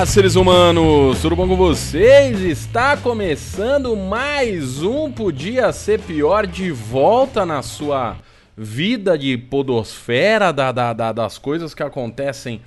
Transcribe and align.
Olá, 0.00 0.06
seres 0.06 0.34
humanos, 0.34 1.20
tudo 1.20 1.36
bom 1.36 1.46
com 1.46 1.56
vocês? 1.58 2.40
Está 2.40 2.96
começando 2.96 3.94
mais 3.94 4.82
um 4.82 5.12
Podia 5.12 5.70
Ser 5.74 6.00
Pior 6.00 6.46
de 6.46 6.70
volta 6.70 7.44
na 7.44 7.60
sua 7.60 8.16
vida 8.56 9.18
de 9.18 9.36
podosfera, 9.36 10.54
da, 10.54 10.72
da, 10.72 10.94
da, 10.94 11.12
das 11.12 11.36
coisas 11.36 11.74
que 11.74 11.82
acontecem 11.82 12.62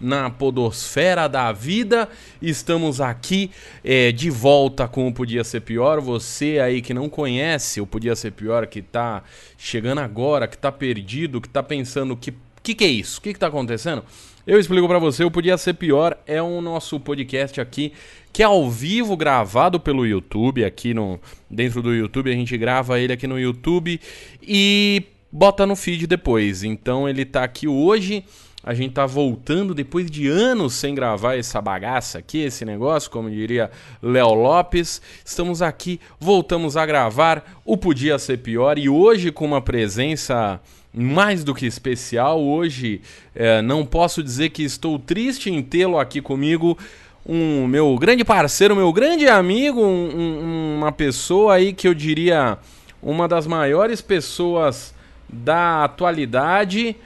na 0.00 0.30
podosfera 0.30 1.28
da 1.28 1.52
vida. 1.52 2.08
Estamos 2.40 3.02
aqui 3.02 3.50
é, 3.84 4.10
de 4.10 4.30
volta 4.30 4.88
com 4.88 5.06
o 5.06 5.12
Podia 5.12 5.44
Ser 5.44 5.60
Pior. 5.60 6.00
Você 6.00 6.58
aí 6.58 6.80
que 6.80 6.94
não 6.94 7.10
conhece 7.10 7.82
o 7.82 7.86
Podia 7.86 8.16
Ser 8.16 8.30
Pior, 8.30 8.66
que 8.66 8.78
está 8.78 9.22
chegando 9.58 9.98
agora, 9.98 10.48
que 10.48 10.56
está 10.56 10.72
perdido, 10.72 11.38
que 11.38 11.48
está 11.48 11.62
pensando 11.62 12.16
que 12.16 12.32
que, 12.68 12.74
que 12.74 12.84
é 12.84 12.88
isso? 12.88 13.18
O 13.18 13.22
que, 13.22 13.32
que 13.32 13.38
tá 13.38 13.46
acontecendo? 13.46 14.04
Eu 14.48 14.58
explico 14.58 14.88
para 14.88 14.98
você, 14.98 15.22
o 15.24 15.30
Podia 15.30 15.58
Ser 15.58 15.74
Pior 15.74 16.16
é 16.26 16.40
o 16.40 16.62
nosso 16.62 16.98
podcast 16.98 17.60
aqui, 17.60 17.92
que 18.32 18.42
é 18.42 18.46
ao 18.46 18.70
vivo 18.70 19.14
gravado 19.14 19.78
pelo 19.78 20.06
YouTube, 20.06 20.64
aqui 20.64 20.94
no 20.94 21.20
dentro 21.50 21.82
do 21.82 21.94
YouTube, 21.94 22.30
a 22.30 22.34
gente 22.34 22.56
grava 22.56 22.98
ele 22.98 23.12
aqui 23.12 23.26
no 23.26 23.38
YouTube 23.38 24.00
e 24.42 25.02
bota 25.30 25.66
no 25.66 25.76
feed 25.76 26.06
depois. 26.06 26.64
Então 26.64 27.06
ele 27.06 27.26
tá 27.26 27.44
aqui 27.44 27.68
hoje, 27.68 28.24
a 28.64 28.72
gente 28.72 28.94
tá 28.94 29.04
voltando 29.04 29.74
depois 29.74 30.10
de 30.10 30.28
anos 30.28 30.72
sem 30.72 30.94
gravar 30.94 31.36
essa 31.36 31.60
bagaça 31.60 32.18
aqui, 32.18 32.38
esse 32.38 32.64
negócio, 32.64 33.10
como 33.10 33.30
diria 33.30 33.70
Léo 34.02 34.32
Lopes. 34.32 35.02
Estamos 35.22 35.60
aqui, 35.60 36.00
voltamos 36.18 36.74
a 36.74 36.86
gravar 36.86 37.60
o 37.66 37.76
Podia 37.76 38.18
Ser 38.18 38.38
Pior 38.38 38.78
e 38.78 38.88
hoje 38.88 39.30
com 39.30 39.44
uma 39.44 39.60
presença 39.60 40.58
mais 40.92 41.44
do 41.44 41.54
que 41.54 41.66
especial. 41.66 42.40
Hoje 42.40 43.00
é, 43.34 43.62
não 43.62 43.84
posso 43.84 44.22
dizer 44.22 44.50
que 44.50 44.62
estou 44.62 44.98
triste 44.98 45.50
em 45.50 45.62
tê-lo 45.62 45.98
aqui 45.98 46.20
comigo. 46.20 46.78
Um 47.26 47.66
meu 47.66 47.96
grande 47.98 48.24
parceiro, 48.24 48.74
meu 48.74 48.92
grande 48.92 49.28
amigo, 49.28 49.82
um, 49.82 50.18
um, 50.18 50.76
uma 50.78 50.92
pessoa 50.92 51.54
aí 51.54 51.72
que 51.72 51.86
eu 51.86 51.92
diria 51.92 52.58
uma 53.02 53.28
das 53.28 53.46
maiores 53.46 54.00
pessoas 54.00 54.94
da 55.28 55.84
atualidade. 55.84 56.96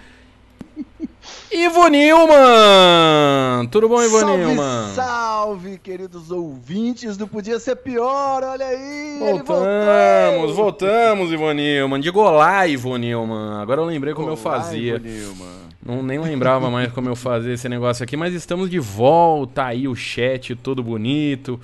Ivo 1.50 1.88
Nilman! 1.88 3.66
Tudo 3.70 3.88
bom, 3.88 4.02
Ivo 4.02 4.20
salve, 4.20 4.36
Nilman? 4.36 4.94
Salve, 4.94 5.78
queridos 5.78 6.30
ouvintes 6.30 7.16
do 7.16 7.26
Podia 7.26 7.60
Ser 7.60 7.76
Pior, 7.76 8.42
olha 8.42 8.66
aí! 8.66 9.18
Voltamos, 9.20 10.56
voltamos, 10.56 11.32
Ivo 11.32 11.52
Nilman. 11.52 12.00
Diga 12.00 12.18
olá, 12.18 12.66
Ivo 12.66 12.96
Nilman. 12.96 13.60
Agora 13.60 13.80
eu 13.80 13.84
lembrei 13.84 14.14
como 14.14 14.28
olá, 14.28 14.32
eu 14.34 14.36
fazia. 14.36 14.96
Ivo 14.96 15.04
Nilman. 15.06 15.62
Não, 15.84 16.02
nem 16.02 16.18
lembrava 16.18 16.70
mais 16.70 16.92
como 16.92 17.08
eu 17.08 17.16
fazia 17.16 17.52
esse 17.54 17.68
negócio 17.68 18.04
aqui, 18.04 18.16
mas 18.16 18.32
estamos 18.34 18.70
de 18.70 18.78
volta 18.78 19.64
aí, 19.64 19.88
o 19.88 19.94
chat 19.94 20.54
todo 20.54 20.82
bonito. 20.82 21.60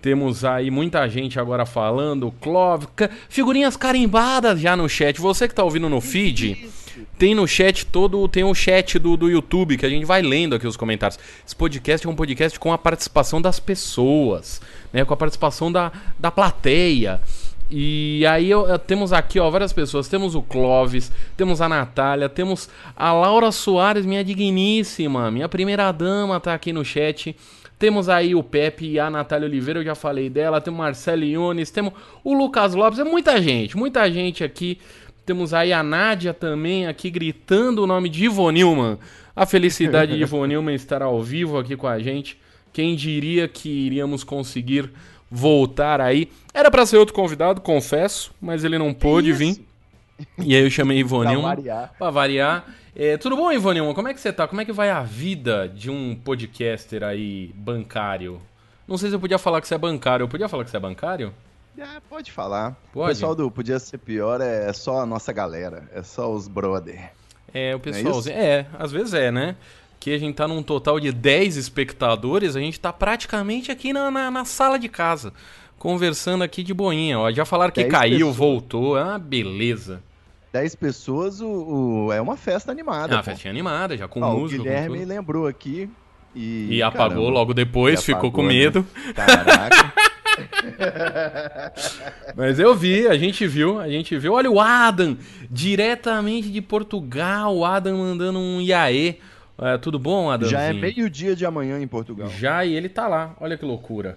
Temos 0.00 0.44
aí 0.44 0.70
muita 0.70 1.08
gente 1.08 1.40
agora 1.40 1.66
falando, 1.66 2.32
Clove, 2.40 2.86
figurinhas 3.28 3.76
carimbadas 3.76 4.60
já 4.60 4.76
no 4.76 4.88
chat. 4.88 5.20
Você 5.20 5.48
que 5.48 5.54
tá 5.54 5.64
ouvindo 5.64 5.88
no 5.88 6.00
feed, 6.00 6.68
tem 7.18 7.34
no 7.34 7.46
chat 7.46 7.86
todo, 7.86 8.26
tem 8.28 8.44
o 8.44 8.54
chat 8.54 8.98
do, 8.98 9.16
do 9.16 9.28
YouTube 9.28 9.76
que 9.76 9.86
a 9.86 9.88
gente 9.88 10.04
vai 10.04 10.22
lendo 10.22 10.54
aqui 10.54 10.66
os 10.66 10.76
comentários. 10.76 11.18
Esse 11.46 11.54
podcast 11.54 12.06
é 12.06 12.10
um 12.10 12.14
podcast 12.14 12.58
com 12.58 12.72
a 12.72 12.78
participação 12.78 13.40
das 13.40 13.60
pessoas, 13.60 14.60
né, 14.92 15.04
com 15.04 15.12
a 15.12 15.16
participação 15.16 15.70
da, 15.70 15.92
da 16.18 16.30
plateia. 16.30 17.20
E 17.70 18.24
aí 18.26 18.50
eu, 18.50 18.66
eu, 18.66 18.78
temos 18.78 19.12
aqui, 19.12 19.38
ó, 19.38 19.50
várias 19.50 19.72
pessoas. 19.72 20.08
Temos 20.08 20.34
o 20.34 20.42
Clóvis, 20.42 21.12
temos 21.36 21.60
a 21.60 21.68
Natália, 21.68 22.28
temos 22.28 22.68
a 22.96 23.12
Laura 23.12 23.52
Soares, 23.52 24.06
minha 24.06 24.24
digníssima, 24.24 25.30
minha 25.30 25.48
primeira 25.48 25.92
dama, 25.92 26.40
tá 26.40 26.54
aqui 26.54 26.72
no 26.72 26.84
chat. 26.84 27.36
Temos 27.78 28.08
aí 28.08 28.34
o 28.34 28.42
Pepe 28.42 28.86
e 28.86 28.98
a 28.98 29.08
Natália 29.08 29.46
Oliveira, 29.46 29.80
eu 29.80 29.84
já 29.84 29.94
falei 29.94 30.28
dela. 30.28 30.60
Temos 30.60 30.78
o 30.78 30.82
Marcelo 30.82 31.22
Iones, 31.22 31.70
temos 31.70 31.92
o 32.24 32.34
Lucas 32.34 32.74
Lopes, 32.74 32.98
é 32.98 33.04
muita 33.04 33.40
gente, 33.40 33.76
muita 33.76 34.10
gente 34.10 34.42
aqui. 34.42 34.78
Temos 35.28 35.52
aí 35.52 35.74
a 35.74 35.82
Nádia 35.82 36.32
também 36.32 36.86
aqui 36.86 37.10
gritando 37.10 37.82
o 37.82 37.86
nome 37.86 38.08
de 38.08 38.24
Ivo 38.24 38.50
Nilman. 38.50 38.98
A 39.36 39.44
felicidade 39.44 40.16
de 40.16 40.22
Ivo 40.22 40.42
Nilman 40.46 40.74
estar 40.74 41.02
ao 41.02 41.22
vivo 41.22 41.58
aqui 41.58 41.76
com 41.76 41.86
a 41.86 41.98
gente. 41.98 42.38
Quem 42.72 42.96
diria 42.96 43.46
que 43.46 43.68
iríamos 43.68 44.24
conseguir 44.24 44.90
voltar 45.30 46.00
aí. 46.00 46.30
Era 46.54 46.70
para 46.70 46.86
ser 46.86 46.96
outro 46.96 47.14
convidado, 47.14 47.60
confesso, 47.60 48.32
mas 48.40 48.64
ele 48.64 48.78
não 48.78 48.94
pôde 48.94 49.30
vir. 49.34 49.62
E 50.38 50.56
aí 50.56 50.62
eu 50.62 50.70
chamei 50.70 51.00
Ivo 51.00 51.22
Nilman. 51.22 51.42
variar. 51.42 51.94
Pra 51.98 52.08
variar. 52.08 52.64
É, 52.96 53.18
tudo 53.18 53.36
bom, 53.36 53.52
Ivonilma? 53.52 53.92
Como 53.92 54.08
é 54.08 54.14
que 54.14 54.20
você 54.22 54.32
tá? 54.32 54.48
Como 54.48 54.62
é 54.62 54.64
que 54.64 54.72
vai 54.72 54.88
a 54.88 55.02
vida 55.02 55.68
de 55.68 55.90
um 55.90 56.14
podcaster 56.14 57.04
aí 57.04 57.52
bancário? 57.54 58.40
Não 58.88 58.96
sei 58.96 59.10
se 59.10 59.14
eu 59.14 59.20
podia 59.20 59.36
falar 59.36 59.60
que 59.60 59.68
você 59.68 59.74
é 59.74 59.78
bancário. 59.78 60.24
Eu 60.24 60.28
podia 60.28 60.48
falar 60.48 60.64
que 60.64 60.70
você 60.70 60.78
é 60.78 60.80
bancário? 60.80 61.34
É, 61.78 62.00
pode 62.10 62.32
falar. 62.32 62.76
Pode? 62.92 63.06
O 63.06 63.08
pessoal 63.08 63.34
do 63.36 63.48
Podia 63.50 63.78
Ser 63.78 63.98
Pior 63.98 64.40
é 64.40 64.72
só 64.72 65.00
a 65.00 65.06
nossa 65.06 65.32
galera, 65.32 65.88
é 65.94 66.02
só 66.02 66.32
os 66.32 66.48
brother. 66.48 67.12
É, 67.54 67.74
o 67.74 67.78
pessoalzinho. 67.78 68.36
É, 68.36 68.42
é, 68.42 68.66
às 68.76 68.90
vezes 68.90 69.14
é, 69.14 69.30
né? 69.30 69.54
Que 70.00 70.12
a 70.12 70.18
gente 70.18 70.34
tá 70.34 70.48
num 70.48 70.62
total 70.62 70.98
de 70.98 71.12
10 71.12 71.56
espectadores, 71.56 72.56
a 72.56 72.60
gente 72.60 72.80
tá 72.80 72.92
praticamente 72.92 73.70
aqui 73.70 73.92
na, 73.92 74.10
na, 74.10 74.30
na 74.30 74.44
sala 74.44 74.76
de 74.76 74.88
casa, 74.88 75.32
conversando 75.78 76.42
aqui 76.42 76.64
de 76.64 76.74
boinha. 76.74 77.18
Ó, 77.18 77.30
já 77.30 77.44
falaram 77.44 77.72
que 77.72 77.84
caiu, 77.84 78.18
pessoas. 78.18 78.36
voltou. 78.36 78.98
É 78.98 79.04
uma 79.04 79.18
beleza. 79.18 80.02
10 80.52 80.74
pessoas, 80.74 81.40
o, 81.40 82.06
o, 82.06 82.12
é 82.12 82.20
uma 82.20 82.36
festa 82.36 82.72
animada. 82.72 83.14
É 83.14 83.16
uma 83.16 83.22
festinha 83.22 83.52
animada, 83.52 83.96
já 83.96 84.08
com 84.08 84.18
música. 84.18 84.60
O 84.60 84.64
Guilherme 84.64 85.04
lembrou 85.04 85.46
aqui. 85.46 85.88
E, 86.34 86.76
e 86.76 86.82
apagou 86.82 87.16
caramba, 87.16 87.30
logo 87.30 87.54
depois, 87.54 88.02
ficou 88.02 88.32
com 88.32 88.42
medo. 88.42 88.84
Né? 89.06 89.12
Caraca. 89.14 89.92
Mas 92.36 92.58
eu 92.58 92.74
vi, 92.74 93.06
a 93.06 93.16
gente 93.16 93.46
viu, 93.46 93.80
a 93.80 93.88
gente 93.88 94.16
viu. 94.16 94.32
Olha 94.32 94.50
o 94.50 94.60
Adam, 94.60 95.16
diretamente 95.50 96.50
de 96.50 96.60
Portugal. 96.60 97.56
O 97.56 97.64
Adam 97.64 97.98
mandando 97.98 98.38
um 98.38 98.60
iaê. 98.60 99.16
É, 99.60 99.76
tudo 99.76 99.98
bom, 99.98 100.30
Adam? 100.30 100.48
Já 100.48 100.62
é 100.62 100.72
meio-dia 100.72 101.34
de 101.34 101.44
amanhã 101.44 101.80
em 101.80 101.86
Portugal. 101.86 102.28
Já, 102.30 102.64
e 102.64 102.74
ele 102.74 102.88
tá 102.88 103.08
lá. 103.08 103.34
Olha 103.40 103.56
que 103.56 103.64
loucura. 103.64 104.16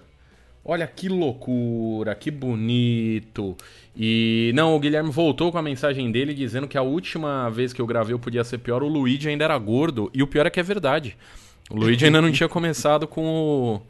Olha 0.64 0.86
que 0.86 1.08
loucura, 1.08 2.14
que 2.14 2.30
bonito. 2.30 3.56
E 3.96 4.52
não, 4.54 4.76
o 4.76 4.78
Guilherme 4.78 5.10
voltou 5.10 5.50
com 5.50 5.58
a 5.58 5.62
mensagem 5.62 6.12
dele 6.12 6.32
dizendo 6.32 6.68
que 6.68 6.78
a 6.78 6.82
última 6.82 7.50
vez 7.50 7.72
que 7.72 7.82
eu 7.82 7.86
gravei 7.86 8.14
eu 8.14 8.18
podia 8.18 8.44
ser 8.44 8.58
pior, 8.58 8.82
o 8.82 8.88
Luigi 8.88 9.28
ainda 9.28 9.44
era 9.44 9.58
gordo. 9.58 10.08
E 10.14 10.22
o 10.22 10.26
pior 10.26 10.46
é 10.46 10.50
que 10.50 10.60
é 10.60 10.62
verdade. 10.62 11.16
O 11.68 11.74
Luigi 11.76 12.04
ainda 12.04 12.22
não 12.22 12.30
tinha 12.30 12.48
começado 12.48 13.08
com 13.08 13.24
o, 13.24 13.82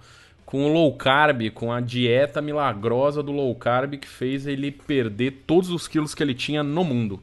com 0.52 0.66
o 0.66 0.68
low 0.68 0.92
carb, 0.92 1.48
com 1.54 1.72
a 1.72 1.80
dieta 1.80 2.42
milagrosa 2.42 3.22
do 3.22 3.32
low 3.32 3.54
carb 3.54 3.94
que 3.94 4.06
fez 4.06 4.46
ele 4.46 4.70
perder 4.70 5.44
todos 5.46 5.70
os 5.70 5.88
quilos 5.88 6.14
que 6.14 6.22
ele 6.22 6.34
tinha 6.34 6.62
no 6.62 6.84
mundo. 6.84 7.22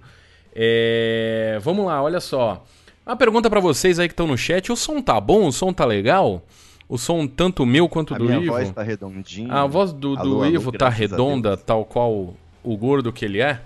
É, 0.52 1.60
vamos 1.62 1.86
lá, 1.86 2.02
olha 2.02 2.20
só. 2.20 2.66
Uma 3.06 3.16
pergunta 3.16 3.48
para 3.48 3.60
vocês 3.60 4.00
aí 4.00 4.08
que 4.08 4.14
estão 4.14 4.26
no 4.26 4.36
chat: 4.36 4.72
o 4.72 4.76
som 4.76 5.00
tá 5.00 5.22
bom? 5.22 5.46
O 5.46 5.52
som 5.52 5.72
tá 5.72 5.86
legal? 5.86 6.42
O 6.88 6.98
som 6.98 7.28
tanto 7.28 7.68
meu 7.68 7.88
quanto 7.88 8.16
a 8.16 8.18
do 8.18 8.26
minha 8.26 8.40
Ivo. 8.40 8.52
voz 8.52 8.72
tá 8.72 8.82
redondinha. 8.82 9.54
A 9.54 9.68
voz 9.68 9.94
do, 9.94 10.16
do 10.16 10.20
Alô, 10.22 10.44
alô, 10.44 10.46
Ivo 10.48 10.72
tá 10.72 10.90
graças 10.90 10.96
a 10.96 11.00
redonda, 11.00 11.56
tal 11.56 11.86
qual 11.86 12.34
o 12.64 12.78
gordo 12.78 13.14
que 13.14 13.26
ele 13.26 13.40
é. 13.42 13.62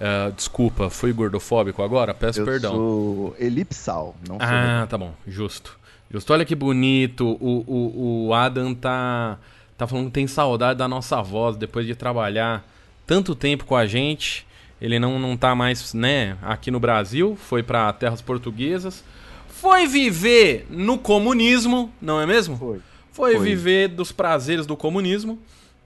Ah, 0.00 0.30
desculpa, 0.34 0.88
fui 0.88 1.12
gordofóbico 1.12 1.82
agora? 1.82 2.14
Peço 2.14 2.42
Eu 2.42 2.44
perdão. 2.46 2.74
sou 2.76 3.36
elipsal, 3.40 4.14
não 4.28 4.38
sou 4.38 4.46
Ah, 4.48 4.86
tá 4.88 4.96
bom, 4.96 5.12
justo. 5.26 5.79
Justo, 6.10 6.32
olha 6.32 6.44
que 6.44 6.54
bonito. 6.54 7.38
O, 7.40 7.64
o, 7.66 8.26
o 8.26 8.34
Adam 8.34 8.74
tá, 8.74 9.38
tá 9.78 9.86
falando 9.86 10.06
que 10.06 10.12
tem 10.12 10.26
saudade 10.26 10.78
da 10.78 10.88
nossa 10.88 11.22
voz 11.22 11.56
depois 11.56 11.86
de 11.86 11.94
trabalhar 11.94 12.66
tanto 13.06 13.34
tempo 13.34 13.64
com 13.64 13.76
a 13.76 13.86
gente. 13.86 14.46
Ele 14.80 14.98
não, 14.98 15.18
não 15.18 15.36
tá 15.36 15.54
mais, 15.54 15.92
né, 15.92 16.38
aqui 16.42 16.70
no 16.70 16.80
Brasil, 16.80 17.36
foi 17.36 17.62
para 17.62 17.92
terras 17.92 18.22
portuguesas. 18.22 19.04
Foi 19.48 19.86
viver 19.86 20.66
no 20.70 20.96
comunismo, 20.96 21.92
não 22.00 22.20
é 22.20 22.26
mesmo? 22.26 22.56
Foi. 22.56 22.80
Foi, 23.12 23.36
Foi. 23.36 23.44
viver 23.44 23.88
dos 23.88 24.10
prazeres 24.10 24.66
do 24.66 24.76
comunismo. 24.76 25.38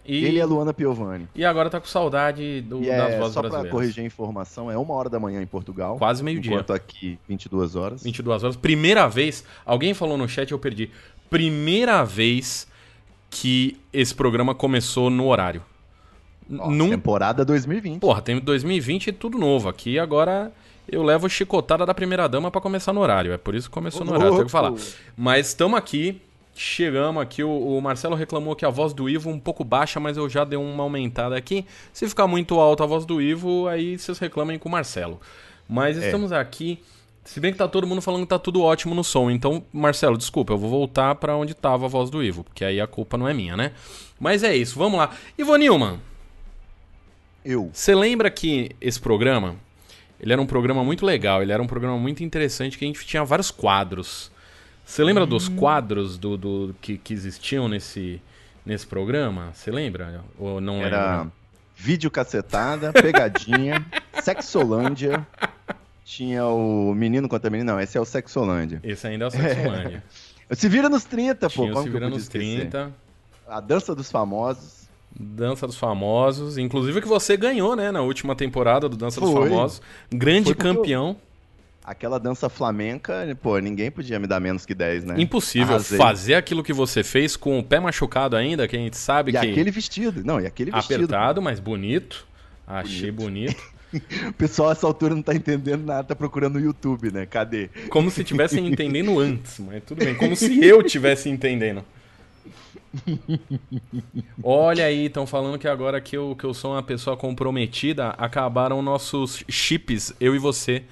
E, 0.06 0.24
Ele 0.24 0.40
a 0.40 0.44
Luana 0.46 0.74
Piovani. 0.74 1.28
e 1.34 1.44
agora 1.44 1.70
tá 1.70 1.80
com 1.80 1.86
saudade 1.86 2.60
do, 2.60 2.82
E 2.82 2.86
das 2.86 3.12
é, 3.12 3.18
vozes 3.18 3.34
só 3.34 3.40
pra 3.40 3.48
brasileiras. 3.48 3.70
corrigir 3.72 4.02
a 4.02 4.06
informação, 4.06 4.70
é 4.70 4.76
uma 4.76 4.92
hora 4.94 5.08
da 5.08 5.18
manhã 5.18 5.40
em 5.40 5.46
Portugal. 5.46 5.96
Quase 5.96 6.22
meio-dia. 6.22 6.52
Enquanto 6.52 6.72
aqui, 6.72 7.18
22 7.28 7.74
horas. 7.74 8.02
22 8.02 8.44
horas. 8.44 8.56
Primeira 8.56 9.08
vez, 9.08 9.44
alguém 9.64 9.94
falou 9.94 10.18
no 10.18 10.28
chat, 10.28 10.52
eu 10.52 10.58
perdi. 10.58 10.90
Primeira 11.30 12.04
vez 12.04 12.66
que 13.30 13.76
esse 13.92 14.14
programa 14.14 14.54
começou 14.54 15.08
no 15.10 15.26
horário. 15.26 15.62
Num... 16.48 16.90
Temporada 16.90 17.44
2020. 17.44 17.98
Porra, 18.00 18.20
tem 18.20 18.38
2020 18.38 19.06
e 19.08 19.12
tudo 19.12 19.38
novo. 19.38 19.68
Aqui 19.68 19.98
agora 19.98 20.52
eu 20.86 21.02
levo 21.02 21.28
chicotada 21.28 21.86
da 21.86 21.94
primeira 21.94 22.28
dama 22.28 22.50
pra 22.50 22.60
começar 22.60 22.92
no 22.92 23.00
horário. 23.00 23.32
É 23.32 23.38
por 23.38 23.54
isso 23.54 23.68
que 23.68 23.74
começou 23.74 24.04
no 24.04 24.12
horário, 24.12 24.32
tenho 24.34 24.44
que 24.44 24.50
falar. 24.50 24.72
Mas 25.16 25.48
estamos 25.48 25.78
aqui, 25.78 26.20
chegamos 26.54 27.22
aqui. 27.22 27.42
O, 27.42 27.76
o 27.76 27.80
Marcelo 27.82 28.14
reclamou 28.14 28.54
que 28.56 28.64
a 28.64 28.70
voz 28.70 28.92
do 28.92 29.08
Ivo 29.08 29.30
um 29.30 29.38
pouco 29.38 29.64
baixa, 29.64 29.98
mas 30.00 30.16
eu 30.16 30.28
já 30.28 30.44
dei 30.44 30.58
uma 30.58 30.82
aumentada 30.82 31.36
aqui. 31.36 31.64
Se 31.92 32.08
ficar 32.08 32.26
muito 32.26 32.58
alta 32.60 32.84
a 32.84 32.86
voz 32.86 33.04
do 33.04 33.20
Ivo, 33.20 33.66
aí 33.68 33.98
vocês 33.98 34.18
reclamem 34.18 34.58
com 34.58 34.68
o 34.68 34.72
Marcelo. 34.72 35.20
Mas 35.68 35.96
É. 35.98 36.06
estamos 36.06 36.32
aqui 36.32 36.78
Se 37.26 37.40
bem 37.40 37.52
que 37.52 37.56
tá 37.56 37.66
todo 37.66 37.86
mundo 37.86 38.02
falando 38.02 38.20
que 38.24 38.28
tá 38.28 38.38
tudo 38.38 38.60
ótimo 38.60 38.94
no 38.94 39.02
som. 39.02 39.30
Então, 39.30 39.64
Marcelo, 39.72 40.18
desculpa, 40.18 40.52
eu 40.52 40.58
vou 40.58 40.68
voltar 40.68 41.14
pra 41.14 41.34
onde 41.34 41.54
tava 41.54 41.86
a 41.86 41.88
voz 41.88 42.10
do 42.10 42.22
Ivo, 42.22 42.44
porque 42.44 42.62
aí 42.62 42.78
a 42.78 42.86
culpa 42.86 43.16
não 43.16 43.26
é 43.26 43.32
minha, 43.32 43.56
né? 43.56 43.72
Mas 44.20 44.42
é 44.42 44.54
isso, 44.54 44.78
vamos 44.78 44.98
lá. 44.98 45.10
Ivo 45.38 45.56
Nilman, 45.56 45.98
Eu. 47.42 47.70
você 47.72 47.94
lembra 47.94 48.30
que 48.30 48.72
esse 48.78 49.00
programa, 49.00 49.56
ele 50.20 50.34
era 50.34 50.42
um 50.42 50.44
programa 50.46 50.84
muito 50.84 51.06
legal, 51.06 51.40
ele 51.42 51.50
era 51.50 51.62
um 51.62 51.66
programa 51.66 51.96
muito 51.96 52.22
interessante, 52.22 52.76
que 52.76 52.84
a 52.84 52.88
gente 52.88 53.06
tinha 53.06 53.24
vários 53.24 53.50
quadros. 53.50 54.30
Você 54.84 55.02
lembra 55.02 55.24
dos 55.26 55.48
quadros 55.48 56.18
do, 56.18 56.36
do 56.36 56.74
que, 56.80 56.98
que 56.98 57.12
existiam 57.14 57.68
nesse, 57.68 58.20
nesse 58.64 58.86
programa? 58.86 59.50
Você 59.54 59.70
lembra? 59.70 60.22
Ou 60.38 60.60
não 60.60 60.82
Era 60.82 61.16
lembra? 61.18 61.32
vídeo 61.76 62.10
cacetada, 62.10 62.92
pegadinha, 62.92 63.84
sexolândia. 64.22 65.26
Tinha 66.04 66.44
o 66.46 66.94
menino 66.94 67.28
contra 67.28 67.48
menino. 67.50 67.72
Não, 67.72 67.80
esse 67.80 67.96
é 67.96 68.00
o 68.00 68.04
sexolândia. 68.04 68.78
Esse 68.84 69.06
ainda 69.06 69.24
é 69.24 69.28
o 69.28 69.30
Sexolândia. 69.30 70.04
Se 70.52 70.68
vira 70.68 70.90
nos 70.90 71.04
30, 71.04 71.48
pô. 71.48 71.62
Tinha 71.62 71.72
como 71.72 71.84
Se 71.84 71.90
Vira 71.90 72.10
nos 72.10 72.22
esquecer? 72.24 72.60
30. 72.68 72.92
A 73.48 73.60
dança 73.60 73.94
dos 73.94 74.10
famosos. 74.10 74.84
Dança 75.18 75.64
dos 75.66 75.76
Famosos, 75.76 76.58
inclusive 76.58 77.00
que 77.00 77.06
você 77.06 77.36
ganhou, 77.36 77.76
né, 77.76 77.92
na 77.92 78.00
última 78.02 78.34
temporada 78.34 78.88
do 78.88 78.96
Dança 78.96 79.20
dos 79.20 79.30
Foi. 79.30 79.48
Famosos. 79.48 79.80
Grande 80.12 80.52
porque 80.52 80.66
eu- 80.66 80.74
campeão. 80.74 81.16
Aquela 81.84 82.18
dança 82.18 82.48
flamenca, 82.48 83.36
pô, 83.42 83.58
ninguém 83.58 83.90
podia 83.90 84.18
me 84.18 84.26
dar 84.26 84.40
menos 84.40 84.64
que 84.64 84.74
10, 84.74 85.04
né? 85.04 85.14
Impossível 85.18 85.74
Arrasei. 85.74 85.98
fazer 85.98 86.34
aquilo 86.34 86.62
que 86.62 86.72
você 86.72 87.04
fez 87.04 87.36
com 87.36 87.58
o 87.58 87.62
pé 87.62 87.78
machucado 87.78 88.36
ainda, 88.36 88.66
que 88.66 88.74
a 88.74 88.78
gente 88.78 88.96
sabe 88.96 89.32
E 89.32 89.32
que 89.32 89.38
aquele 89.38 89.70
vestido. 89.70 90.24
Não, 90.24 90.40
e 90.40 90.46
aquele 90.46 90.70
vestido. 90.70 91.04
apertado, 91.04 91.42
mas 91.42 91.60
bonito. 91.60 92.26
Achei 92.66 93.10
bonito. 93.10 93.54
O 94.28 94.32
pessoal 94.32 94.72
essa 94.72 94.84
altura 94.88 95.14
não 95.14 95.22
tá 95.22 95.32
entendendo 95.32 95.84
nada, 95.84 96.02
tá 96.02 96.16
procurando 96.16 96.54
no 96.54 96.60
YouTube, 96.60 97.12
né? 97.12 97.26
Cadê? 97.26 97.68
Como 97.90 98.10
se 98.10 98.24
tivessem 98.24 98.66
entendendo 98.66 99.20
antes, 99.20 99.60
mas 99.60 99.84
tudo 99.84 100.04
bem. 100.04 100.16
Como 100.16 100.34
se 100.34 100.64
eu 100.64 100.82
tivesse 100.82 101.28
entendendo. 101.30 101.84
Olha 104.42 104.86
aí, 104.86 105.06
estão 105.06 105.26
falando 105.28 105.60
que 105.60 105.68
agora 105.68 106.00
que 106.00 106.16
eu, 106.16 106.34
que 106.36 106.44
eu 106.44 106.52
sou 106.52 106.72
uma 106.72 106.82
pessoa 106.82 107.16
comprometida, 107.16 108.08
acabaram 108.10 108.82
nossos 108.82 109.44
chips, 109.48 110.12
eu 110.18 110.34
e 110.34 110.40
você. 110.40 110.82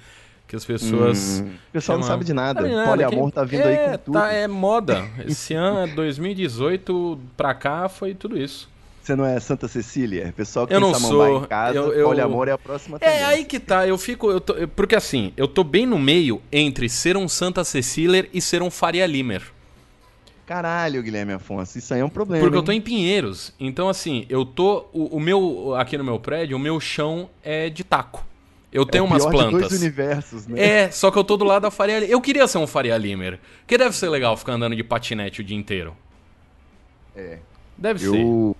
Que 0.47 0.55
as 0.55 0.65
pessoas. 0.65 1.41
Hum, 1.43 1.49
o 1.69 1.71
pessoal 1.71 1.97
não 1.97 2.05
sabe 2.05 2.23
de 2.25 2.33
nada. 2.33 2.61
Sabe 2.61 2.73
nada, 2.75 2.89
Poliamor 2.89 3.29
que- 3.29 3.35
tá 3.35 3.43
vindo 3.43 3.61
é, 3.61 3.85
aí 3.85 3.91
com 3.91 4.03
tudo. 4.03 4.13
Tá, 4.13 4.31
é 4.31 4.47
moda. 4.47 5.03
Esse 5.25 5.53
ano, 5.53 5.95
2018 5.95 7.19
pra 7.35 7.53
cá, 7.55 7.89
foi 7.89 8.13
tudo 8.13 8.37
isso. 8.37 8.69
Você 9.01 9.15
não 9.17 9.25
é 9.25 9.37
Santa 9.39 9.67
Cecília? 9.67 10.33
Pessoal 10.35 10.65
que 10.65 10.73
Eu 10.73 10.79
não 10.79 10.93
sou. 10.93 11.43
em 11.43 11.45
casa, 11.47 11.75
Eu- 11.77 11.91
eu- 11.91 12.07
poliamor 12.07 12.47
é 12.47 12.51
a 12.51 12.57
próxima 12.57 12.97
É 12.97 12.99
tendência. 12.99 13.27
aí 13.27 13.43
que 13.45 13.59
tá, 13.59 13.85
eu 13.87 13.97
fico. 13.97 14.29
Eu 14.31 14.39
tô- 14.39 14.55
porque 14.75 14.95
assim, 14.95 15.33
eu 15.35 15.45
tô 15.47 15.61
bem 15.63 15.85
no 15.85 15.99
meio 15.99 16.41
entre 16.51 16.87
ser 16.87 17.17
um 17.17 17.27
Santa 17.27 17.63
Cecília 17.65 18.29
e 18.33 18.39
ser 18.39 18.61
um 18.61 18.69
Faria 18.71 19.05
Limer. 19.05 19.41
Caralho, 20.45 21.01
Guilherme 21.01 21.33
Afonso, 21.33 21.77
isso 21.77 21.93
aí 21.93 22.01
é 22.01 22.05
um 22.05 22.09
problema. 22.09 22.43
Porque 22.43 22.55
eu 22.55 22.59
hein? 22.59 22.65
tô 22.65 22.71
em 22.71 22.81
Pinheiros. 22.81 23.53
Então, 23.59 23.87
assim, 23.89 24.25
eu 24.29 24.45
tô. 24.45 24.85
O, 24.93 25.17
o 25.17 25.19
meu. 25.19 25.73
Aqui 25.75 25.97
no 25.97 26.03
meu 26.03 26.19
prédio, 26.19 26.55
o 26.57 26.59
meu 26.59 26.79
chão 26.79 27.29
é 27.43 27.69
de 27.69 27.83
taco. 27.83 28.25
Eu 28.73 28.83
É 28.83 28.85
tenho 28.85 29.03
o 29.03 29.07
umas 29.07 29.23
plantas. 29.25 29.69
dois 29.69 29.81
universos, 29.81 30.47
né? 30.47 30.59
É, 30.59 30.91
só 30.91 31.11
que 31.11 31.17
eu 31.17 31.23
tô 31.23 31.37
do 31.37 31.45
lado 31.45 31.61
da 31.61 31.71
Faria 31.71 31.99
Limer. 31.99 32.11
Eu 32.11 32.19
queria 32.19 32.47
ser 32.47 32.57
um 32.57 32.65
Faria 32.67 32.97
Limer. 32.97 33.39
Que 33.67 33.77
deve 33.77 33.95
ser 33.95 34.09
legal 34.09 34.35
ficar 34.35 34.53
andando 34.53 34.75
de 34.75 34.83
patinete 34.83 35.41
o 35.41 35.43
dia 35.43 35.55
inteiro. 35.57 35.95
É. 37.15 37.37
Deve 37.77 37.99
ser. 37.99 38.07
Eu, 38.19 38.55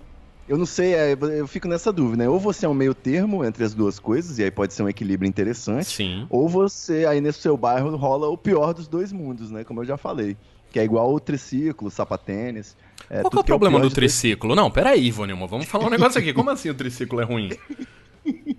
eu 0.48 0.56
não 0.58 0.66
sei, 0.66 0.94
é, 0.94 1.16
eu 1.38 1.46
fico 1.48 1.66
nessa 1.66 1.92
dúvida, 1.92 2.22
né? 2.22 2.28
Ou 2.28 2.38
você 2.38 2.66
é 2.66 2.68
um 2.68 2.74
meio 2.74 2.94
termo 2.94 3.44
entre 3.44 3.64
as 3.64 3.74
duas 3.74 3.98
coisas, 3.98 4.38
e 4.38 4.44
aí 4.44 4.50
pode 4.50 4.72
ser 4.74 4.82
um 4.82 4.88
equilíbrio 4.88 5.28
interessante. 5.28 5.86
Sim. 5.86 6.26
Ou 6.30 6.48
você, 6.48 7.06
aí 7.06 7.20
nesse 7.20 7.40
seu 7.40 7.56
bairro, 7.56 7.96
rola 7.96 8.28
o 8.28 8.36
pior 8.38 8.72
dos 8.74 8.86
dois 8.86 9.12
mundos, 9.12 9.50
né? 9.50 9.64
Como 9.64 9.80
eu 9.80 9.84
já 9.84 9.96
falei. 9.96 10.36
Que 10.70 10.78
é 10.80 10.84
igual 10.84 11.12
o 11.12 11.20
triciclo, 11.20 11.90
sapatênis. 11.90 12.76
É, 13.08 13.20
Qual 13.20 13.30
que 13.30 13.36
é 13.38 13.40
o 13.40 13.44
problema 13.44 13.78
pior 13.78 13.82
do 13.82 13.88
de 13.88 13.94
dois- 13.94 14.12
triciclo? 14.12 14.54
Não, 14.54 14.70
peraí, 14.70 15.06
Ivonilma, 15.06 15.46
vamos 15.46 15.66
falar 15.66 15.86
um 15.86 15.90
negócio 15.90 16.18
aqui. 16.20 16.32
Como 16.32 16.50
assim 16.50 16.68
o 16.70 16.74
triciclo 16.74 17.20
é 17.20 17.24
ruim? 17.24 17.50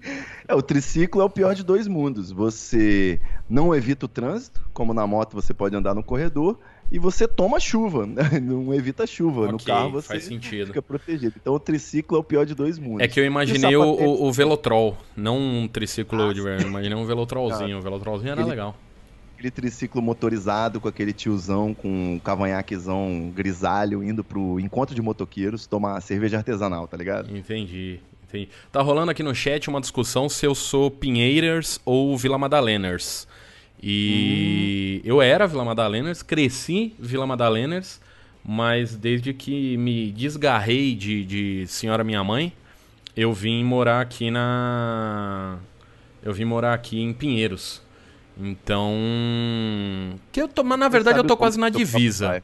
É, 0.48 0.54
o 0.54 0.62
triciclo 0.62 1.22
é 1.22 1.26
o 1.26 1.30
pior 1.30 1.56
de 1.56 1.64
dois 1.64 1.88
mundos. 1.88 2.32
Você 2.32 3.20
não 3.50 3.74
evita 3.74 4.06
o 4.06 4.10
trânsito, 4.10 4.62
como 4.74 4.94
na 4.94 5.08
moto 5.08 5.34
você 5.34 5.54
pode 5.56 5.76
andar 5.76 5.96
no 5.96 6.04
corredor, 6.04 6.60
e 6.92 7.00
você 7.00 7.28
toma 7.28 7.60
chuva, 7.60 8.06
né? 8.06 8.22
não 8.40 8.72
evita 8.72 9.04
a 9.06 9.08
chuva. 9.08 9.48
no 9.48 9.56
Ok, 9.56 9.66
carro 9.66 9.90
você 9.92 10.20
fica 10.20 10.82
protegido. 10.84 11.34
Então 11.42 11.54
o 11.56 11.60
triciclo 11.60 12.16
é 12.18 12.20
o 12.20 12.24
pior 12.24 12.46
de 12.46 12.54
dois 12.54 12.78
mundos. 12.78 13.02
É 13.02 13.08
que 13.08 13.20
eu 13.20 13.26
imaginei 13.26 13.76
o, 13.76 13.82
o, 13.84 14.28
o 14.28 14.32
Velotrol, 14.32 14.96
não 15.18 15.40
um 15.40 15.68
triciclo 15.68 16.30
Ah, 16.30 16.34
de 16.34 16.42
verdade. 16.42 16.70
Imaginei 16.70 16.96
um 16.98 17.06
Velotrolzinho. 17.06 17.80
O 17.80 17.82
Velotrolzinho 17.82 18.32
era 18.34 18.42
Ele- 18.42 18.50
legal. 18.52 18.76
Aquele 19.34 19.52
triciclo 19.52 20.02
motorizado 20.02 20.80
com 20.80 20.88
aquele 20.88 21.12
tiozão 21.12 21.74
com 21.74 22.14
um 22.14 22.20
cavanhaquezão 22.20 23.32
grisalho 23.36 24.02
indo 24.02 24.24
pro 24.24 24.60
encontro 24.62 24.96
de 24.96 25.02
motoqueiros 25.02 25.68
tomar 25.68 26.00
cerveja 26.02 26.38
artesanal, 26.38 26.88
tá 26.88 26.96
ligado? 26.96 27.36
Entendi, 27.36 28.00
entendi. 28.36 28.50
Tá 28.72 28.82
rolando 28.82 29.12
aqui 29.12 29.24
no 29.24 29.34
chat 29.34 29.70
uma 29.70 29.82
discussão 29.82 30.28
se 30.28 30.46
eu 30.46 30.54
sou 30.54 30.92
Pinheiras 30.92 31.80
ou 31.86 32.18
Vila 32.18 32.38
Madaleners. 32.38 33.28
E 33.82 35.02
eu 35.04 35.22
era 35.22 35.48
Vila 35.48 35.66
Madaleners, 35.66 36.22
cresci 36.22 36.94
Vila 37.00 37.28
Madaleners, 37.28 38.00
mas 38.44 38.96
desde 38.96 39.34
que 39.34 39.78
me 39.78 40.12
desgarrei 40.12 40.96
de, 40.96 41.24
de 41.26 41.68
senhora 41.68 42.04
minha 42.04 42.24
mãe, 42.24 42.54
eu 43.16 43.34
vim 43.34 43.64
morar 43.64 44.02
aqui 44.02 44.30
na. 44.32 45.58
Eu 46.24 46.34
vim 46.34 46.46
morar 46.46 46.74
aqui 46.74 47.00
em 47.00 47.14
Pinheiros. 47.14 47.82
Então. 48.38 48.94
Que 50.32 50.42
eu 50.42 50.48
tô, 50.48 50.64
mas 50.64 50.80
na 50.80 50.90
verdade 50.90 51.20
eu 51.20 51.24
tô 51.24 51.38
quase 51.38 51.60
na 51.60 51.70
divisa 51.70 52.44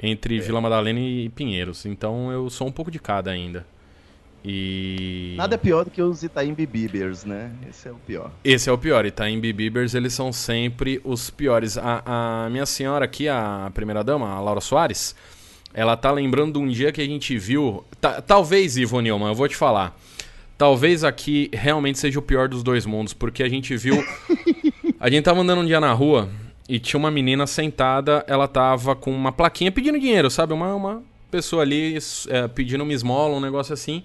entre 0.00 0.38
Vila 0.40 0.60
Madalena 0.60 1.00
e 1.00 1.28
Pinheiros. 1.30 1.86
Então 1.86 2.30
eu 2.30 2.50
sou 2.50 2.68
um 2.68 2.72
pouco 2.72 2.90
de 2.90 2.98
cada 2.98 3.30
ainda. 3.30 3.66
E. 4.48 5.34
Nada 5.36 5.56
é 5.56 5.58
pior 5.58 5.84
do 5.84 5.90
que 5.90 6.00
os 6.00 6.22
Itaim 6.22 6.54
Bibers, 6.54 7.24
né? 7.24 7.50
Esse 7.68 7.88
é 7.88 7.90
o 7.90 7.96
pior. 7.96 8.30
Esse 8.44 8.70
é 8.70 8.72
o 8.72 8.78
pior. 8.78 9.04
Itaim 9.04 9.40
Bibers, 9.40 9.92
eles 9.92 10.14
são 10.14 10.32
sempre 10.32 11.00
os 11.02 11.30
piores. 11.30 11.76
A, 11.76 12.44
a 12.46 12.50
minha 12.50 12.64
senhora 12.64 13.04
aqui, 13.04 13.28
a 13.28 13.68
primeira 13.74 14.04
dama, 14.04 14.28
a 14.32 14.40
Laura 14.40 14.60
Soares, 14.60 15.16
ela 15.74 15.96
tá 15.96 16.12
lembrando 16.12 16.52
de 16.52 16.58
um 16.64 16.68
dia 16.68 16.92
que 16.92 17.00
a 17.00 17.04
gente 17.04 17.36
viu. 17.36 17.84
ta- 18.00 18.22
talvez, 18.22 18.76
Ivo 18.76 19.00
Nilman, 19.00 19.28
eu 19.30 19.34
vou 19.34 19.48
te 19.48 19.56
falar. 19.56 19.98
Talvez 20.56 21.02
aqui 21.02 21.50
realmente 21.52 21.98
seja 21.98 22.18
o 22.18 22.22
pior 22.22 22.48
dos 22.48 22.62
dois 22.62 22.86
mundos, 22.86 23.12
porque 23.12 23.42
a 23.42 23.48
gente 23.48 23.76
viu. 23.76 23.96
a 25.00 25.10
gente 25.10 25.24
tava 25.24 25.40
andando 25.40 25.60
um 25.62 25.66
dia 25.66 25.80
na 25.80 25.92
rua 25.92 26.28
e 26.68 26.78
tinha 26.78 26.98
uma 26.98 27.10
menina 27.10 27.48
sentada, 27.48 28.24
ela 28.28 28.46
tava 28.46 28.94
com 28.94 29.10
uma 29.10 29.32
plaquinha 29.32 29.72
pedindo 29.72 29.98
dinheiro, 29.98 30.30
sabe? 30.30 30.52
Uma, 30.52 30.72
uma 30.74 31.02
pessoa 31.32 31.62
ali 31.62 31.98
é, 32.28 32.46
pedindo 32.48 32.84
uma 32.84 32.92
esmola, 32.92 33.36
um 33.36 33.40
negócio 33.40 33.74
assim. 33.74 34.04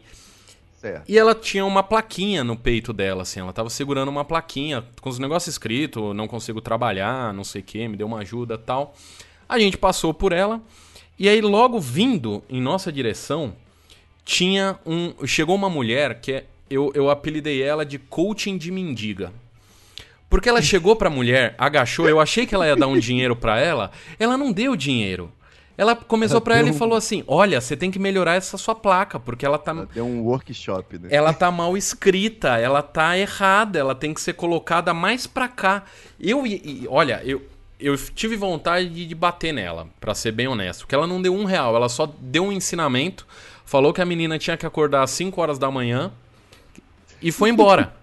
Certo. 0.81 1.07
E 1.07 1.15
ela 1.15 1.35
tinha 1.35 1.63
uma 1.63 1.83
plaquinha 1.83 2.43
no 2.43 2.57
peito 2.57 2.91
dela, 2.91 3.21
assim. 3.21 3.39
Ela 3.39 3.53
tava 3.53 3.69
segurando 3.69 4.09
uma 4.09 4.25
plaquinha 4.25 4.83
com 4.99 5.09
os 5.09 5.19
negócios 5.19 5.53
escritos, 5.53 6.15
não 6.15 6.27
consigo 6.27 6.59
trabalhar, 6.59 7.31
não 7.35 7.43
sei 7.43 7.61
o 7.61 7.63
que, 7.63 7.87
me 7.87 7.95
deu 7.95 8.07
uma 8.07 8.21
ajuda 8.21 8.57
tal. 8.57 8.95
A 9.47 9.59
gente 9.59 9.77
passou 9.77 10.11
por 10.11 10.31
ela. 10.31 10.59
E 11.19 11.29
aí, 11.29 11.39
logo 11.39 11.79
vindo 11.79 12.43
em 12.49 12.59
nossa 12.59 12.91
direção, 12.91 13.53
tinha 14.25 14.79
um. 14.83 15.13
Chegou 15.27 15.55
uma 15.55 15.69
mulher 15.69 16.19
que 16.19 16.31
é, 16.31 16.45
eu, 16.67 16.91
eu 16.95 17.11
apelidei 17.11 17.61
ela 17.61 17.85
de 17.85 17.99
coaching 17.99 18.57
de 18.57 18.71
mendiga. 18.71 19.31
Porque 20.31 20.49
ela 20.49 20.63
chegou 20.63 20.95
pra 20.95 21.11
mulher, 21.11 21.53
agachou, 21.59 22.09
eu 22.09 22.19
achei 22.19 22.47
que 22.47 22.55
ela 22.55 22.65
ia 22.65 22.75
dar 22.75 22.87
um 22.87 22.97
dinheiro 22.97 23.35
pra 23.35 23.59
ela, 23.59 23.91
ela 24.17 24.35
não 24.35 24.51
deu 24.51 24.75
dinheiro. 24.75 25.31
Ela 25.77 25.95
começou 25.95 26.35
Ela 26.35 26.41
pra 26.41 26.55
ela 26.55 26.63
deu 26.65 26.73
e 26.73 26.75
um- 26.75 26.79
falou 26.79 26.97
assim: 26.97 27.23
Olha, 27.27 27.59
você 27.61 27.75
tem 27.77 27.89
que 27.89 27.97
melhorar 27.97 28.35
essa 28.35 28.57
sua 28.57 28.75
placa, 28.75 29.19
porque 29.19 29.45
ela 29.45 29.57
tá. 29.57 29.71
Ela 29.71 29.87
Deu 29.93 30.05
um 30.05 30.21
workshop, 30.23 30.99
né? 30.99 31.07
Ela 31.11 31.33
tá 31.33 31.49
mal 31.49 31.75
escrita, 31.77 32.57
ela 32.57 32.81
tá 32.81 33.17
errada, 33.17 33.79
ela 33.79 33.95
tem 33.95 34.13
que 34.13 34.21
ser 34.21 34.33
colocada 34.33 34.93
mais 34.93 35.25
pra 35.25 35.47
cá. 35.47 35.83
Eu, 36.19 36.45
e- 36.45 36.85
olha, 36.89 37.21
eu, 37.23 37.41
eu 37.79 37.97
tive 37.97 38.35
vontade 38.35 38.89
de, 39.07 39.15
bater 39.15 39.53
nela, 39.53 39.87
pra 39.99 40.13
ser 40.13 40.31
bem 40.31 40.47
honesto, 40.47 40.81
porque 40.81 40.93
ela 40.93 41.07
não 41.07 41.21
deu 41.21 41.33
um 41.33 41.45
real, 41.45 41.75
ela 41.75 41.89
só 41.89 42.05
deu 42.19 42.45
um 42.45 42.51
ensinamento, 42.51 43.25
falou 43.65 43.91
que 43.93 44.01
a 44.01 44.05
menina 44.05 44.37
tinha 44.37 44.57
que 44.57 44.65
acordar 44.65 45.01
às 45.03 45.11
5 45.11 45.41
horas 45.41 45.57
da 45.57 45.71
manhã 45.71 46.11
e 47.21 47.31
foi 47.31 47.49
embora. 47.49 47.93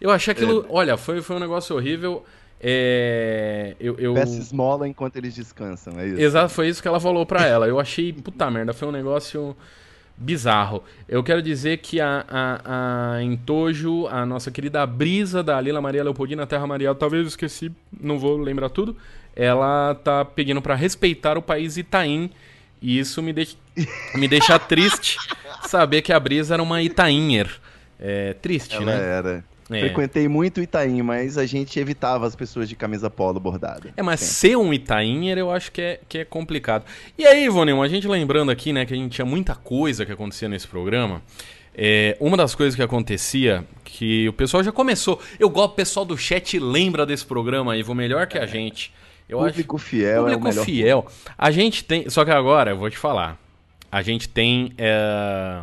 Eu 0.00 0.10
achei 0.10 0.32
aquilo, 0.32 0.66
olha, 0.68 0.96
foi, 0.96 1.22
foi 1.22 1.36
um 1.36 1.38
negócio 1.38 1.76
horrível. 1.76 2.24
É, 2.62 3.74
eu, 3.80 3.96
eu... 3.98 4.14
Peça 4.14 4.38
esmola 4.38 4.86
enquanto 4.86 5.16
eles 5.16 5.34
descansam, 5.34 5.98
é 5.98 6.06
isso? 6.06 6.20
Exato, 6.20 6.48
foi 6.50 6.68
isso 6.68 6.80
que 6.80 6.86
ela 6.86 7.00
falou 7.00 7.26
pra 7.26 7.44
ela. 7.44 7.66
Eu 7.66 7.80
achei, 7.80 8.12
puta 8.12 8.48
merda, 8.50 8.72
foi 8.72 8.86
um 8.86 8.92
negócio 8.92 9.56
bizarro. 10.16 10.84
Eu 11.08 11.24
quero 11.24 11.42
dizer 11.42 11.78
que 11.78 12.00
a, 12.00 12.24
a, 12.28 13.14
a 13.16 13.22
Entojo, 13.22 14.06
a 14.06 14.24
nossa 14.24 14.50
querida 14.50 14.86
Brisa 14.86 15.42
da 15.42 15.60
Lila 15.60 15.80
Maria 15.80 16.04
Leopoldina 16.04 16.46
Terra 16.46 16.66
Maria, 16.66 16.94
talvez 16.94 17.22
eu 17.22 17.28
esqueci, 17.28 17.72
não 18.00 18.18
vou 18.18 18.36
lembrar 18.36 18.68
tudo. 18.68 18.96
Ela 19.34 19.94
tá 19.96 20.24
pedindo 20.24 20.62
pra 20.62 20.76
respeitar 20.76 21.36
o 21.36 21.42
país 21.42 21.76
Itaim. 21.76 22.30
E 22.80 22.98
isso 22.98 23.22
me 23.22 23.32
deixa, 23.32 23.56
me 24.14 24.28
deixa 24.28 24.58
triste 24.58 25.16
saber 25.66 26.02
que 26.02 26.12
a 26.12 26.20
Brisa 26.20 26.54
era 26.54 26.62
uma 26.62 26.82
Itainher. 26.82 27.48
É 27.98 28.34
triste, 28.34 28.74
Ela 28.74 28.84
né? 28.86 29.18
era. 29.18 29.44
É. 29.70 29.80
Frequentei 29.80 30.28
muito 30.28 30.60
Itaim, 30.60 31.02
mas 31.02 31.38
a 31.38 31.46
gente 31.46 31.78
evitava 31.78 32.26
as 32.26 32.34
pessoas 32.36 32.68
de 32.68 32.76
camisa 32.76 33.08
polo 33.08 33.40
bordada. 33.40 33.92
É, 33.96 34.02
mas 34.02 34.20
sempre. 34.20 34.34
ser 34.34 34.56
um 34.56 34.72
Itainher 34.72 35.38
eu 35.38 35.50
acho 35.50 35.70
que 35.72 35.80
é, 35.80 36.00
que 36.08 36.18
é 36.18 36.24
complicado. 36.24 36.84
E 37.16 37.26
aí, 37.26 37.44
Ivone, 37.44 37.72
a 37.72 37.88
gente 37.88 38.06
lembrando 38.06 38.50
aqui, 38.50 38.72
né, 38.72 38.84
que 38.84 38.92
a 38.92 38.96
gente 38.96 39.12
tinha 39.12 39.24
muita 39.24 39.54
coisa 39.54 40.04
que 40.04 40.12
acontecia 40.12 40.48
nesse 40.48 40.66
programa. 40.66 41.22
É, 41.74 42.16
uma 42.20 42.36
das 42.36 42.54
coisas 42.54 42.74
que 42.74 42.82
acontecia, 42.82 43.64
que 43.82 44.28
o 44.28 44.32
pessoal 44.32 44.62
já 44.62 44.72
começou. 44.72 45.18
Eu 45.38 45.48
gosto, 45.48 45.72
o 45.72 45.74
pessoal 45.74 46.04
do 46.04 46.18
chat 46.18 46.58
lembra 46.58 47.06
desse 47.06 47.24
programa, 47.24 47.76
Ivo, 47.76 47.94
melhor 47.94 48.26
que 48.26 48.38
a 48.38 48.46
gente. 48.46 48.92
Eu 49.28 49.38
público 49.38 49.76
acho, 49.76 49.86
fiel 49.86 50.24
público 50.24 50.38
é 50.38 50.40
o 50.40 50.44
melhor. 50.50 50.64
fiel. 50.64 51.06
A 51.38 51.50
gente 51.50 51.84
tem. 51.84 52.10
Só 52.10 52.24
que 52.24 52.30
agora, 52.30 52.72
eu 52.72 52.76
vou 52.76 52.90
te 52.90 52.98
falar. 52.98 53.38
A 53.90 54.02
gente 54.02 54.28
tem. 54.28 54.72
É, 54.76 55.62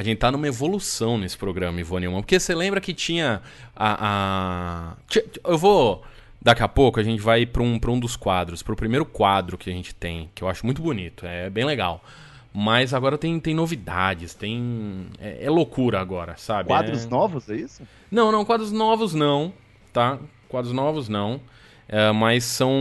a 0.00 0.02
gente 0.02 0.16
tá 0.16 0.32
numa 0.32 0.48
evolução 0.48 1.18
nesse 1.18 1.36
programa, 1.36 1.78
Ivone 1.78 2.06
Neumann. 2.06 2.22
Porque 2.22 2.40
você 2.40 2.54
lembra 2.54 2.80
que 2.80 2.94
tinha 2.94 3.42
a, 3.76 4.94
a, 4.96 4.96
Eu 5.44 5.58
vou. 5.58 6.02
Daqui 6.40 6.62
a 6.62 6.68
pouco 6.68 6.98
a 6.98 7.02
gente 7.02 7.20
vai 7.20 7.44
para 7.44 7.62
um, 7.62 7.78
pra 7.78 7.90
um 7.90 8.00
dos 8.00 8.16
quadros, 8.16 8.62
para 8.62 8.72
o 8.72 8.76
primeiro 8.76 9.04
quadro 9.04 9.58
que 9.58 9.68
a 9.68 9.72
gente 9.74 9.94
tem, 9.94 10.30
que 10.34 10.42
eu 10.42 10.48
acho 10.48 10.64
muito 10.64 10.80
bonito, 10.80 11.26
é 11.26 11.50
bem 11.50 11.66
legal. 11.66 12.02
Mas 12.50 12.94
agora 12.94 13.18
tem, 13.18 13.38
tem 13.38 13.54
novidades, 13.54 14.32
tem. 14.32 15.08
É, 15.20 15.44
é 15.44 15.50
loucura 15.50 16.00
agora, 16.00 16.34
sabe? 16.38 16.68
Quadros 16.68 17.04
é... 17.04 17.08
novos, 17.08 17.50
é 17.50 17.56
isso? 17.56 17.82
Não, 18.10 18.32
não, 18.32 18.42
quadros 18.42 18.72
novos 18.72 19.12
não, 19.12 19.52
tá? 19.92 20.18
Quadros 20.48 20.72
novos 20.72 21.10
não. 21.10 21.42
É, 21.86 22.10
mas 22.10 22.44
são. 22.44 22.72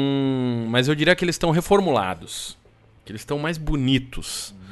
Mas 0.69 0.87
eu 0.87 0.95
diria 0.95 1.13
que 1.17 1.25
eles 1.25 1.35
estão 1.35 1.51
reformulados. 1.51 2.57
Que 3.03 3.11
eles 3.11 3.21
estão 3.21 3.37
mais 3.37 3.57
bonitos. 3.57 4.55
Hum. 4.55 4.68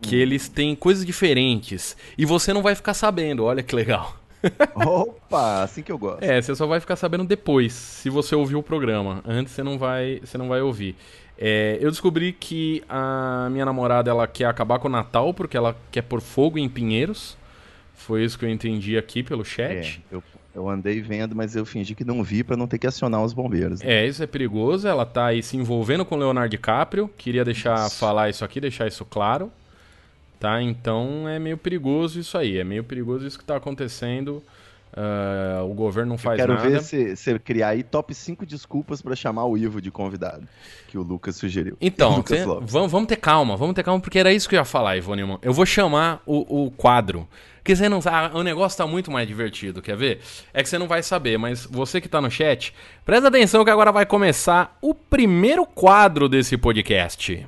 Que 0.00 0.16
eles 0.16 0.48
têm 0.48 0.74
coisas 0.74 1.04
diferentes. 1.04 1.96
E 2.16 2.24
você 2.24 2.52
não 2.52 2.62
vai 2.62 2.74
ficar 2.74 2.94
sabendo, 2.94 3.44
olha 3.44 3.62
que 3.62 3.74
legal. 3.74 4.16
Opa, 4.74 5.62
assim 5.62 5.82
que 5.82 5.90
eu 5.90 5.98
gosto. 5.98 6.22
É, 6.22 6.40
você 6.40 6.54
só 6.54 6.66
vai 6.66 6.80
ficar 6.80 6.96
sabendo 6.96 7.24
depois, 7.24 7.72
se 7.72 8.10
você 8.10 8.34
ouvir 8.34 8.56
o 8.56 8.62
programa. 8.62 9.22
Antes 9.26 9.52
você 9.52 9.62
não 9.62 9.78
vai, 9.78 10.20
você 10.22 10.36
não 10.36 10.48
vai 10.48 10.60
ouvir. 10.60 10.96
É, 11.36 11.78
eu 11.80 11.90
descobri 11.90 12.32
que 12.32 12.82
a 12.88 13.48
minha 13.50 13.64
namorada 13.64 14.10
ela 14.10 14.26
quer 14.26 14.46
acabar 14.46 14.78
com 14.78 14.86
o 14.86 14.90
Natal 14.90 15.34
porque 15.34 15.56
ela 15.56 15.76
quer 15.90 16.02
pôr 16.02 16.20
fogo 16.20 16.58
em 16.58 16.68
Pinheiros. 16.68 17.36
Foi 17.94 18.24
isso 18.24 18.38
que 18.38 18.44
eu 18.44 18.50
entendi 18.50 18.98
aqui 18.98 19.22
pelo 19.22 19.44
chat. 19.44 20.02
É, 20.10 20.14
eu, 20.14 20.22
eu, 20.54 20.68
andei 20.68 21.00
vendo, 21.00 21.34
mas 21.34 21.56
eu 21.56 21.64
fingi 21.64 21.94
que 21.94 22.04
não 22.04 22.22
vi 22.22 22.44
para 22.44 22.56
não 22.56 22.66
ter 22.66 22.78
que 22.78 22.86
acionar 22.86 23.22
os 23.22 23.32
bombeiros. 23.32 23.80
Né? 23.80 23.92
É, 23.92 24.06
isso 24.06 24.22
é 24.22 24.26
perigoso. 24.26 24.86
Ela 24.86 25.04
tá 25.04 25.26
aí 25.26 25.42
se 25.42 25.56
envolvendo 25.56 26.04
com 26.04 26.14
o 26.14 26.18
Leonardo 26.18 26.50
DiCaprio. 26.50 27.08
Queria 27.16 27.44
deixar 27.44 27.86
isso. 27.86 27.96
falar 27.96 28.30
isso 28.30 28.44
aqui, 28.44 28.60
deixar 28.60 28.86
isso 28.86 29.04
claro. 29.04 29.50
Tá? 30.38 30.60
Então 30.62 31.28
é 31.28 31.38
meio 31.38 31.56
perigoso 31.56 32.20
isso 32.20 32.36
aí. 32.36 32.58
É 32.58 32.64
meio 32.64 32.84
perigoso 32.84 33.26
isso 33.26 33.38
que 33.38 33.44
está 33.44 33.56
acontecendo. 33.56 34.42
Uh, 34.96 35.64
o 35.68 35.74
governo 35.74 36.10
não 36.10 36.18
faz 36.18 36.38
Eu 36.38 36.46
quero 36.46 36.56
nada. 36.56 36.70
ver 36.70 36.80
se 36.80 37.16
você 37.16 37.36
criar 37.36 37.70
aí 37.70 37.82
top 37.82 38.14
5 38.14 38.46
desculpas 38.46 39.02
para 39.02 39.16
chamar 39.16 39.44
o 39.44 39.58
Ivo 39.58 39.80
de 39.80 39.90
convidado, 39.90 40.46
que 40.86 40.96
o 40.96 41.02
Lucas 41.02 41.34
sugeriu. 41.34 41.76
Então, 41.80 42.14
Lucas 42.18 42.44
vamos, 42.44 42.92
vamos 42.92 43.08
ter 43.08 43.16
calma, 43.16 43.56
vamos 43.56 43.74
ter 43.74 43.82
calma, 43.82 44.00
porque 44.00 44.20
era 44.20 44.32
isso 44.32 44.48
que 44.48 44.54
eu 44.54 44.60
ia 44.60 44.64
falar, 44.64 44.96
Ivo 44.96 45.12
Nilman. 45.16 45.38
Eu 45.42 45.52
vou 45.52 45.66
chamar 45.66 46.22
o, 46.24 46.66
o 46.66 46.70
quadro. 46.70 47.26
Porque 47.64 47.74
você 47.74 47.88
não 47.88 48.02
sabe, 48.02 48.36
o 48.36 48.42
negócio 48.42 48.76
tá 48.76 48.86
muito 48.86 49.10
mais 49.10 49.26
divertido, 49.26 49.80
quer 49.80 49.96
ver? 49.96 50.20
É 50.52 50.62
que 50.62 50.68
você 50.68 50.76
não 50.76 50.86
vai 50.86 51.02
saber, 51.02 51.38
mas 51.38 51.64
você 51.64 51.98
que 51.98 52.06
tá 52.06 52.20
no 52.20 52.30
chat, 52.30 52.74
presta 53.06 53.28
atenção 53.28 53.64
que 53.64 53.70
agora 53.70 53.90
vai 53.90 54.04
começar 54.04 54.76
o 54.82 54.92
primeiro 54.92 55.64
quadro 55.64 56.28
desse 56.28 56.58
podcast. 56.58 57.46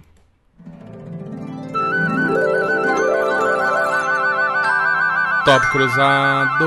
Top 5.44 5.70
cruzado. 5.70 6.64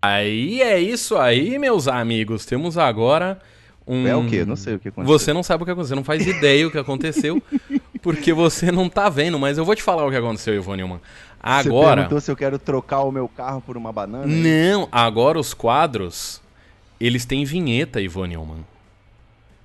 Aí 0.00 0.62
é 0.62 0.78
isso 0.78 1.18
aí, 1.18 1.58
meus 1.58 1.88
amigos. 1.88 2.46
Temos 2.46 2.78
agora 2.78 3.40
um. 3.84 4.06
É 4.06 4.14
o 4.14 4.24
quê? 4.28 4.44
Não 4.44 4.54
sei 4.54 4.76
o 4.76 4.78
que 4.78 4.88
aconteceu. 4.88 5.18
Você 5.18 5.32
não 5.32 5.42
sabe 5.42 5.62
o 5.62 5.66
que 5.66 5.72
aconteceu, 5.72 5.96
não 5.96 6.04
faz 6.04 6.24
ideia 6.24 6.66
o 6.66 6.70
que 6.70 6.78
aconteceu, 6.78 7.42
porque 8.02 8.32
você 8.32 8.70
não 8.70 8.88
tá 8.88 9.08
vendo, 9.08 9.38
mas 9.38 9.58
eu 9.58 9.64
vou 9.64 9.74
te 9.74 9.82
falar 9.82 10.06
o 10.06 10.10
que 10.10 10.16
aconteceu, 10.16 10.54
Ivone 10.54 10.78
Newman. 10.78 11.00
Agora. 11.42 11.62
Você 11.62 11.94
perguntou 11.96 12.20
se 12.20 12.30
eu 12.30 12.36
quero 12.36 12.58
trocar 12.58 13.00
o 13.00 13.10
meu 13.10 13.28
carro 13.28 13.60
por 13.60 13.76
uma 13.76 13.92
banana? 13.92 14.26
Não, 14.26 14.88
agora 14.92 15.38
os 15.38 15.54
quadros, 15.54 16.40
eles 17.00 17.24
têm 17.24 17.44
vinheta, 17.44 18.00
Ivone 18.00 18.36
Newman. 18.36 18.64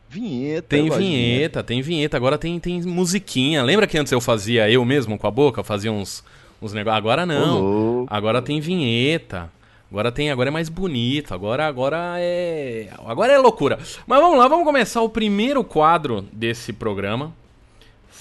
Vinheta. 0.09 0.67
Tem 0.69 0.89
vinheta, 0.89 1.63
tem 1.63 1.81
vinheta. 1.81 2.15
Agora 2.15 2.37
tem, 2.37 2.57
tem 2.59 2.81
musiquinha. 2.83 3.61
Lembra 3.63 3.85
que 3.85 3.97
antes 3.97 4.11
eu 4.11 4.21
fazia 4.21 4.69
eu 4.69 4.85
mesmo 4.85 5.17
com 5.17 5.27
a 5.27 5.31
boca? 5.31 5.63
Fazia 5.63 5.91
uns, 5.91 6.23
uns 6.61 6.71
negócios. 6.71 6.97
Agora 6.97 7.25
não. 7.25 8.05
Agora 8.09 8.41
tem 8.41 8.61
vinheta. 8.61 9.51
Agora 9.91 10.11
tem, 10.11 10.31
agora 10.31 10.49
é 10.49 10.51
mais 10.51 10.69
bonito. 10.69 11.33
Agora, 11.33 11.67
agora 11.67 12.15
é, 12.17 12.89
agora 13.05 13.33
é 13.33 13.37
loucura. 13.37 13.77
Mas 14.07 14.19
vamos 14.19 14.37
lá, 14.37 14.47
vamos 14.47 14.65
começar 14.65 15.01
o 15.01 15.09
primeiro 15.09 15.63
quadro 15.63 16.25
desse 16.31 16.71
programa, 16.73 17.33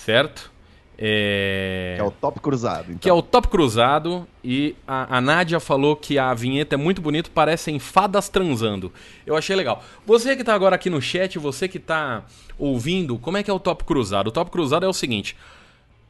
certo? 0.05 0.53
É... 0.97 1.95
Que 1.97 2.03
é 2.03 2.05
o 2.05 2.11
top 2.11 2.41
cruzado. 2.41 2.85
Então. 2.85 2.99
Que 2.99 3.09
é 3.09 3.13
o 3.13 3.23
top 3.23 3.49
cruzado. 3.49 4.27
E 4.43 4.77
a, 4.87 5.17
a 5.17 5.21
Nádia 5.21 5.59
falou 5.59 5.97
que 5.97 6.19
a 6.19 6.33
vinheta 6.35 6.75
é 6.75 6.79
muito 6.79 7.01
bonita, 7.01 7.31
parecem 7.33 7.79
fadas 7.79 8.29
transando. 8.29 8.93
Eu 9.27 9.37
achei 9.37 9.57
legal. 9.57 9.83
Você 10.07 10.37
que 10.37 10.43
está 10.43 10.55
agora 10.55 10.77
aqui 10.77 10.89
no 10.89 11.01
chat, 11.01 11.39
você 11.39 11.67
que 11.67 11.79
está 11.79 12.25
ouvindo, 12.59 13.19
como 13.19 13.37
é 13.37 13.43
que 13.43 13.51
é 13.51 13.55
o 13.55 13.59
top 13.59 13.85
cruzado? 13.85 14.29
O 14.29 14.33
top 14.33 14.51
cruzado 14.51 14.85
é 14.85 14.89
o 14.89 14.93
seguinte: 14.93 15.37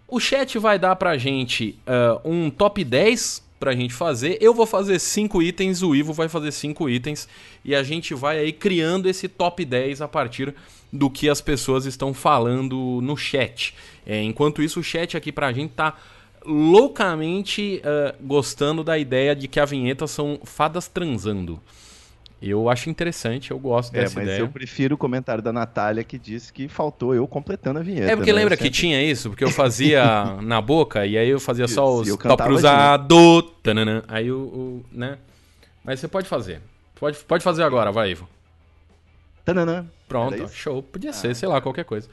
o 0.09 0.21
chat 0.21 0.59
vai 0.59 0.79
dar 0.79 0.97
pra 0.97 1.17
gente 1.17 1.79
uh, 1.87 2.29
um 2.29 2.51
top 2.51 2.85
10 2.85 3.43
pra 3.65 3.75
gente 3.75 3.95
fazer. 3.95 4.37
Eu 4.43 4.53
vou 4.53 4.67
fazer 4.67 4.99
5 4.99 5.43
itens, 5.43 5.83
o 5.83 5.95
Ivo 5.95 6.13
vai 6.13 6.29
fazer 6.29 6.53
5 6.53 6.91
itens. 6.91 7.27
E 7.65 7.75
a 7.75 7.83
gente 7.83 8.13
vai 8.13 8.39
aí 8.39 8.53
criando 8.53 9.09
esse 9.09 9.27
top 9.27 9.65
10 9.65 10.03
a 10.03 10.09
partir 10.09 10.55
do 10.93 11.09
que 11.09 11.31
as 11.31 11.41
pessoas 11.41 11.87
estão 11.87 12.13
falando 12.13 13.01
no 13.01 13.17
chat. 13.17 13.75
É, 14.05 14.23
enquanto 14.23 14.63
isso, 14.63 14.81
o 14.81 14.83
chat 14.83 15.17
aqui 15.17 15.33
pra 15.33 15.51
gente 15.51 15.73
tá 15.73 15.97
loucamente 16.45 17.81
uh, 17.81 18.15
gostando 18.23 18.85
da 18.85 18.99
ideia 18.99 19.35
de 19.35 19.49
que 19.49 19.59
a 19.59 19.65
vinheta 19.65 20.07
são 20.07 20.39
fadas 20.45 20.87
transando. 20.87 21.59
Eu 22.47 22.69
acho 22.69 22.91
interessante, 22.91 23.51
eu 23.51 23.59
gosto 23.59 23.95
é, 23.95 24.01
dessa 24.01 24.17
mas 24.17 24.29
ideia. 24.29 24.41
eu 24.41 24.49
prefiro 24.49 24.95
o 24.95 24.99
comentário 24.99 25.43
da 25.43 25.53
Natália 25.53 26.05
que 26.05 26.19
disse 26.19 26.53
que 26.53 26.69
faltou 26.69 27.15
eu 27.15 27.27
completando 27.27 27.79
a 27.79 27.83
vinheta. 27.83 28.13
É 28.13 28.17
porque 28.17 28.33
né? 28.33 28.39
lembra 28.39 28.57
sempre... 28.57 28.71
que 28.71 28.77
tinha 28.77 29.03
isso? 29.03 29.31
Porque 29.31 29.45
eu 29.45 29.51
fazia 29.51 30.37
na 30.43 30.61
boca 30.61 31.07
e 31.07 31.17
aí 31.17 31.29
eu 31.29 31.41
fazia 31.41 31.65
isso, 31.65 31.75
só 31.75 31.95
os 31.95 32.09
top 32.17 32.43
cruzado, 32.43 33.43
tanana, 33.63 34.05
aí 34.09 34.31
o, 34.31 34.39
o, 34.39 34.85
né? 34.93 35.19
Mas 35.83 36.01
você 36.01 36.09
pode 36.09 36.29
fazer. 36.29 36.61
Pode, 36.95 37.19
pode 37.19 37.43
fazer 37.43 37.63
agora, 37.63 37.91
vai, 37.91 38.11
Ivo. 38.11 38.29
Tanana. 39.45 39.87
Pronto, 40.09 40.49
show. 40.49 40.83
Podia 40.83 41.13
ser, 41.13 41.29
ah. 41.29 41.35
sei 41.35 41.49
lá, 41.49 41.61
qualquer 41.61 41.85
coisa. 41.85 42.09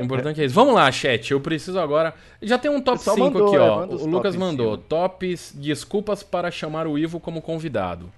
o 0.00 0.04
importante 0.04 0.40
é 0.40 0.44
isso. 0.44 0.54
Vamos 0.54 0.74
lá, 0.74 0.90
chat. 0.90 1.30
Eu 1.30 1.40
preciso 1.40 1.78
agora. 1.78 2.14
Já 2.42 2.58
tem 2.58 2.70
um 2.70 2.80
top 2.80 2.98
5 3.00 3.18
mandou, 3.18 3.48
aqui, 3.48 3.56
ó. 3.56 3.84
o 3.86 4.06
Lucas 4.06 4.36
mandou. 4.36 4.76
Tops 4.76 5.54
desculpas 5.54 6.22
para 6.22 6.50
chamar 6.50 6.86
o 6.86 6.98
Ivo 6.98 7.20
como 7.20 7.40
convidado. 7.40 8.10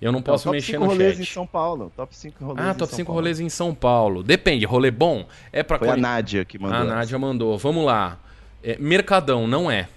Eu 0.00 0.12
não 0.12 0.22
posso 0.22 0.46
não, 0.46 0.52
mexer 0.52 0.78
no 0.78 0.86
chat. 0.90 0.96
Top 0.96 0.96
5 0.96 1.04
rolês 1.04 1.20
em 1.20 1.24
São 1.24 1.46
Paulo. 1.46 1.92
Top 1.96 2.16
5 2.16 2.44
rolês 2.44 2.66
ah, 2.66 2.74
top 2.74 2.94
5 2.94 3.12
rolês 3.12 3.40
em 3.40 3.48
São 3.48 3.74
Paulo. 3.74 4.22
Depende, 4.22 4.64
rolê 4.64 4.90
bom 4.90 5.26
é 5.52 5.62
para 5.62 5.78
Foi 5.78 5.88
a 5.88 5.96
Nádia 5.96 6.44
que 6.44 6.58
mandou. 6.58 6.78
A 6.78 6.84
Nádia 6.84 7.18
mandou. 7.18 7.58
Vamos 7.58 7.84
lá. 7.84 8.18
É, 8.62 8.76
Mercadão, 8.78 9.48
não 9.48 9.68
é. 9.68 9.88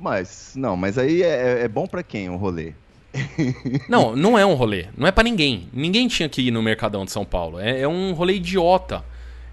Mas, 0.00 0.54
não, 0.56 0.76
mas 0.76 0.96
aí 0.96 1.22
é, 1.22 1.62
é 1.62 1.68
bom 1.68 1.86
para 1.86 2.02
quem 2.02 2.30
o 2.30 2.36
rolê? 2.36 2.72
não, 3.88 4.16
não 4.16 4.38
é 4.38 4.46
um 4.46 4.54
rolê. 4.54 4.86
Não 4.96 5.06
é 5.06 5.12
para 5.12 5.24
ninguém. 5.24 5.68
Ninguém 5.72 6.08
tinha 6.08 6.28
que 6.28 6.40
ir 6.40 6.50
no 6.50 6.62
Mercadão 6.62 7.04
de 7.04 7.12
São 7.12 7.26
Paulo. 7.26 7.60
É, 7.60 7.80
é 7.80 7.88
um 7.88 8.12
rolê 8.12 8.34
idiota. 8.34 9.04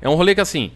É 0.01 0.07
um 0.07 0.15
rolê 0.15 0.33
que 0.33 0.41
assim. 0.41 0.71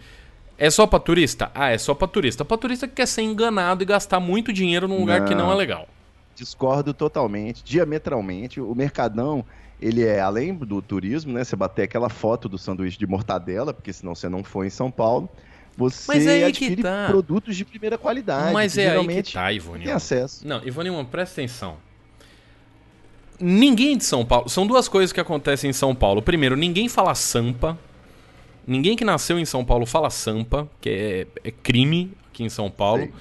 É 0.57 0.69
só 0.69 0.85
pra 0.85 0.99
turista? 0.99 1.49
Ah, 1.55 1.69
é 1.69 1.77
só 1.77 1.93
pra 1.93 2.07
turista. 2.07 2.43
Pra 2.43 2.57
turista 2.57 2.87
que 2.87 2.95
quer 2.95 3.07
ser 3.07 3.21
enganado 3.21 3.83
e 3.83 3.85
gastar 3.85 4.19
muito 4.19 4.51
dinheiro 4.51 4.87
num 4.87 4.99
lugar 4.99 5.21
não. 5.21 5.27
que 5.27 5.33
não 5.33 5.51
é 5.51 5.55
legal 5.55 5.87
discordo 6.35 6.93
totalmente, 6.93 7.63
diametralmente. 7.63 8.59
O 8.59 8.73
Mercadão, 8.75 9.45
ele 9.81 10.03
é, 10.03 10.19
além 10.19 10.53
do 10.53 10.81
turismo, 10.81 11.33
né? 11.33 11.43
Você 11.43 11.55
bater 11.55 11.83
aquela 11.83 12.09
foto 12.09 12.47
do 12.47 12.57
sanduíche 12.57 12.97
de 12.97 13.07
mortadela, 13.07 13.73
porque 13.73 13.91
senão 13.91 14.15
você 14.15 14.29
não 14.29 14.43
foi 14.43 14.67
em 14.67 14.69
São 14.69 14.91
Paulo. 14.91 15.29
Você 15.77 16.07
Mas 16.07 16.27
é 16.27 16.43
adquire 16.43 16.81
tá. 16.81 17.07
produtos 17.07 17.55
de 17.55 17.63
primeira 17.63 17.97
qualidade. 17.97 18.53
Mas 18.53 18.77
é 18.77 18.95
aí 18.95 19.23
que 19.23 19.33
tá, 19.33 19.51
Ivone. 19.51 19.85
Tem 19.85 19.93
acesso. 19.93 20.45
Não, 20.47 20.61
Ivone, 20.65 20.89
presta 21.05 21.41
atenção. 21.41 21.77
Ninguém 23.39 23.97
de 23.97 24.03
São 24.03 24.23
Paulo. 24.23 24.49
São 24.49 24.67
duas 24.67 24.87
coisas 24.87 25.11
que 25.11 25.19
acontecem 25.19 25.69
em 25.69 25.73
São 25.73 25.95
Paulo. 25.95 26.21
Primeiro, 26.21 26.55
ninguém 26.55 26.87
fala 26.87 27.15
Sampa. 27.15 27.77
Ninguém 28.67 28.95
que 28.95 29.03
nasceu 29.03 29.39
em 29.39 29.45
São 29.45 29.65
Paulo 29.65 29.85
fala 29.85 30.09
Sampa, 30.09 30.69
que 30.79 30.89
é, 30.89 31.27
é 31.43 31.51
crime 31.51 32.13
aqui 32.29 32.43
em 32.43 32.49
São 32.49 32.69
Paulo. 32.69 33.03
Sim. 33.03 33.11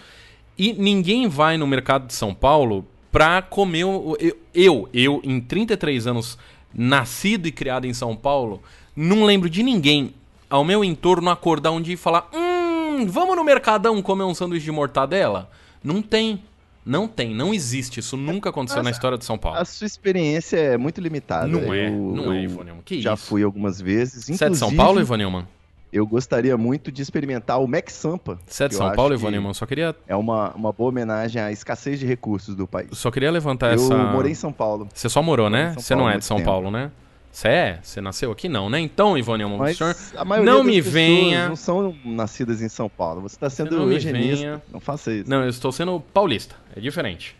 E 0.58 0.72
ninguém 0.74 1.26
vai 1.26 1.56
no 1.56 1.66
mercado 1.66 2.06
de 2.06 2.12
São 2.12 2.34
Paulo 2.34 2.86
pra 3.10 3.42
comer. 3.42 3.82
Eu, 3.82 4.16
eu, 4.54 4.88
eu, 4.92 5.20
em 5.24 5.40
33 5.40 6.06
anos, 6.06 6.38
nascido 6.74 7.46
e 7.46 7.52
criado 7.52 7.86
em 7.86 7.94
São 7.94 8.16
Paulo, 8.16 8.62
não 8.94 9.24
lembro 9.24 9.48
de 9.48 9.62
ninguém 9.62 10.14
ao 10.48 10.64
meu 10.64 10.84
entorno 10.84 11.30
acordar 11.30 11.70
um 11.70 11.80
dia 11.80 11.94
e 11.94 11.96
falar: 11.96 12.28
Hum, 12.34 13.06
vamos 13.06 13.36
no 13.36 13.44
Mercadão 13.44 14.00
comer 14.02 14.24
um 14.24 14.34
sanduíche 14.34 14.64
de 14.64 14.72
mortadela? 14.72 15.50
Não 15.82 16.02
tem. 16.02 16.42
Não 16.84 17.06
tem, 17.06 17.34
não 17.34 17.52
existe. 17.52 18.00
Isso 18.00 18.16
nunca 18.16 18.48
aconteceu 18.48 18.82
na 18.82 18.90
história 18.90 19.18
de 19.18 19.24
São 19.24 19.36
Paulo. 19.36 19.58
A 19.58 19.64
sua 19.66 19.86
experiência 19.86 20.56
é 20.56 20.78
muito 20.78 20.98
limitada. 21.00 21.46
Não 21.46 21.72
é, 21.72 21.90
não 21.90 22.32
é, 22.32 22.42
Ivonilman. 22.42 22.82
Que 22.84 23.02
já 23.02 23.14
isso? 23.14 23.26
fui 23.26 23.42
algumas 23.42 23.80
vezes. 23.80 24.26
Você 24.26 24.44
é 24.44 24.48
de 24.48 24.56
São 24.56 24.74
Paulo, 24.74 24.98
Ivonilman? 24.98 25.46
Eu 25.92 26.06
gostaria 26.06 26.56
muito 26.56 26.92
de 26.92 27.02
experimentar 27.02 27.60
o 27.60 27.66
Mac 27.66 27.90
Sampa. 27.90 28.38
Você 28.46 28.64
é 28.64 28.68
de 28.68 28.76
São 28.76 28.92
Paulo, 28.92 29.12
Ivonilman? 29.12 29.52
Só 29.52 29.66
queria... 29.66 29.94
É 30.06 30.14
uma, 30.14 30.50
uma 30.52 30.72
boa 30.72 30.90
homenagem 30.90 31.42
à 31.42 31.50
escassez 31.50 31.98
de 31.98 32.06
recursos 32.06 32.54
do 32.54 32.66
país. 32.66 32.90
Só 32.92 33.10
queria 33.10 33.30
levantar 33.30 33.68
eu 33.68 33.74
essa... 33.74 33.94
Eu 33.94 33.98
morei 34.12 34.30
em 34.32 34.34
São 34.36 34.52
Paulo. 34.52 34.88
Você 34.94 35.08
só 35.08 35.20
morou, 35.20 35.50
né? 35.50 35.74
Você 35.76 35.96
não 35.96 36.08
é 36.08 36.16
de 36.16 36.24
São 36.24 36.36
tempo. 36.36 36.48
Paulo, 36.48 36.70
né? 36.70 36.92
Você 37.32 37.48
é? 37.48 37.78
Você 37.82 38.00
nasceu 38.00 38.30
aqui? 38.30 38.48
Não, 38.48 38.70
né? 38.70 38.78
Então, 38.80 39.16
Ivone, 39.18 39.44
o 39.44 39.74
senhor 39.74 39.96
não 40.44 40.62
me 40.62 40.80
venha. 40.80 41.48
Não 41.48 41.56
são 41.56 41.94
nascidas 42.04 42.62
em 42.62 42.68
São 42.68 42.88
Paulo. 42.88 43.22
Você 43.22 43.36
está 43.36 43.50
sendo 43.50 43.76
não 43.76 43.90
eugenista. 43.90 44.62
Não 44.72 44.80
faça 44.80 45.12
isso. 45.12 45.30
Não, 45.30 45.42
eu 45.42 45.48
estou 45.48 45.72
sendo 45.72 46.00
paulista. 46.12 46.54
É 46.76 46.80
diferente. 46.80 47.36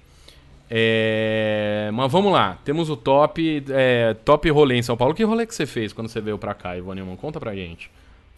É... 0.69 1.91
Mas 1.93 2.11
vamos 2.11 2.33
lá. 2.33 2.59
Temos 2.65 2.89
o 2.89 2.97
top, 2.97 3.65
é... 3.69 4.15
top 4.25 4.49
rolê 4.51 4.77
em 4.77 4.83
São 4.83 4.97
Paulo. 4.97 5.15
Que 5.15 5.25
rolê 5.25 5.45
que 5.45 5.55
você 5.55 5.67
fez 5.67 5.93
quando 5.93 6.09
você 6.09 6.21
veio 6.21 6.39
para 6.39 6.55
cá, 6.55 6.77
Ivone? 6.77 7.03
Conta 7.17 7.39
pra 7.41 7.55
gente. 7.55 7.91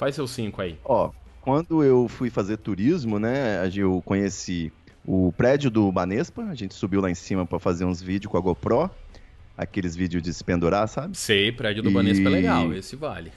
Faz 0.03 0.17
seus 0.17 0.33
cinco 0.33 0.61
aí. 0.61 0.77
Ó, 0.85 1.13
quando 1.41 1.85
eu 1.85 2.09
fui 2.09 2.29
fazer 2.29 2.57
turismo, 2.57 3.21
né? 3.21 3.71
Eu 3.73 4.03
conheci 4.05 4.73
o 5.07 5.33
prédio 5.37 5.71
do 5.71 5.93
Banespa. 5.93 6.43
A 6.43 6.57
gente 6.57 6.75
subiu 6.75 7.01
lá 7.01 7.09
em 7.09 7.15
cima 7.15 7.47
para 7.47 7.61
fazer 7.61 7.85
uns 7.85 8.03
vídeos 8.03 8.29
com 8.29 8.37
a 8.37 8.41
GoPro 8.41 8.91
aqueles 9.57 9.95
vídeos 9.95 10.21
de 10.21 10.35
se 10.35 10.43
pendurar, 10.43 10.89
sabe? 10.89 11.17
Sei, 11.17 11.53
prédio 11.53 11.85
do 11.85 11.91
e... 11.91 11.93
Banespa 11.93 12.29
é 12.29 12.33
legal, 12.33 12.73
esse 12.75 12.97
vale. 12.97 13.31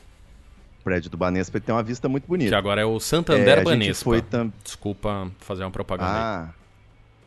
O 0.80 0.84
prédio 0.84 1.08
do 1.12 1.16
Banespa 1.18 1.60
tem 1.60 1.76
uma 1.76 1.84
vista 1.84 2.10
muito 2.10 2.26
bonita. 2.26 2.50
Que 2.50 2.56
agora 2.56 2.82
é 2.82 2.86
o 2.86 3.00
Santander 3.00 3.60
é, 3.60 3.64
Banespa. 3.64 4.04
Foi 4.04 4.24
tam... 4.24 4.52
Desculpa 4.64 5.32
fazer 5.42 5.64
uma 5.64 5.72
propaganda 5.72 6.10
ah, 6.12 6.54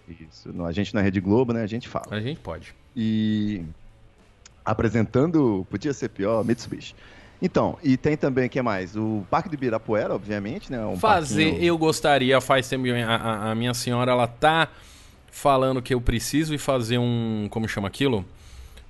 aí. 0.08 0.16
isso. 0.28 0.50
A 0.64 0.72
gente 0.72 0.92
na 0.92 1.00
Rede 1.00 1.20
Globo, 1.20 1.52
né? 1.52 1.62
A 1.62 1.66
gente 1.68 1.88
fala. 1.88 2.06
A 2.10 2.20
gente 2.20 2.40
pode. 2.40 2.74
E 2.96 3.62
apresentando, 4.64 5.64
podia 5.70 5.92
ser 5.92 6.08
pior, 6.08 6.44
Mitsubishi. 6.44 6.92
Então, 7.40 7.78
e 7.82 7.96
tem 7.96 8.16
também, 8.16 8.46
o 8.46 8.50
que 8.50 8.60
mais? 8.60 8.96
O 8.96 9.24
Parque 9.30 9.48
do 9.48 9.54
Ibirapuera, 9.54 10.14
obviamente, 10.14 10.72
né? 10.72 10.84
Um 10.84 10.96
Fazer, 10.96 11.50
parquinho... 11.50 11.64
eu 11.64 11.78
gostaria, 11.78 12.40
faz 12.40 12.68
tempo, 12.68 12.84
a, 13.06 13.50
a, 13.50 13.54
minha 13.54 13.72
senhora, 13.74 14.10
ela 14.10 14.26
tá 14.26 14.68
falando 15.30 15.80
que 15.80 15.94
eu 15.94 16.00
preciso 16.00 16.52
ir 16.52 16.58
fazer 16.58 16.98
um, 16.98 17.46
como 17.50 17.68
chama 17.68 17.86
aquilo? 17.86 18.24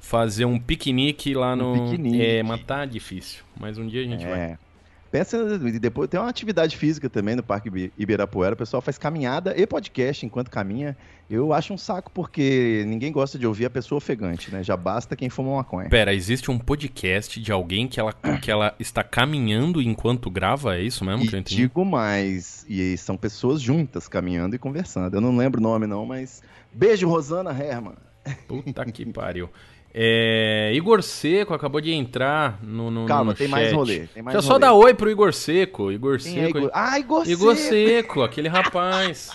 fazer 0.08 0.46
um 0.46 0.58
piquenique 0.58 1.34
lá 1.34 1.54
no. 1.54 1.74
Um 1.74 1.90
piquenique. 1.90 2.22
É, 2.22 2.42
mas 2.42 2.62
tá 2.62 2.86
difícil. 2.86 3.42
Mas 3.58 3.76
um 3.76 3.86
dia 3.86 4.00
a 4.00 4.04
gente 4.04 4.24
é. 4.24 4.28
vai. 4.28 4.58
Pensa, 5.10 5.58
depois 5.58 6.08
tem 6.08 6.20
uma 6.20 6.28
atividade 6.28 6.76
física 6.76 7.08
também 7.08 7.34
no 7.34 7.42
Parque 7.42 7.92
Ibirapuera. 7.96 8.54
O 8.54 8.58
pessoal 8.58 8.82
faz 8.82 8.98
caminhada 8.98 9.54
e 9.56 9.66
podcast 9.66 10.26
enquanto 10.26 10.50
caminha. 10.50 10.96
Eu 11.30 11.52
acho 11.52 11.72
um 11.72 11.78
saco 11.78 12.10
porque 12.12 12.84
ninguém 12.86 13.10
gosta 13.10 13.38
de 13.38 13.46
ouvir 13.46 13.66
a 13.66 13.70
pessoa 13.70 13.96
ofegante, 13.96 14.50
né? 14.50 14.62
Já 14.62 14.76
basta 14.76 15.16
quem 15.16 15.30
fuma 15.30 15.56
maconha. 15.56 15.88
Pera, 15.88 16.12
existe 16.12 16.50
um 16.50 16.58
podcast 16.58 17.40
de 17.40 17.52
alguém 17.52 17.88
que 17.88 17.98
ela, 17.98 18.12
que 18.42 18.50
ela 18.50 18.74
está 18.78 19.02
caminhando 19.02 19.80
enquanto 19.80 20.30
grava? 20.30 20.76
É 20.76 20.82
isso 20.82 21.04
mesmo 21.04 21.24
e 21.24 21.28
que 21.28 21.34
eu 21.34 21.40
entendi? 21.40 21.56
Digo 21.62 21.84
mais. 21.84 22.66
E 22.68 22.96
são 22.98 23.16
pessoas 23.16 23.60
juntas 23.60 24.08
caminhando 24.08 24.56
e 24.56 24.58
conversando. 24.58 25.14
Eu 25.14 25.20
não 25.20 25.36
lembro 25.36 25.58
o 25.60 25.62
nome, 25.62 25.86
não, 25.86 26.04
mas. 26.04 26.42
Beijo, 26.72 27.08
Rosana 27.08 27.50
Herman. 27.50 27.94
Puta 28.46 28.84
que 28.84 29.06
pariu. 29.06 29.48
É, 29.92 30.71
Igor 30.75 31.02
Seco 31.02 31.54
acabou 31.54 31.80
de 31.80 31.92
entrar 31.92 32.62
no, 32.62 32.90
no 32.90 33.07
Calma, 33.07 33.33
no 33.33 33.37
tem 33.37 33.49
chat. 33.49 33.57
mais 33.57 33.73
rolê. 33.73 34.07
Tem 34.09 34.23
mais 34.23 34.35
Deixa 34.35 34.47
eu 34.47 34.52
só 34.52 34.59
dar 34.59 34.73
oi 34.75 34.95
pro 34.95 35.11
Igor 35.11 35.33
Seco. 35.33 35.90
Igor 35.90 36.18
Quem 36.18 36.35
Seco. 36.35 36.59
É 36.59 36.61
Igor... 36.61 36.71
Ah, 36.75 36.99
Igor, 36.99 37.28
Igor 37.28 37.57
Seco. 37.57 37.68
Seco, 37.68 38.23
aquele 38.23 38.49
rapaz. 38.49 39.30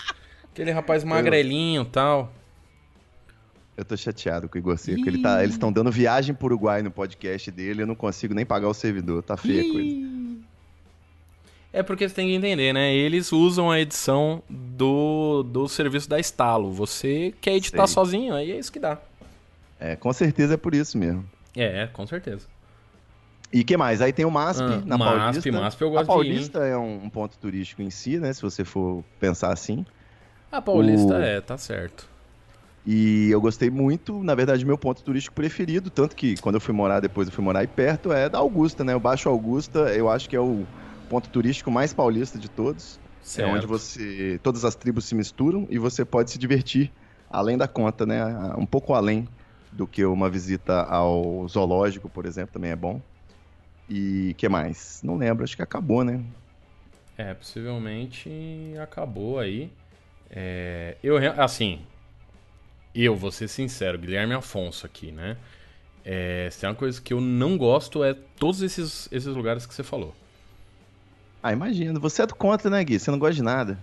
aquele 0.52 0.70
rapaz 0.70 1.02
magrelinho 1.04 1.82
e 1.82 1.86
tal. 1.86 2.32
Eu 3.76 3.84
tô 3.84 3.96
chateado 3.96 4.48
com 4.48 4.56
o 4.56 4.58
Igor 4.58 4.78
Seco. 4.78 5.06
Ele 5.08 5.20
tá, 5.20 5.42
eles 5.42 5.56
estão 5.56 5.72
dando 5.72 5.90
viagem 5.90 6.34
pro 6.34 6.46
Uruguai 6.46 6.82
no 6.82 6.90
podcast 6.90 7.50
dele. 7.50 7.82
Eu 7.82 7.86
não 7.86 7.96
consigo 7.96 8.32
nem 8.32 8.46
pagar 8.46 8.68
o 8.68 8.74
servidor. 8.74 9.22
Tá 9.22 9.36
feia 9.36 9.62
a 9.62 9.72
coisa. 9.72 10.14
É 11.72 11.82
porque 11.82 12.08
você 12.08 12.14
tem 12.14 12.28
que 12.28 12.34
entender, 12.34 12.72
né? 12.72 12.94
Eles 12.94 13.32
usam 13.32 13.68
a 13.68 13.80
edição 13.80 14.40
do, 14.48 15.42
do 15.42 15.66
serviço 15.66 16.08
da 16.08 16.20
Estalo. 16.20 16.70
Você 16.70 17.34
quer 17.40 17.56
editar 17.56 17.88
Sei. 17.88 17.94
sozinho, 17.94 18.32
aí 18.32 18.52
é 18.52 18.58
isso 18.60 18.70
que 18.70 18.78
dá. 18.78 18.96
É, 19.84 19.96
com 19.96 20.10
certeza 20.14 20.54
é 20.54 20.56
por 20.56 20.74
isso 20.74 20.96
mesmo. 20.96 21.28
É, 21.54 21.86
com 21.88 22.06
certeza. 22.06 22.46
E 23.52 23.62
que 23.62 23.76
mais? 23.76 24.00
Aí 24.00 24.14
tem 24.14 24.24
o 24.24 24.30
MASP 24.30 24.62
ah, 24.62 24.82
na 24.86 24.96
MASP, 24.96 25.18
Paulista. 25.18 25.52
MASP 25.52 25.82
eu 25.82 25.90
gosto 25.90 26.02
A 26.02 26.06
Paulista 26.06 26.60
de 26.60 26.66
ir, 26.66 26.70
é 26.70 26.76
um, 26.78 27.10
ponto 27.10 27.36
turístico 27.36 27.82
em 27.82 27.90
si, 27.90 28.18
né? 28.18 28.32
Se 28.32 28.40
você 28.40 28.64
for 28.64 29.04
pensar 29.20 29.52
assim. 29.52 29.84
A 30.50 30.62
Paulista 30.62 31.18
o... 31.18 31.22
é, 31.22 31.38
tá 31.38 31.58
certo. 31.58 32.08
E 32.86 33.28
eu 33.30 33.42
gostei 33.42 33.68
muito, 33.68 34.24
na 34.24 34.34
verdade, 34.34 34.64
meu 34.64 34.78
ponto 34.78 35.02
turístico 35.02 35.36
preferido, 35.36 35.90
tanto 35.90 36.16
que 36.16 36.34
quando 36.38 36.54
eu 36.54 36.60
fui 36.62 36.72
morar, 36.72 37.00
depois 37.00 37.28
eu 37.28 37.34
fui 37.34 37.44
morar 37.44 37.60
aí 37.60 37.66
perto, 37.66 38.10
é 38.10 38.26
da 38.28 38.38
Augusta, 38.38 38.84
né? 38.84 38.96
O 38.96 39.00
Baixo 39.00 39.28
Augusta, 39.28 39.80
eu 39.94 40.08
acho 40.08 40.30
que 40.30 40.34
é 40.34 40.40
o 40.40 40.66
ponto 41.10 41.28
turístico 41.28 41.70
mais 41.70 41.92
paulista 41.92 42.38
de 42.38 42.48
todos. 42.48 42.98
Certo. 43.22 43.50
É 43.50 43.52
onde 43.52 43.66
você. 43.66 44.40
Todas 44.42 44.64
as 44.64 44.74
tribos 44.74 45.04
se 45.04 45.14
misturam 45.14 45.66
e 45.68 45.78
você 45.78 46.06
pode 46.06 46.30
se 46.30 46.38
divertir 46.38 46.90
além 47.30 47.58
da 47.58 47.68
conta, 47.68 48.06
né? 48.06 48.24
Um 48.56 48.64
pouco 48.64 48.94
além 48.94 49.28
do 49.74 49.86
que 49.86 50.04
uma 50.04 50.30
visita 50.30 50.82
ao 50.82 51.46
zoológico, 51.48 52.08
por 52.08 52.26
exemplo, 52.26 52.52
também 52.52 52.70
é 52.70 52.76
bom. 52.76 53.00
E 53.88 54.34
que 54.38 54.48
mais? 54.48 55.00
Não 55.02 55.16
lembro, 55.16 55.44
acho 55.44 55.56
que 55.56 55.62
acabou, 55.62 56.04
né? 56.04 56.22
É, 57.18 57.34
possivelmente 57.34 58.30
acabou 58.80 59.38
aí. 59.38 59.70
É, 60.30 60.96
eu, 61.02 61.16
assim, 61.40 61.80
eu 62.94 63.14
vou 63.16 63.30
ser 63.30 63.48
sincero, 63.48 63.98
Guilherme 63.98 64.34
Afonso 64.34 64.86
aqui, 64.86 65.10
né? 65.12 65.36
É, 66.04 66.48
se 66.50 66.60
tem 66.60 66.68
uma 66.68 66.74
coisa 66.74 67.00
que 67.00 67.12
eu 67.12 67.20
não 67.20 67.56
gosto 67.56 68.04
é 68.04 68.14
todos 68.38 68.62
esses, 68.62 69.08
esses 69.10 69.34
lugares 69.34 69.66
que 69.66 69.74
você 69.74 69.82
falou. 69.82 70.14
Ah, 71.42 71.52
imagino. 71.52 72.00
Você 72.00 72.22
é 72.22 72.26
do 72.26 72.34
contra, 72.34 72.70
né, 72.70 72.82
Gui? 72.84 72.98
Você 72.98 73.10
não 73.10 73.18
gosta 73.18 73.34
de 73.34 73.42
nada. 73.42 73.78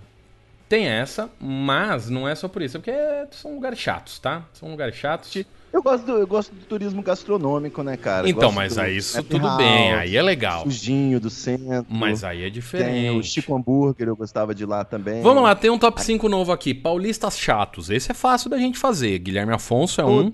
Tem 0.70 0.88
essa, 0.88 1.30
mas 1.40 2.10
não 2.10 2.28
é 2.28 2.34
só 2.34 2.48
por 2.48 2.62
isso. 2.62 2.78
É 2.78 2.80
porque 2.80 3.36
são 3.36 3.54
lugares 3.56 3.78
chatos, 3.78 4.20
tá? 4.20 4.46
São 4.54 4.70
lugares 4.70 4.96
chatos. 4.96 5.32
Eu 5.74 5.82
gosto, 5.82 6.06
do, 6.06 6.12
eu 6.18 6.28
gosto 6.28 6.54
do 6.54 6.66
turismo 6.66 7.02
gastronômico, 7.02 7.82
né, 7.82 7.96
cara? 7.96 8.30
Então, 8.30 8.52
mas 8.52 8.78
aí 8.78 8.98
isso 8.98 9.24
tudo 9.24 9.56
bem, 9.56 9.94
aí 9.94 10.18
é 10.18 10.22
legal. 10.22 10.64
Sujinho 10.64 11.18
do 11.18 11.30
centro. 11.30 11.86
Mas 11.90 12.26
aí 12.26 12.44
é 12.44 12.50
diferente. 12.50 12.92
Tem 12.92 13.10
o 13.10 13.24
Chico 13.24 13.56
Hambúrguer, 13.56 14.10
eu 14.10 14.16
gostava 14.16 14.54
de 14.54 14.66
lá 14.66 14.84
também. 14.84 15.22
Vamos 15.22 15.42
lá, 15.44 15.56
tem 15.56 15.70
um 15.70 15.80
top 15.80 16.02
5 16.04 16.28
novo 16.28 16.52
aqui. 16.52 16.74
Paulistas 16.74 17.38
chatos. 17.38 17.90
Esse 17.90 18.12
é 18.12 18.14
fácil 18.14 18.50
da 18.50 18.58
gente 18.58 18.78
fazer. 18.78 19.18
Guilherme 19.20 19.54
Afonso 19.54 20.02
é 20.02 20.04
Todos. 20.04 20.34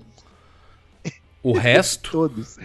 O 1.42 1.52
resto. 1.52 2.10
Todos. 2.12 2.58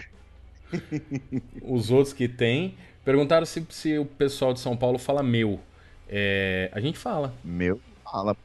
Os 1.62 1.92
outros 1.92 2.12
que 2.12 2.26
tem. 2.26 2.74
Perguntaram 3.04 3.46
se, 3.46 3.64
se 3.70 3.98
o 3.98 4.04
pessoal 4.04 4.52
de 4.52 4.58
São 4.58 4.76
Paulo 4.76 4.98
fala 4.98 5.22
meu. 5.22 5.60
É, 6.08 6.70
a 6.72 6.80
gente 6.80 6.98
fala. 6.98 7.32
Meu, 7.44 7.80
fala. 8.02 8.36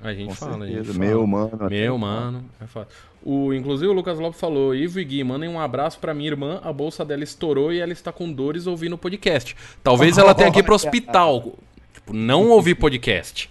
A 0.00 0.14
gente, 0.14 0.34
fala, 0.34 0.64
a 0.64 0.68
gente 0.68 0.84
fala. 0.84 0.98
Meu, 0.98 1.26
mano. 1.26 1.68
Meu, 1.68 1.98
mano. 1.98 2.44
É. 2.60 2.86
O, 3.22 3.52
inclusive 3.52 3.90
o 3.90 3.92
Lucas 3.92 4.18
Lopes 4.18 4.38
falou: 4.38 4.74
Ivo 4.74 5.00
e 5.00 5.04
Gui, 5.04 5.24
mandem 5.24 5.48
um 5.48 5.60
abraço 5.60 5.98
pra 5.98 6.14
minha 6.14 6.30
irmã. 6.30 6.60
A 6.62 6.72
bolsa 6.72 7.04
dela 7.04 7.24
estourou 7.24 7.72
e 7.72 7.80
ela 7.80 7.92
está 7.92 8.12
com 8.12 8.30
dores 8.30 8.66
ouvindo 8.66 8.94
o 8.94 8.98
podcast. 8.98 9.56
Talvez 9.82 10.16
ela 10.18 10.34
tenha 10.34 10.52
que 10.52 10.60
ir 10.60 10.62
pro 10.62 10.74
hospital. 10.74 11.54
Tipo, 11.92 12.12
não 12.12 12.48
ouvir 12.50 12.76
podcast. 12.76 13.50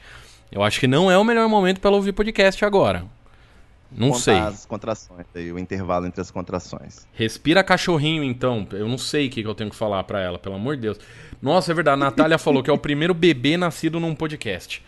Eu 0.50 0.64
acho 0.64 0.80
que 0.80 0.88
não 0.88 1.12
é 1.12 1.18
o 1.18 1.24
melhor 1.24 1.50
momento 1.50 1.82
para 1.82 1.90
ela 1.90 1.98
ouvir 1.98 2.14
podcast 2.14 2.64
agora. 2.64 3.06
Não 3.92 4.10
Contar 4.10 4.20
sei. 4.22 4.38
as 4.38 4.66
contrações 4.66 5.26
aí, 5.34 5.52
o 5.52 5.58
intervalo 5.58 6.06
entre 6.06 6.20
as 6.20 6.30
contrações. 6.30 7.08
Respira 7.14 7.64
cachorrinho, 7.64 8.24
então. 8.24 8.68
Eu 8.72 8.88
não 8.88 8.98
sei 8.98 9.28
o 9.28 9.30
que, 9.30 9.42
que 9.42 9.48
eu 9.48 9.56
tenho 9.56 9.70
que 9.70 9.76
falar 9.76 10.04
para 10.04 10.20
ela, 10.20 10.38
pelo 10.38 10.56
amor 10.56 10.76
de 10.76 10.84
Deus. 10.84 11.00
Nossa, 11.42 11.72
é 11.72 11.76
verdade. 11.76 12.02
A 12.02 12.06
Natália 12.06 12.38
falou 12.38 12.62
que 12.62 12.70
é 12.70 12.74
o 12.74 12.78
primeiro 12.78 13.14
bebê 13.14 13.56
nascido 13.56 14.00
num 14.00 14.14
podcast. 14.14 14.84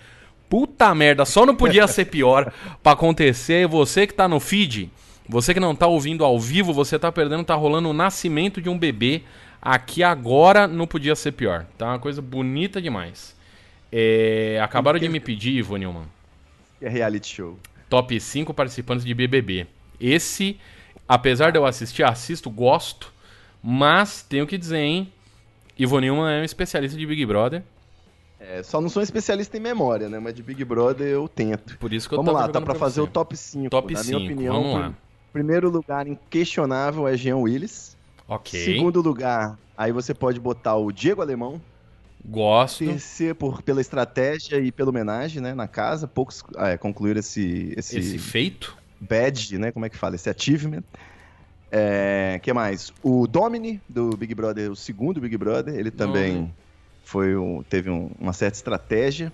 Puta 0.49 0.93
merda, 0.95 1.25
só 1.25 1.45
não 1.45 1.55
podia 1.55 1.87
ser 1.87 2.05
pior 2.05 2.51
para 2.81 2.93
acontecer. 2.93 3.67
Você 3.67 4.07
que 4.07 4.13
tá 4.13 4.27
no 4.27 4.39
feed, 4.39 4.89
você 5.27 5.53
que 5.53 5.59
não 5.59 5.75
tá 5.75 5.85
ouvindo 5.85 6.25
ao 6.25 6.39
vivo, 6.39 6.73
você 6.73 6.97
tá 6.97 7.11
perdendo, 7.11 7.43
tá 7.43 7.53
rolando 7.53 7.89
o 7.89 7.93
nascimento 7.93 8.59
de 8.59 8.67
um 8.67 8.77
bebê 8.77 9.21
aqui 9.61 10.01
agora, 10.01 10.67
não 10.67 10.87
podia 10.87 11.15
ser 11.15 11.33
pior. 11.33 11.67
Tá 11.77 11.87
uma 11.87 11.99
coisa 11.99 12.21
bonita 12.21 12.81
demais. 12.81 13.35
É, 13.91 14.59
acabaram 14.61 14.97
de 14.97 15.07
me 15.07 15.19
pedir, 15.19 15.51
Ivo 15.51 15.77
Newman. 15.77 16.05
É 16.81 16.89
reality 16.89 17.35
show. 17.35 17.59
Top 17.87 18.19
5 18.19 18.53
participantes 18.53 19.05
de 19.05 19.13
BBB. 19.13 19.67
Esse, 19.99 20.59
apesar 21.07 21.51
de 21.51 21.59
eu 21.59 21.65
assistir, 21.65 22.03
assisto, 22.03 22.49
gosto, 22.49 23.13
mas 23.61 24.23
tenho 24.23 24.47
que 24.47 24.57
dizer, 24.57 24.79
hein? 24.79 25.11
Ivo 25.77 25.99
Newman 25.99 26.31
é 26.31 26.41
um 26.41 26.43
especialista 26.43 26.97
de 26.97 27.05
Big 27.05 27.25
Brother. 27.25 27.63
É, 28.39 28.63
só 28.63 28.79
não 28.79 28.87
sou 28.87 29.01
um 29.01 29.03
especialista 29.03 29.57
em 29.57 29.59
memória, 29.59 30.07
né? 30.07 30.17
Mas 30.17 30.33
de 30.33 30.41
Big 30.41 30.63
Brother 30.63 31.07
eu 31.07 31.27
tento. 31.27 31.77
Por 31.77 31.91
isso 31.91 32.07
que 32.07 32.15
eu 32.15 32.23
Vamos 32.23 32.33
lá, 32.33 32.47
tá 32.47 32.61
pra 32.61 32.73
fazer 32.73 33.01
você. 33.01 33.07
o 33.07 33.11
top 33.11 33.35
5. 33.35 33.69
Top 33.69 33.93
Na 33.93 34.01
5, 34.01 34.17
minha 34.19 34.31
opinião, 34.31 34.53
vamos 34.53 34.73
lá. 34.79 34.93
Primeiro 35.33 35.69
lugar 35.69 36.07
inquestionável 36.07 37.07
é 37.07 37.17
Jean 37.17 37.37
Willis. 37.37 37.97
Ok. 38.27 38.59
Segundo 38.63 39.01
lugar, 39.01 39.59
aí 39.77 39.91
você 39.91 40.13
pode 40.13 40.39
botar 40.39 40.75
o 40.77 40.91
Diego 40.91 41.21
Alemão. 41.21 41.61
Gosto. 42.25 42.85
Terceiro, 42.85 43.35
por, 43.35 43.61
pela 43.61 43.81
estratégia 43.81 44.57
e 44.59 44.71
pela 44.71 44.89
homenagem, 44.89 45.41
né, 45.41 45.53
na 45.53 45.67
casa. 45.67 46.07
Poucos 46.07 46.43
é, 46.57 46.77
concluíram 46.77 47.19
esse, 47.19 47.73
esse... 47.75 47.99
Esse 47.99 48.17
feito? 48.17 48.77
Badge, 48.99 49.57
né, 49.57 49.71
como 49.71 49.85
é 49.85 49.89
que 49.89 49.97
fala? 49.97 50.15
Esse 50.15 50.29
achievement. 50.29 50.83
É, 51.71 52.39
que 52.41 52.51
mais? 52.51 52.91
O 53.03 53.27
Domini, 53.27 53.81
do 53.87 54.15
Big 54.17 54.33
Brother, 54.33 54.71
o 54.71 54.75
segundo 54.75 55.21
Big 55.21 55.37
Brother, 55.37 55.75
ele 55.75 55.91
também 55.91 56.53
foi 57.09 57.35
um, 57.35 57.63
teve 57.63 57.89
um, 57.89 58.11
uma 58.19 58.33
certa 58.33 58.55
estratégia. 58.55 59.33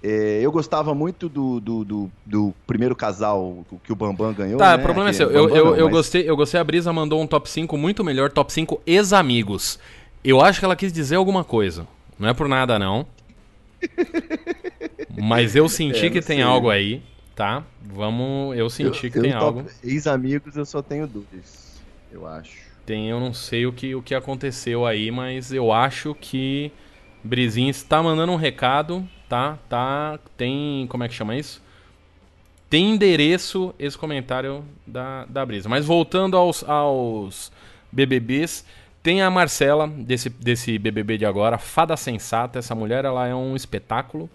É, 0.00 0.38
eu 0.40 0.52
gostava 0.52 0.94
muito 0.94 1.28
do, 1.28 1.58
do, 1.58 1.84
do, 1.84 2.10
do, 2.24 2.54
primeiro 2.68 2.94
casal 2.94 3.64
que 3.82 3.92
o 3.92 3.96
Bambam 3.96 4.32
ganhou. 4.32 4.58
Tá, 4.58 4.76
né? 4.76 4.82
o 4.82 4.84
problema 4.84 5.10
é 5.10 5.12
seu. 5.12 5.28
Eu, 5.28 5.48
eu, 5.48 5.76
eu, 5.76 5.84
mas... 5.86 5.94
gostei, 5.94 6.28
eu 6.30 6.36
gostei, 6.36 6.60
a 6.60 6.62
Brisa 6.62 6.92
mandou 6.92 7.20
um 7.20 7.26
top 7.26 7.50
5 7.50 7.76
muito 7.76 8.04
melhor, 8.04 8.30
top 8.30 8.52
5 8.52 8.80
ex-amigos. 8.86 9.78
Eu 10.22 10.40
acho 10.40 10.60
que 10.60 10.64
ela 10.64 10.76
quis 10.76 10.92
dizer 10.92 11.16
alguma 11.16 11.42
coisa. 11.42 11.84
Não 12.16 12.28
é 12.28 12.34
por 12.34 12.46
nada, 12.46 12.78
não. 12.78 13.06
Mas 15.20 15.56
eu 15.56 15.68
senti 15.68 16.06
é, 16.06 16.10
que 16.10 16.20
tem 16.20 16.42
algo 16.42 16.70
aí, 16.70 17.02
tá? 17.34 17.64
Vamos. 17.82 18.56
Eu 18.56 18.70
senti 18.70 19.06
eu, 19.06 19.12
que 19.12 19.20
tem 19.20 19.32
algo. 19.32 19.64
Ex-amigos 19.82 20.56
eu 20.56 20.64
só 20.64 20.80
tenho 20.80 21.08
dois, 21.08 21.82
eu 22.12 22.24
acho. 22.24 22.56
Tem, 22.86 23.08
eu 23.08 23.18
não 23.18 23.32
sei 23.32 23.66
o 23.66 23.72
que, 23.72 23.94
o 23.94 24.02
que 24.02 24.14
aconteceu 24.14 24.86
aí, 24.86 25.10
mas 25.10 25.50
eu 25.50 25.72
acho 25.72 26.14
que 26.14 26.70
Brizinho 27.24 27.70
está 27.70 28.02
mandando 28.02 28.32
um 28.32 28.36
recado, 28.36 29.08
tá? 29.28 29.58
Tá. 29.68 30.18
Tem. 30.36 30.86
Como 30.88 31.02
é 31.02 31.08
que 31.08 31.14
chama 31.14 31.34
isso? 31.34 31.62
Tem 32.68 32.90
endereço 32.90 33.74
esse 33.78 33.96
comentário 33.96 34.64
da, 34.86 35.24
da 35.24 35.44
Brisa. 35.46 35.68
Mas 35.68 35.86
voltando 35.86 36.36
aos, 36.36 36.62
aos 36.68 37.50
BBBs, 37.90 38.64
tem 39.02 39.22
a 39.22 39.30
Marcela, 39.30 39.88
desse, 39.88 40.28
desse 40.28 40.78
BBB 40.78 41.18
de 41.18 41.24
agora, 41.24 41.56
fada 41.56 41.96
sensata. 41.96 42.58
Essa 42.58 42.74
mulher, 42.74 43.04
ela 43.04 43.26
é 43.26 43.34
um 43.34 43.56
espetáculo. 43.56 44.28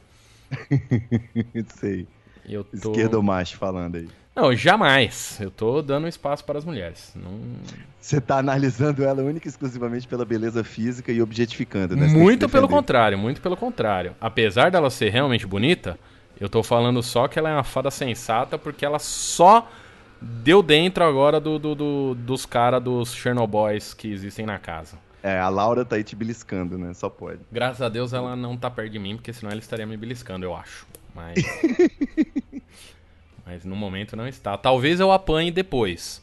Sei. 1.79 2.07
Eu 2.47 2.63
tô... 2.63 2.91
Esquerdo 2.91 3.21
macho 3.21 3.57
falando 3.57 3.97
aí. 3.97 4.09
Não, 4.35 4.55
jamais. 4.55 5.37
Eu 5.41 5.51
tô 5.51 5.81
dando 5.81 6.07
espaço 6.07 6.45
para 6.45 6.57
as 6.57 6.65
mulheres. 6.65 7.11
Não... 7.15 7.39
Você 7.99 8.21
tá 8.21 8.37
analisando 8.37 9.03
ela 9.03 9.21
única 9.21 9.47
e 9.47 9.49
exclusivamente 9.49 10.07
pela 10.07 10.23
beleza 10.23 10.63
física 10.63 11.11
e 11.11 11.21
objetificando, 11.21 11.95
né? 11.95 12.07
Muito 12.07 12.47
pelo 12.47 12.67
contrário, 12.67 13.17
muito 13.17 13.41
pelo 13.41 13.57
contrário. 13.57 14.15
Apesar 14.21 14.71
dela 14.71 14.89
ser 14.89 15.09
realmente 15.09 15.45
bonita, 15.45 15.99
eu 16.39 16.47
tô 16.47 16.63
falando 16.63 17.03
só 17.03 17.27
que 17.27 17.37
ela 17.37 17.49
é 17.49 17.53
uma 17.53 17.63
fada 17.63 17.91
sensata 17.91 18.57
porque 18.57 18.85
ela 18.85 18.99
só 18.99 19.69
deu 20.21 20.63
dentro 20.63 21.03
agora 21.03 21.39
do, 21.39 21.59
do, 21.59 21.75
do 21.75 22.15
dos 22.15 22.45
caras 22.45 22.81
dos 22.81 23.13
Chernobyls 23.13 23.93
que 23.93 24.11
existem 24.11 24.45
na 24.45 24.57
casa. 24.57 24.97
É, 25.21 25.37
a 25.37 25.49
Laura 25.49 25.83
tá 25.83 25.97
aí 25.97 26.03
te 26.03 26.15
beliscando, 26.15 26.77
né? 26.77 26.93
Só 26.93 27.09
pode. 27.09 27.39
Graças 27.51 27.81
a 27.81 27.89
Deus 27.89 28.13
ela 28.13 28.35
não 28.35 28.55
tá 28.55 28.69
perto 28.69 28.91
de 28.91 28.99
mim, 28.99 29.17
porque 29.17 29.33
senão 29.33 29.51
ela 29.51 29.59
estaria 29.59 29.85
me 29.85 29.97
beliscando, 29.97 30.45
eu 30.45 30.55
acho. 30.55 30.87
Mas. 31.13 31.43
Mas 33.49 33.65
no 33.65 33.75
momento 33.75 34.15
não 34.15 34.27
está. 34.27 34.55
Talvez 34.55 34.99
eu 34.99 35.11
apanhe 35.11 35.49
depois. 35.49 36.21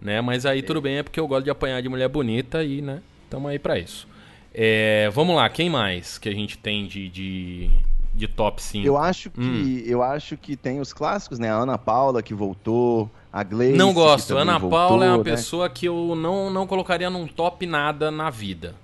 Né? 0.00 0.22
Mas 0.22 0.46
aí 0.46 0.60
é. 0.60 0.62
tudo 0.62 0.80
bem, 0.80 0.96
é 0.96 1.02
porque 1.02 1.20
eu 1.20 1.28
gosto 1.28 1.44
de 1.44 1.50
apanhar 1.50 1.82
de 1.82 1.88
mulher 1.88 2.08
bonita 2.08 2.64
e, 2.64 2.80
né? 2.80 3.02
Tamo 3.28 3.46
aí 3.46 3.58
pra 3.58 3.78
isso. 3.78 4.08
É, 4.54 5.10
vamos 5.12 5.36
lá, 5.36 5.48
quem 5.50 5.68
mais 5.68 6.16
que 6.16 6.30
a 6.30 6.32
gente 6.32 6.56
tem 6.56 6.86
de, 6.86 7.10
de, 7.10 7.70
de 8.14 8.26
top 8.26 8.62
5? 8.62 8.86
Eu 8.86 8.96
acho 8.96 9.28
que 9.28 9.40
hum. 9.40 9.82
eu 9.84 10.02
acho 10.02 10.34
que 10.38 10.56
tem 10.56 10.80
os 10.80 10.94
clássicos, 10.94 11.38
né? 11.38 11.50
A 11.50 11.56
Ana 11.56 11.76
Paula 11.76 12.22
que 12.22 12.32
voltou, 12.32 13.10
a 13.30 13.42
Gleice. 13.42 13.76
Não 13.76 13.92
gosto. 13.92 14.34
Ana 14.34 14.58
voltou, 14.58 14.78
Paula 14.78 15.04
é 15.04 15.08
uma 15.10 15.18
né? 15.18 15.24
pessoa 15.24 15.68
que 15.68 15.86
eu 15.86 16.14
não, 16.16 16.50
não 16.50 16.66
colocaria 16.66 17.10
num 17.10 17.26
top 17.26 17.66
nada 17.66 18.10
na 18.10 18.30
vida. 18.30 18.74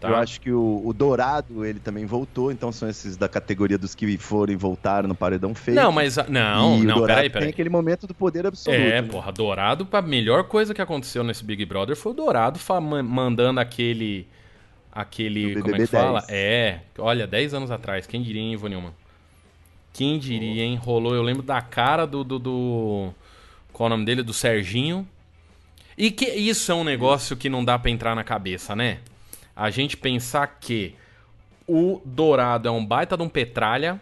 Tá. 0.00 0.08
Eu 0.10 0.16
acho 0.16 0.40
que 0.40 0.52
o, 0.52 0.80
o, 0.84 0.92
Dourado, 0.92 1.64
ele 1.64 1.80
também 1.80 2.06
voltou, 2.06 2.52
então 2.52 2.70
são 2.70 2.88
esses 2.88 3.16
da 3.16 3.28
categoria 3.28 3.76
dos 3.76 3.96
que 3.96 4.16
foram 4.16 4.52
e 4.52 4.56
voltaram 4.56 5.08
no 5.08 5.14
Paredão 5.14 5.56
Feio. 5.56 5.74
Não, 5.74 5.90
mas. 5.90 6.16
Não, 6.28 6.78
e 6.80 6.86
não, 6.86 7.04
peraí, 7.04 7.28
peraí. 7.28 7.46
Tem 7.46 7.48
aquele 7.50 7.68
momento 7.68 8.06
do 8.06 8.14
poder 8.14 8.46
absoluto. 8.46 8.80
É, 8.80 9.02
né? 9.02 9.08
porra, 9.08 9.32
Dourado, 9.32 9.88
a 9.90 10.02
melhor 10.02 10.44
coisa 10.44 10.72
que 10.72 10.80
aconteceu 10.80 11.24
nesse 11.24 11.44
Big 11.44 11.64
Brother 11.64 11.96
foi 11.96 12.12
o 12.12 12.14
Dourado 12.14 12.60
mandando 13.04 13.58
aquele. 13.58 14.28
Aquele. 14.92 15.60
Como 15.60 15.74
é 15.74 15.78
que 15.78 15.86
fala? 15.86 16.24
É, 16.28 16.78
olha, 16.96 17.26
10 17.26 17.54
anos 17.54 17.70
atrás, 17.72 18.06
quem 18.06 18.22
diria, 18.22 18.40
hein, 18.40 18.52
Ivo 18.52 18.68
Nilman? 18.68 18.92
Quem 19.92 20.16
diria, 20.16 20.62
hein? 20.62 20.76
Rolou, 20.76 21.12
eu 21.12 21.22
lembro 21.22 21.42
da 21.42 21.60
cara 21.60 22.06
do. 22.06 22.22
do, 22.22 22.38
do 22.38 23.10
qual 23.72 23.88
é 23.88 23.88
o 23.88 23.90
nome 23.90 24.04
dele? 24.04 24.22
Do 24.22 24.32
Serginho. 24.32 25.06
E 25.96 26.12
que 26.12 26.26
isso 26.26 26.70
é 26.70 26.74
um 26.76 26.84
negócio 26.84 27.36
que 27.36 27.48
não 27.48 27.64
dá 27.64 27.76
para 27.76 27.90
entrar 27.90 28.14
na 28.14 28.22
cabeça, 28.22 28.76
né? 28.76 28.98
A 29.58 29.70
gente 29.70 29.96
pensar 29.96 30.46
que 30.60 30.94
o 31.66 32.00
Dourado 32.04 32.68
é 32.68 32.70
um 32.70 32.84
baita 32.86 33.16
de 33.16 33.24
um 33.24 33.28
petralha 33.28 34.00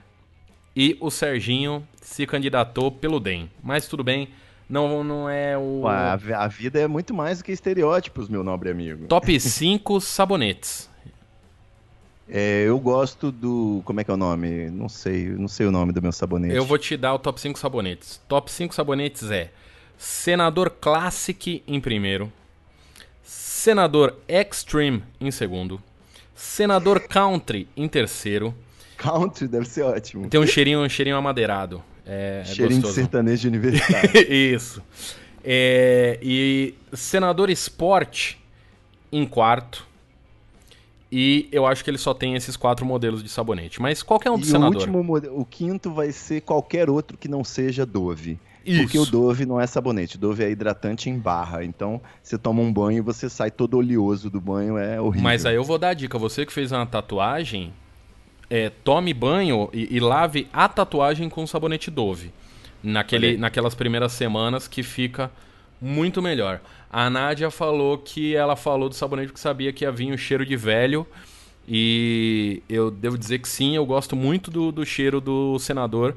e 0.77 0.99
o 1.01 1.11
Serginho 1.11 1.88
se 2.03 2.27
candidatou 2.27 2.92
pelo 2.92 3.19
DEM. 3.19 3.51
Mas 3.62 3.88
tudo 3.88 4.05
bem, 4.05 4.29
não, 4.69 5.03
não 5.03 5.31
é 5.31 5.57
o. 5.57 5.88
A, 5.88 6.12
a 6.12 6.47
vida 6.47 6.79
é 6.79 6.87
muito 6.87 7.14
mais 7.14 7.38
do 7.38 7.45
que 7.45 7.53
estereótipos, 7.53 8.29
meu 8.29 8.45
nobre 8.45 8.69
amigo. 8.69 9.07
Top 9.07 9.40
5 9.40 9.99
sabonetes. 10.03 10.90
É, 12.29 12.64
eu 12.66 12.79
gosto 12.79 13.33
do. 13.33 13.81
Como 13.87 13.99
é 13.99 14.05
que 14.05 14.11
é 14.11 14.14
o 14.14 14.19
nome? 14.19 14.69
Não 14.69 14.90
sei, 14.90 15.27
não 15.31 15.49
sei 15.49 15.64
o 15.64 15.71
nome 15.71 15.90
do 15.92 16.03
meu 16.03 16.12
sabonete. 16.12 16.55
Eu 16.55 16.66
vou 16.66 16.77
te 16.77 16.99
dar 16.99 17.14
o 17.14 17.19
top 17.19 17.40
5 17.40 17.59
sabonetes. 17.59 18.21
Top 18.29 18.51
5 18.51 18.75
sabonetes 18.75 19.31
é 19.31 19.51
Senador 19.97 20.69
Classic 20.69 21.62
em 21.66 21.81
primeiro. 21.81 22.31
Senador 23.27 24.15
Extreme 24.29 25.03
em 25.21 25.33
segundo. 25.33 25.83
Senador 26.37 27.01
Country 27.01 27.67
em 27.77 27.89
terceiro. 27.89 28.55
Country 28.97 29.49
deve 29.49 29.67
ser 29.67 29.83
ótimo. 29.83 30.29
Tem 30.29 30.39
um 30.39 30.47
cheirinho, 30.47 30.81
um 30.81 30.89
cheirinho 30.89 31.17
amadeirado. 31.17 31.83
É, 32.07 32.43
é 32.43 32.45
cheirinho 32.45 32.83
de 32.83 32.93
sertanejo 32.93 33.49
universitário. 33.51 34.33
Isso. 34.33 34.81
É, 35.43 36.21
e 36.23 36.75
Senador 36.93 37.51
Sport 37.51 38.35
em 39.11 39.27
quarto. 39.27 39.85
E 41.11 41.49
eu 41.51 41.67
acho 41.67 41.83
que 41.83 41.91
ele 41.91 41.99
só 41.99 42.15
tem 42.15 42.37
esses 42.37 42.57
quatro 42.57 42.87
modelos 42.87 43.21
de 43.21 43.29
sabonete. 43.29 43.83
Mas 43.83 44.01
qualquer 44.01 44.31
um 44.31 44.39
do 44.39 44.45
e 44.45 44.47
senador. 44.47 44.89
O, 44.89 44.97
último, 44.97 45.41
o 45.41 45.45
quinto 45.45 45.91
vai 45.91 46.12
ser 46.12 46.43
qualquer 46.43 46.89
outro 46.89 47.19
que 47.19 47.27
não 47.27 47.43
seja 47.43 47.85
Dove. 47.85 48.39
Isso. 48.67 48.83
Porque 48.83 48.99
o 48.99 49.07
Dove 49.07 49.47
não 49.47 49.61
é 49.61 49.67
sabonete, 49.67 50.17
o 50.17 50.19
Dove 50.19 50.43
é 50.43 50.51
hidratante 50.51 51.09
em 51.09 51.17
barra. 51.17 51.65
Então, 51.65 52.01
você 52.21 52.37
toma 52.37 52.61
um 52.61 52.73
banho 52.73 52.99
e 52.99 53.01
você 53.01 53.31
sai 53.31 53.51
todo 53.51 53.77
oleoso 53.77 54.29
do 54.29 54.41
banho, 54.41 54.77
é 54.77 55.01
horrível. 55.01 55.23
Mas 55.23 55.47
aí 55.47 55.55
eu 55.55 55.63
vou 55.63 55.79
dar 55.79 55.91
a 55.91 55.95
dica, 55.95 56.19
você 56.19 56.45
que 56.45 56.53
fez 56.53 56.73
uma 56.73 56.85
tatuagem, 56.85 57.73
é, 58.51 58.71
tome 58.83 59.15
banho 59.15 59.71
e, 59.73 59.97
e, 59.97 60.01
lave 60.01 60.49
a 60.53 60.69
tatuagem 60.69 61.29
com 61.29 61.47
sabonete 61.47 61.91
Dove. 61.91 62.33
Naquele, 62.83 63.37
naquelas 63.37 63.75
primeiras 63.75 64.13
semanas 64.13 64.67
que 64.67 64.83
fica 64.83 65.31
muito 65.81 66.21
melhor. 66.21 66.61
A 66.91 67.09
Nádia 67.09 67.51
falou 67.51 67.99
que 67.99 68.35
ela 68.35 68.57
falou 68.57 68.89
do 68.89 68.95
sabonete 68.95 69.29
porque 69.29 69.41
sabia 69.41 69.73
que 69.73 69.85
havia 69.85 70.13
um 70.13 70.17
cheiro 70.17 70.45
de 70.45 70.57
velho. 70.57 71.07
E 71.69 72.63
eu 72.69 72.91
devo 72.91 73.19
dizer 73.19 73.41
que 73.41 73.49
sim, 73.49 73.75
eu 73.75 73.85
gosto 73.85 74.15
muito 74.15 74.51
do, 74.51 74.71
do 74.71 74.87
cheiro 74.87 75.21
do 75.21 75.59
senador 75.59 76.17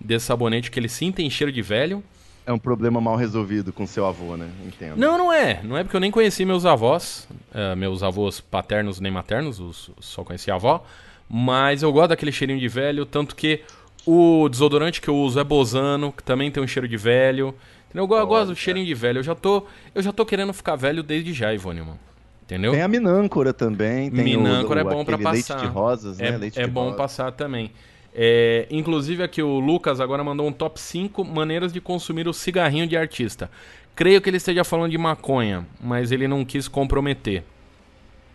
desse 0.00 0.26
sabonete 0.26 0.70
que 0.70 0.78
ele 0.78 0.88
sim 0.88 1.12
tem 1.12 1.28
cheiro 1.30 1.52
de 1.52 1.62
velho. 1.62 2.02
É 2.46 2.52
um 2.52 2.58
problema 2.58 3.00
mal 3.00 3.16
resolvido 3.16 3.72
com 3.72 3.86
seu 3.86 4.06
avô, 4.06 4.36
né? 4.36 4.48
Entendo. 4.64 4.96
Não, 4.96 5.18
não 5.18 5.32
é. 5.32 5.60
Não 5.64 5.76
é 5.76 5.82
porque 5.82 5.96
eu 5.96 6.00
nem 6.00 6.12
conheci 6.12 6.44
meus 6.44 6.64
avós, 6.64 7.26
uh, 7.52 7.76
meus 7.76 8.04
avós 8.04 8.40
paternos 8.40 9.00
nem 9.00 9.10
maternos, 9.10 9.58
os, 9.58 9.90
só 9.98 10.22
conheci 10.22 10.50
a 10.50 10.54
avó. 10.54 10.84
Mas 11.28 11.82
eu 11.82 11.92
gosto 11.92 12.10
daquele 12.10 12.30
cheirinho 12.30 12.60
de 12.60 12.68
velho, 12.68 13.04
tanto 13.04 13.34
que 13.34 13.62
o 14.06 14.48
desodorante 14.48 15.00
que 15.00 15.08
eu 15.08 15.16
uso 15.16 15.40
é 15.40 15.44
Bozano, 15.44 16.12
que 16.12 16.22
também 16.22 16.48
tem 16.50 16.62
um 16.62 16.66
cheiro 16.68 16.86
de 16.86 16.96
velho. 16.96 17.52
Eu, 17.92 18.08
eu 18.08 18.26
gosto 18.26 18.50
do 18.50 18.56
cheirinho 18.56 18.86
de 18.86 18.94
velho. 18.94 19.18
Eu 19.18 19.22
já 19.24 19.34
tô, 19.34 19.64
eu 19.92 20.02
já 20.02 20.12
tô 20.12 20.24
querendo 20.24 20.52
ficar 20.52 20.76
velho 20.76 21.02
desde 21.02 21.32
já, 21.32 21.52
Ivone, 21.52 21.80
mano. 21.80 21.98
Entendeu? 22.44 22.70
Tem 22.70 22.82
a 22.82 22.86
minâncora 22.86 23.52
também. 23.52 24.08
Tem 24.08 24.22
minâncora 24.22 24.84
o, 24.84 24.86
o, 24.86 24.90
é 24.90 24.94
bom 24.94 25.04
para 25.04 25.18
passar. 25.18 25.56
Leite 25.56 25.56
de 25.56 25.66
rosas, 25.66 26.18
né? 26.18 26.28
É, 26.28 26.36
leite 26.36 26.60
é 26.60 26.66
bom 26.68 26.84
rosas. 26.84 26.96
passar 26.96 27.32
também. 27.32 27.72
É, 28.18 28.66
inclusive 28.70 29.22
aqui 29.22 29.42
o 29.42 29.58
Lucas 29.58 30.00
agora 30.00 30.24
mandou 30.24 30.46
um 30.46 30.52
top 30.52 30.80
5 30.80 31.22
maneiras 31.22 31.70
de 31.70 31.82
consumir 31.82 32.26
o 32.26 32.32
cigarrinho 32.32 32.86
de 32.86 32.96
artista. 32.96 33.50
Creio 33.94 34.22
que 34.22 34.30
ele 34.30 34.38
esteja 34.38 34.64
falando 34.64 34.90
de 34.90 34.96
maconha, 34.96 35.66
mas 35.78 36.10
ele 36.10 36.26
não 36.26 36.42
quis 36.42 36.66
comprometer. 36.66 37.44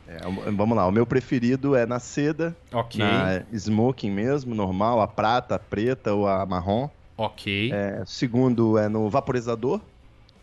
É, 0.07 0.19
vamos 0.51 0.77
lá, 0.77 0.85
o 0.85 0.91
meu 0.91 1.05
preferido 1.05 1.75
é 1.75 1.85
na 1.87 1.99
seda, 1.99 2.55
Ok. 2.71 2.99
na 3.03 3.43
smoking 3.51 4.11
mesmo, 4.11 4.53
normal, 4.53 5.01
a 5.01 5.07
prata, 5.07 5.55
a 5.55 5.59
preta 5.59 6.13
ou 6.13 6.27
a 6.27 6.45
marrom. 6.45 6.87
Ok. 7.17 7.71
É, 7.73 8.03
segundo 8.05 8.77
é 8.77 8.87
no 8.87 9.09
vaporizador, 9.09 9.81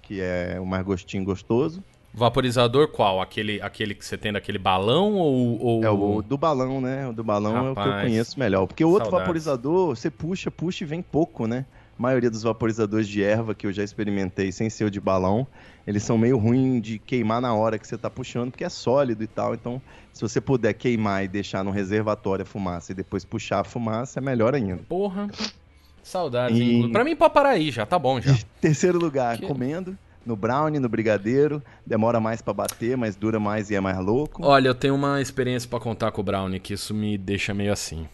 que 0.03 0.21
é 0.21 0.59
o 0.61 0.67
mais 0.67 0.85
gostinho 0.85 1.23
gostoso. 1.25 1.83
Vaporizador 2.13 2.89
qual? 2.89 3.21
Aquele, 3.21 3.61
aquele 3.61 3.95
que 3.95 4.05
você 4.05 4.17
tem 4.17 4.33
daquele 4.33 4.59
balão 4.59 5.15
ou, 5.15 5.61
ou... 5.63 5.85
É 5.85 5.91
o 5.91 6.23
do 6.23 6.37
balão, 6.37 6.81
né? 6.81 7.07
O 7.09 7.13
do 7.13 7.23
balão 7.23 7.53
Rapaz, 7.53 7.67
é 7.67 7.71
o 7.71 7.75
que 7.75 7.89
eu 7.89 8.03
conheço 8.03 8.39
melhor. 8.39 8.67
Porque 8.67 8.85
o 8.85 8.89
outro 8.89 9.05
saudades. 9.05 9.27
vaporizador, 9.27 9.95
você 9.95 10.11
puxa, 10.11 10.51
puxa 10.51 10.85
e 10.85 10.87
vem 10.87 11.03
pouco, 11.03 11.47
né? 11.47 11.65
maioria 11.99 12.31
dos 12.31 12.43
vaporizadores 12.43 13.09
de 13.09 13.23
erva 13.23 13.55
que 13.55 13.67
eu 13.67 13.73
já 13.73 13.83
experimentei 13.83 14.53
sem 14.53 14.71
ser 14.71 14.85
o 14.85 14.91
de 14.91 15.01
balão, 15.01 15.47
eles 15.87 16.03
são 16.03 16.17
meio 16.17 16.39
ruins 16.39 16.81
de 16.81 16.99
queimar 16.99 17.41
na 17.41 17.53
hora 17.53 17.79
que 17.79 17.87
você 17.87 17.97
está 17.97 18.09
puxando, 18.09 18.51
porque 18.51 18.65
é 18.65 18.69
sólido 18.69 19.23
e 19.25 19.27
tal. 19.27 19.55
Então, 19.55 19.83
se 20.13 20.23
você 20.23 20.41
puder 20.41 20.73
queimar 20.75 21.25
e 21.25 21.29
deixar 21.29 21.65
no 21.65 21.71
reservatório 21.71 22.45
a 22.45 22.47
fumaça 22.47 22.93
e 22.93 22.95
depois 22.95 23.25
puxar 23.25 23.61
a 23.61 23.65
fumaça, 23.65 24.21
é 24.21 24.23
melhor 24.23 24.55
ainda. 24.55 24.83
Porra. 24.89 25.29
Saudades, 26.03 26.59
e... 26.59 26.89
Pra 26.91 27.05
mim, 27.05 27.17
pode 27.17 27.35
parar 27.35 27.51
aí 27.51 27.71
já, 27.71 27.85
tá 27.85 27.99
bom 27.99 28.21
já. 28.21 28.35
Terceiro 28.61 28.99
lugar, 28.99 29.37
que... 29.37 29.47
comendo. 29.47 29.99
No 30.29 30.37
brownie, 30.37 30.79
no 30.79 30.91
brigadeiro, 30.91 31.63
demora 31.87 32.21
mais 32.21 32.43
para 32.43 32.53
bater, 32.53 32.99
mas 32.99 33.17
dura 33.17 33.41
mais 33.41 33.71
e 33.71 33.75
é 33.75 33.81
mais 33.81 33.97
louco. 33.99 34.45
Olha, 34.45 34.69
eu 34.69 34.75
tenho 34.75 34.95
uma 34.95 35.23
experiência 35.23 35.67
para 35.67 35.81
contar 35.81 36.11
com 36.11 36.21
o 36.21 36.25
brownie 36.25 36.61
que 36.61 36.75
isso 36.75 36.93
me 36.93 37.17
deixa 37.17 37.55
meio 37.55 37.73
assim. 37.73 38.07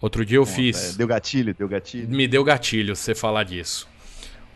Outro 0.00 0.26
dia 0.26 0.38
eu 0.38 0.42
Conta, 0.42 0.56
fiz. 0.56 0.94
É, 0.94 0.98
deu 0.98 1.06
gatilho, 1.06 1.54
deu 1.54 1.68
gatilho. 1.68 2.08
Me 2.08 2.26
deu 2.26 2.42
gatilho 2.42 2.96
você 2.96 3.14
falar 3.14 3.44
disso. 3.44 3.86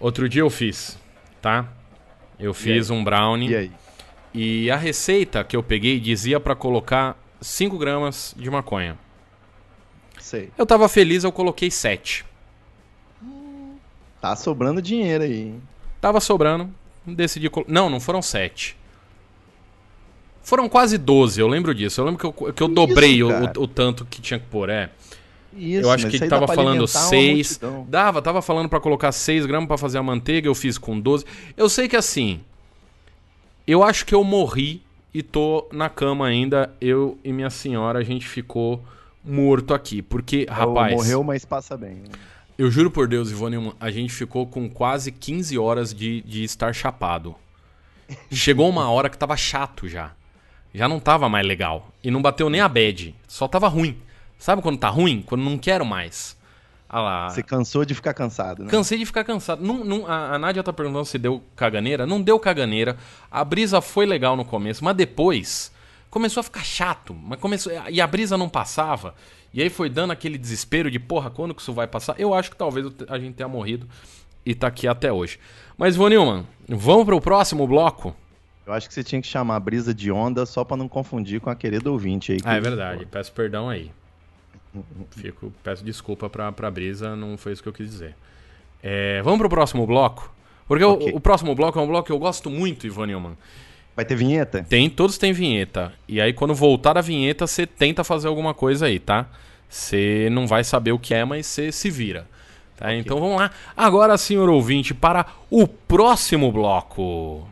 Outro 0.00 0.28
dia 0.28 0.40
eu 0.40 0.50
fiz, 0.50 0.98
tá? 1.40 1.68
Eu 2.36 2.52
fiz 2.52 2.90
um 2.90 3.04
brownie. 3.04 3.50
E 3.50 3.54
aí? 3.54 3.72
E 4.34 4.68
a 4.68 4.76
receita 4.76 5.44
que 5.44 5.56
eu 5.56 5.62
peguei 5.62 6.00
dizia 6.00 6.40
para 6.40 6.56
colocar 6.56 7.16
5 7.40 7.78
gramas 7.78 8.34
de 8.36 8.50
maconha. 8.50 8.98
Sei. 10.18 10.50
Eu 10.58 10.66
tava 10.66 10.88
feliz, 10.88 11.22
eu 11.22 11.30
coloquei 11.30 11.70
7. 11.70 12.24
Tá 14.20 14.34
sobrando 14.34 14.82
dinheiro 14.82 15.22
aí. 15.22 15.54
Tava 16.02 16.18
sobrando, 16.18 16.68
decidi. 17.06 17.48
Não, 17.68 17.88
não 17.88 18.00
foram 18.00 18.20
7. 18.20 18.76
Foram 20.42 20.68
quase 20.68 20.98
12, 20.98 21.40
eu 21.40 21.46
lembro 21.46 21.72
disso. 21.72 22.00
Eu 22.00 22.06
lembro 22.06 22.18
que 22.18 22.26
eu, 22.26 22.52
que 22.52 22.60
eu 22.60 22.66
dobrei 22.66 23.22
o, 23.22 23.28
o, 23.56 23.68
tanto 23.68 24.04
que 24.04 24.20
tinha 24.20 24.40
que 24.40 24.46
pôr. 24.46 24.68
É. 24.68 24.90
Isso, 25.56 25.86
eu 25.86 25.90
acho 25.92 26.08
que 26.08 26.18
tava 26.26 26.48
falando 26.48 26.88
6. 26.88 27.60
Dava, 27.86 28.20
tava 28.20 28.42
falando 28.42 28.68
para 28.68 28.80
colocar 28.80 29.12
6 29.12 29.46
gramas 29.46 29.68
para 29.68 29.78
fazer 29.78 29.98
a 29.98 30.02
manteiga, 30.02 30.48
eu 30.48 30.56
fiz 30.56 30.76
com 30.76 30.98
12. 30.98 31.24
Eu 31.56 31.68
sei 31.68 31.86
que 31.86 31.94
assim. 31.94 32.40
Eu 33.64 33.84
acho 33.84 34.04
que 34.04 34.12
eu 34.12 34.24
morri 34.24 34.82
e 35.14 35.22
tô 35.22 35.68
na 35.70 35.88
cama 35.88 36.26
ainda. 36.26 36.74
Eu 36.80 37.16
e 37.22 37.32
minha 37.32 37.50
senhora, 37.50 38.00
a 38.00 38.02
gente 38.02 38.26
ficou 38.26 38.82
morto 39.24 39.72
aqui. 39.72 40.02
Porque, 40.02 40.48
rapaz. 40.50 40.94
Morreu, 40.94 41.22
mas 41.22 41.44
passa 41.44 41.76
bem. 41.76 41.94
Né? 41.94 42.08
Eu 42.58 42.70
juro 42.70 42.90
por 42.90 43.08
Deus, 43.08 43.30
Ivone, 43.30 43.72
a 43.80 43.90
gente 43.90 44.12
ficou 44.12 44.46
com 44.46 44.68
quase 44.68 45.10
15 45.10 45.58
horas 45.58 45.94
de, 45.94 46.20
de 46.22 46.44
estar 46.44 46.74
chapado. 46.74 47.34
Chegou 48.30 48.68
uma 48.68 48.90
hora 48.90 49.08
que 49.08 49.16
tava 49.16 49.36
chato 49.36 49.88
já. 49.88 50.12
Já 50.74 50.88
não 50.88 51.00
tava 51.00 51.28
mais 51.28 51.46
legal. 51.46 51.88
E 52.02 52.10
não 52.10 52.22
bateu 52.22 52.48
nem 52.50 52.60
a 52.60 52.68
bad. 52.68 53.14
Só 53.26 53.48
tava 53.48 53.68
ruim. 53.68 53.96
Sabe 54.38 54.60
quando 54.62 54.78
tá 54.78 54.88
ruim? 54.88 55.22
Quando 55.24 55.42
não 55.42 55.56
quero 55.56 55.84
mais. 55.84 56.36
Ah 56.88 57.00
lá. 57.00 57.30
Você 57.30 57.42
cansou 57.42 57.84
de 57.86 57.94
ficar 57.94 58.12
cansado, 58.12 58.64
né? 58.64 58.70
Cansei 58.70 58.98
de 58.98 59.06
ficar 59.06 59.24
cansado. 59.24 59.64
Não, 59.64 59.82
não, 59.82 60.06
a, 60.06 60.34
a 60.34 60.38
Nádia 60.38 60.62
tá 60.62 60.72
perguntando 60.72 61.06
se 61.06 61.16
deu 61.16 61.42
caganeira. 61.56 62.06
Não 62.06 62.20
deu 62.20 62.38
caganeira. 62.38 62.98
A 63.30 63.42
brisa 63.44 63.80
foi 63.80 64.04
legal 64.04 64.36
no 64.36 64.44
começo, 64.44 64.84
mas 64.84 64.94
depois 64.94 65.71
começou 66.12 66.42
a 66.42 66.44
ficar 66.44 66.62
chato. 66.62 67.14
Mas 67.14 67.40
começou, 67.40 67.72
e 67.90 68.00
a 68.00 68.06
brisa 68.06 68.36
não 68.36 68.48
passava. 68.48 69.14
E 69.52 69.60
aí 69.60 69.68
foi 69.68 69.88
dando 69.88 70.12
aquele 70.12 70.38
desespero 70.38 70.90
de, 70.90 71.00
porra, 71.00 71.30
quando 71.30 71.54
que 71.54 71.62
isso 71.62 71.72
vai 71.72 71.88
passar? 71.88 72.14
Eu 72.20 72.32
acho 72.34 72.50
que 72.50 72.56
talvez 72.56 72.86
a 73.08 73.18
gente 73.18 73.34
tenha 73.34 73.48
morrido 73.48 73.88
e 74.44 74.54
tá 74.54 74.66
aqui 74.66 74.86
até 74.86 75.10
hoje. 75.10 75.40
Mas, 75.76 75.96
Von 75.96 76.08
Newman, 76.08 76.46
vamos 76.68 77.06
pro 77.06 77.20
próximo 77.20 77.66
bloco? 77.66 78.14
Eu 78.66 78.72
acho 78.74 78.86
que 78.86 78.94
você 78.94 79.02
tinha 79.02 79.20
que 79.20 79.26
chamar 79.26 79.56
a 79.56 79.60
brisa 79.60 79.92
de 79.92 80.12
onda 80.12 80.46
só 80.46 80.62
para 80.64 80.76
não 80.76 80.86
confundir 80.86 81.40
com 81.40 81.50
a 81.50 81.56
querida 81.56 81.90
ouvinte 81.90 82.32
aí. 82.32 82.38
Ah, 82.44 82.56
é 82.56 82.60
verdade. 82.60 83.06
Peço 83.06 83.32
perdão 83.32 83.68
aí. 83.68 83.90
Fico, 85.10 85.52
peço 85.62 85.82
desculpa 85.82 86.28
pra, 86.28 86.52
pra 86.52 86.70
Brisa, 86.70 87.16
não 87.16 87.36
foi 87.36 87.52
isso 87.52 87.62
que 87.62 87.68
eu 87.68 87.72
quis 87.72 87.90
dizer. 87.90 88.14
É, 88.82 89.20
vamos 89.22 89.38
pro 89.38 89.48
próximo 89.48 89.86
bloco? 89.86 90.32
Porque 90.68 90.84
okay. 90.84 91.12
o, 91.12 91.16
o, 91.16 91.20
próximo 91.20 91.54
bloco 91.54 91.78
é 91.78 91.82
um 91.82 91.86
bloco 91.86 92.06
que 92.06 92.12
eu 92.12 92.18
gosto 92.18 92.48
muito, 92.48 92.86
Ivan 92.86 93.06
Newman. 93.06 93.36
Vai 93.94 94.04
ter 94.04 94.16
vinheta? 94.16 94.64
Tem, 94.68 94.88
todos 94.88 95.18
têm 95.18 95.32
vinheta. 95.32 95.92
E 96.08 96.20
aí, 96.20 96.32
quando 96.32 96.54
voltar 96.54 96.96
a 96.96 97.02
vinheta, 97.02 97.46
você 97.46 97.66
tenta 97.66 98.02
fazer 98.02 98.28
alguma 98.28 98.54
coisa 98.54 98.86
aí, 98.86 98.98
tá? 98.98 99.26
Você 99.68 100.28
não 100.30 100.46
vai 100.46 100.64
saber 100.64 100.92
o 100.92 100.98
que 100.98 101.14
é, 101.14 101.24
mas 101.24 101.46
você 101.46 101.70
se 101.70 101.90
vira. 101.90 102.26
Tá? 102.76 102.86
Okay. 102.86 102.98
Então 102.98 103.20
vamos 103.20 103.38
lá. 103.38 103.50
Agora, 103.76 104.16
senhor 104.16 104.48
ouvinte, 104.48 104.94
para 104.94 105.26
o 105.50 105.66
próximo 105.68 106.50
bloco. 106.50 107.46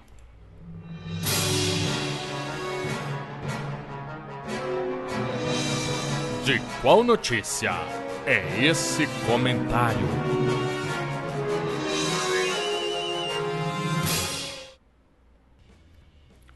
De 6.45 6.61
qual 6.83 7.05
notícia 7.05 7.75
é 8.27 8.65
esse 8.65 9.07
comentário? 9.27 10.40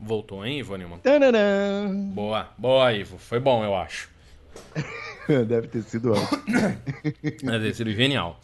Voltou, 0.05 0.45
hein, 0.45 0.59
Ivo 0.59 0.77
Newman? 0.77 0.99
Boa, 2.13 2.49
boa, 2.59 2.93
Ivo. 2.93 3.17
Foi 3.17 3.41
bom, 3.41 3.65
eu 3.65 3.75
acho. 3.75 4.11
Deve 5.27 5.67
ter 5.69 5.83
sido 5.83 6.13
alto. 6.13 6.43
Deve 7.43 7.69
ter 7.69 7.75
sido 7.75 7.91
genial. 7.93 8.39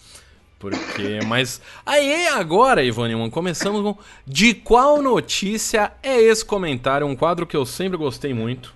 Porque, 0.59 1.21
mas. 1.27 1.61
Aí 1.85 2.29
agora, 2.29 2.83
Ivone, 2.83 3.31
começamos 3.31 3.83
com. 3.83 3.97
De 4.27 4.55
qual 4.55 5.03
notícia 5.03 5.93
é 6.03 6.19
esse 6.19 6.45
comentário? 6.45 7.07
Um 7.07 7.15
quadro 7.15 7.47
que 7.47 7.57
eu 7.57 7.67
sempre 7.67 7.99
gostei 7.99 8.33
muito. 8.33 8.75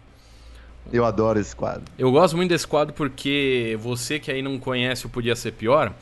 Eu 0.92 1.06
adoro 1.06 1.38
esse 1.38 1.56
quadro. 1.56 1.84
Eu 1.98 2.12
gosto 2.12 2.36
muito 2.36 2.50
desse 2.50 2.66
quadro 2.66 2.92
porque 2.92 3.78
você 3.80 4.18
que 4.18 4.30
aí 4.30 4.42
não 4.42 4.58
conhece 4.58 5.06
o 5.06 5.08
Podia 5.08 5.34
Ser 5.34 5.52
Pior, 5.52 5.94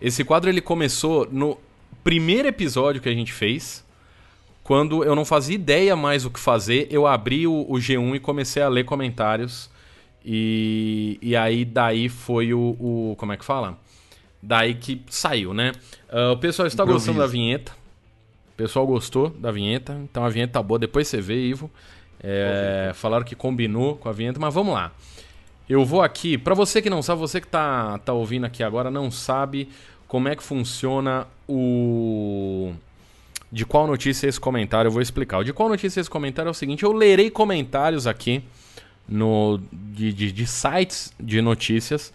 esse 0.00 0.22
quadro 0.22 0.50
ele 0.50 0.60
começou 0.60 1.26
no 1.30 1.58
primeiro 2.04 2.46
episódio 2.46 3.00
que 3.00 3.08
a 3.08 3.14
gente 3.14 3.32
fez, 3.32 3.82
quando 4.66 5.04
eu 5.04 5.14
não 5.14 5.24
fazia 5.24 5.54
ideia 5.54 5.94
mais 5.94 6.24
o 6.24 6.30
que 6.30 6.40
fazer, 6.40 6.88
eu 6.90 7.06
abri 7.06 7.46
o, 7.46 7.64
o 7.68 7.74
G1 7.74 8.16
e 8.16 8.18
comecei 8.18 8.60
a 8.60 8.68
ler 8.68 8.82
comentários. 8.82 9.70
E, 10.24 11.20
e 11.22 11.36
aí 11.36 11.64
daí 11.64 12.08
foi 12.08 12.52
o, 12.52 12.76
o. 12.80 13.14
Como 13.16 13.32
é 13.32 13.36
que 13.36 13.44
fala? 13.44 13.78
Daí 14.42 14.74
que 14.74 15.00
saiu, 15.08 15.54
né? 15.54 15.70
Uh, 16.10 16.32
o 16.32 16.36
pessoal 16.38 16.66
está 16.66 16.82
Improviso. 16.82 17.06
gostando 17.06 17.24
da 17.24 17.28
vinheta. 17.28 17.70
O 18.54 18.56
pessoal 18.56 18.84
gostou 18.84 19.30
da 19.30 19.52
vinheta, 19.52 19.96
então 20.02 20.24
a 20.24 20.28
vinheta 20.28 20.54
tá 20.54 20.62
boa. 20.64 20.80
Depois 20.80 21.06
você 21.06 21.20
vê, 21.20 21.46
Ivo. 21.46 21.70
É, 22.20 22.90
falaram 22.92 23.24
que 23.24 23.36
combinou 23.36 23.94
com 23.94 24.08
a 24.08 24.12
vinheta, 24.12 24.40
mas 24.40 24.52
vamos 24.52 24.74
lá. 24.74 24.90
Eu 25.68 25.84
vou 25.84 26.02
aqui, 26.02 26.36
para 26.36 26.56
você 26.56 26.82
que 26.82 26.90
não 26.90 27.02
sabe, 27.02 27.20
você 27.20 27.40
que 27.40 27.46
tá, 27.46 27.98
tá 27.98 28.12
ouvindo 28.12 28.46
aqui 28.46 28.64
agora, 28.64 28.90
não 28.90 29.12
sabe 29.12 29.68
como 30.08 30.26
é 30.26 30.34
que 30.34 30.42
funciona 30.42 31.24
o. 31.48 32.72
De 33.50 33.64
qual 33.64 33.86
notícia 33.86 34.26
é 34.26 34.28
esse 34.28 34.40
comentário? 34.40 34.88
Eu 34.88 34.92
vou 34.92 35.02
explicar. 35.02 35.38
O 35.38 35.44
de 35.44 35.52
qual 35.52 35.68
notícia 35.68 36.00
é 36.00 36.02
esse 36.02 36.10
comentário 36.10 36.48
é 36.48 36.50
o 36.50 36.54
seguinte: 36.54 36.82
eu 36.82 36.92
lerei 36.92 37.30
comentários 37.30 38.06
aqui 38.06 38.42
no 39.08 39.60
de, 39.72 40.12
de, 40.12 40.32
de 40.32 40.46
sites 40.46 41.12
de 41.18 41.40
notícias. 41.40 42.12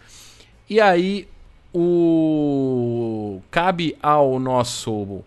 E 0.70 0.80
aí 0.80 1.28
o 1.74 3.42
cabe 3.50 3.96
ao 4.02 4.40
nosso 4.40 4.92
uh, 4.92 5.24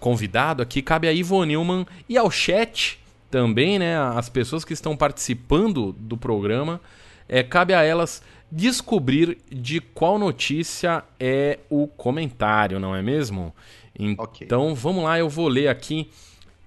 convidado 0.00 0.62
aqui, 0.62 0.80
cabe 0.80 1.06
a 1.06 1.12
Ivo 1.12 1.44
Newman 1.44 1.86
e 2.08 2.16
ao 2.16 2.30
chat 2.30 2.98
também, 3.30 3.78
né, 3.78 3.98
as 3.98 4.28
pessoas 4.28 4.64
que 4.64 4.72
estão 4.72 4.96
participando 4.96 5.92
do 5.92 6.16
programa, 6.16 6.80
é, 7.28 7.42
cabe 7.42 7.74
a 7.74 7.82
elas 7.82 8.22
descobrir 8.50 9.38
de 9.50 9.80
qual 9.80 10.18
notícia 10.18 11.02
é 11.18 11.58
o 11.68 11.86
comentário, 11.88 12.78
não 12.78 12.94
é 12.94 13.02
mesmo? 13.02 13.52
Então 13.98 14.24
okay. 14.24 14.74
vamos 14.74 15.04
lá, 15.04 15.18
eu 15.18 15.28
vou 15.28 15.48
ler 15.48 15.68
aqui 15.68 16.10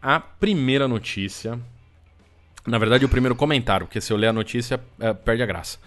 a 0.01 0.19
primeira 0.19 0.87
notícia. 0.87 1.59
Na 2.65 2.77
verdade, 2.77 3.05
o 3.05 3.09
primeiro 3.09 3.35
comentário, 3.35 3.87
porque 3.87 4.01
se 4.01 4.11
eu 4.11 4.17
ler 4.17 4.27
a 4.27 4.33
notícia, 4.33 4.79
é, 4.99 5.13
perde 5.13 5.43
a 5.43 5.45
graça. 5.45 5.77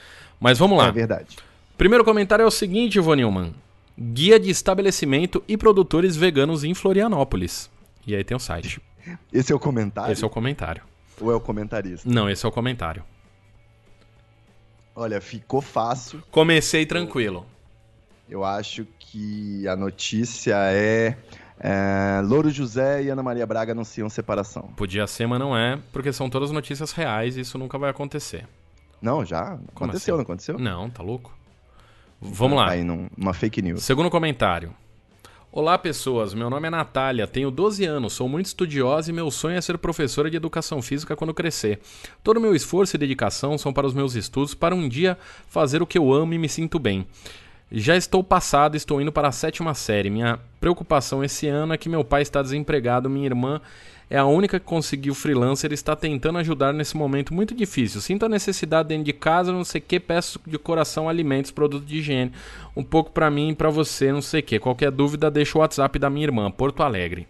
Mas 0.41 0.59
vamos 0.59 0.79
lá. 0.79 0.89
É 0.89 0.93
verdade. 0.93 1.37
Primeiro 1.77 2.05
comentário 2.05 2.43
é 2.43 2.47
o 2.47 2.51
seguinte, 2.51 2.97
Ivo 2.97 3.15
Newman. 3.15 3.55
Guia 3.99 4.39
de 4.39 4.51
estabelecimento 4.51 5.43
e 5.47 5.57
produtores 5.57 6.17
veganos 6.17 6.65
em 6.65 6.75
Florianópolis. 6.75 7.71
E 8.07 8.15
aí 8.15 8.25
tem 8.25 8.37
o 8.37 8.41
site. 8.41 8.81
Esse 9.33 9.53
é 9.53 9.55
o 9.55 9.59
comentário? 9.59 10.13
Esse 10.13 10.25
é 10.25 10.27
o 10.27 10.31
comentário. 10.31 10.83
Ou 11.21 11.31
é 11.31 11.35
o 11.35 11.41
comentarista? 11.41 12.09
Não, 12.09 12.29
esse 12.29 12.45
é 12.45 12.49
o 12.49 12.53
comentário. 12.53 13.05
Olha, 14.95 15.21
ficou 15.21 15.61
fácil. 15.61 16.23
Comecei 16.31 16.85
tranquilo. 16.85 17.47
Eu 18.29 18.45
acho 18.45 18.87
que 19.13 19.69
a 19.69 19.77
notícia 19.77 20.55
é, 20.73 21.19
é 21.61 22.23
Louro 22.25 22.49
José 22.49 23.03
e 23.03 23.11
Ana 23.11 23.23
Maria 23.23 23.47
Braga 23.47 23.73
anunciam 23.73 24.09
separação. 24.09 24.63
Podia 24.75 25.07
ser, 25.07 25.27
mas 25.27 25.39
não 25.39 25.55
é, 25.55 25.79
porque 25.93 26.11
são 26.15 26.31
todas 26.31 26.51
notícias 26.51 26.93
reais 26.93 27.37
e 27.37 27.41
isso 27.41 27.59
nunca 27.59 27.77
vai 27.77 27.91
acontecer. 27.91 28.49
Não, 29.03 29.23
já? 29.23 29.59
Aconteceu, 29.69 30.15
assim? 30.15 30.19
não 30.19 30.21
aconteceu? 30.21 30.59
Não, 30.59 30.89
tá 30.89 31.03
louco? 31.03 31.37
Vamos 32.23 32.57
lá. 32.57 32.71
Aí, 32.71 32.83
numa 32.83 33.35
fake 33.35 33.61
news. 33.61 33.83
Segundo 33.83 34.09
comentário. 34.09 34.75
Olá, 35.51 35.77
pessoas. 35.77 36.33
Meu 36.33 36.49
nome 36.49 36.69
é 36.69 36.71
Natália, 36.71 37.27
tenho 37.27 37.51
12 37.51 37.85
anos, 37.85 38.15
sou 38.15 38.27
muito 38.27 38.47
estudiosa 38.47 39.11
e 39.11 39.13
meu 39.13 39.31
sonho 39.31 39.59
é 39.59 39.61
ser 39.61 39.77
professora 39.77 40.31
de 40.31 40.39
educação 40.39 40.81
física 40.81 41.15
quando 41.15 41.35
crescer. 41.35 41.81
Todo 42.23 42.39
o 42.39 42.41
meu 42.41 42.55
esforço 42.55 42.97
e 42.97 42.99
dedicação 42.99 43.59
são 43.59 43.75
para 43.75 43.87
os 43.87 43.93
meus 43.93 44.15
estudos, 44.15 44.55
para 44.55 44.75
um 44.75 44.89
dia 44.89 45.19
fazer 45.47 45.83
o 45.83 45.87
que 45.87 45.99
eu 45.99 46.11
amo 46.11 46.33
e 46.33 46.39
me 46.39 46.49
sinto 46.49 46.79
bem. 46.79 47.07
Já 47.75 47.97
estou 47.97 48.23
passado, 48.23 48.77
estou 48.77 49.01
indo 49.01 49.11
para 49.11 49.29
a 49.29 49.33
sétima 49.33 49.73
série. 49.73 50.11
Minha 50.11 50.39
preocupação 50.61 51.25
esse 51.25 51.49
ano 51.49 51.73
é 51.73 51.79
que 51.79 51.89
meu 51.89 52.05
pai 52.05 52.21
está 52.21 52.43
desempregado, 52.43 53.09
minha 53.09 53.25
irmã 53.25 53.63
é 54.11 54.19
a 54.19 54.27
única 54.27 54.61
que 54.61 54.67
conseguiu 54.67 55.15
freelancer 55.15 55.71
e 55.71 55.75
está 55.75 55.97
tentando 55.97 56.37
ajudar 56.37 56.75
nesse 56.75 56.95
momento 56.99 57.33
muito 57.33 57.55
difícil. 57.55 57.99
Sinto 58.03 58.27
a 58.27 58.29
necessidade 58.29 58.91
dentro 58.91 59.05
de 59.05 59.15
casa, 59.15 59.51
não 59.51 59.65
sei 59.65 59.81
o 59.81 59.85
que, 59.85 59.99
peço 59.99 60.39
de 60.47 60.59
coração 60.59 61.09
alimentos, 61.09 61.51
produtos 61.51 61.89
de 61.89 61.97
higiene. 61.97 62.31
Um 62.77 62.85
pouco 62.85 63.11
para 63.11 63.31
mim 63.31 63.49
e 63.49 63.55
para 63.55 63.71
você, 63.71 64.13
não 64.13 64.21
sei 64.21 64.41
o 64.41 64.43
que. 64.43 64.59
Qualquer 64.59 64.91
dúvida, 64.91 65.31
deixa 65.31 65.57
o 65.57 65.63
WhatsApp 65.63 65.99
da 65.99 66.11
minha 66.11 66.27
irmã, 66.27 66.51
Porto 66.51 66.83
Alegre. 66.83 67.27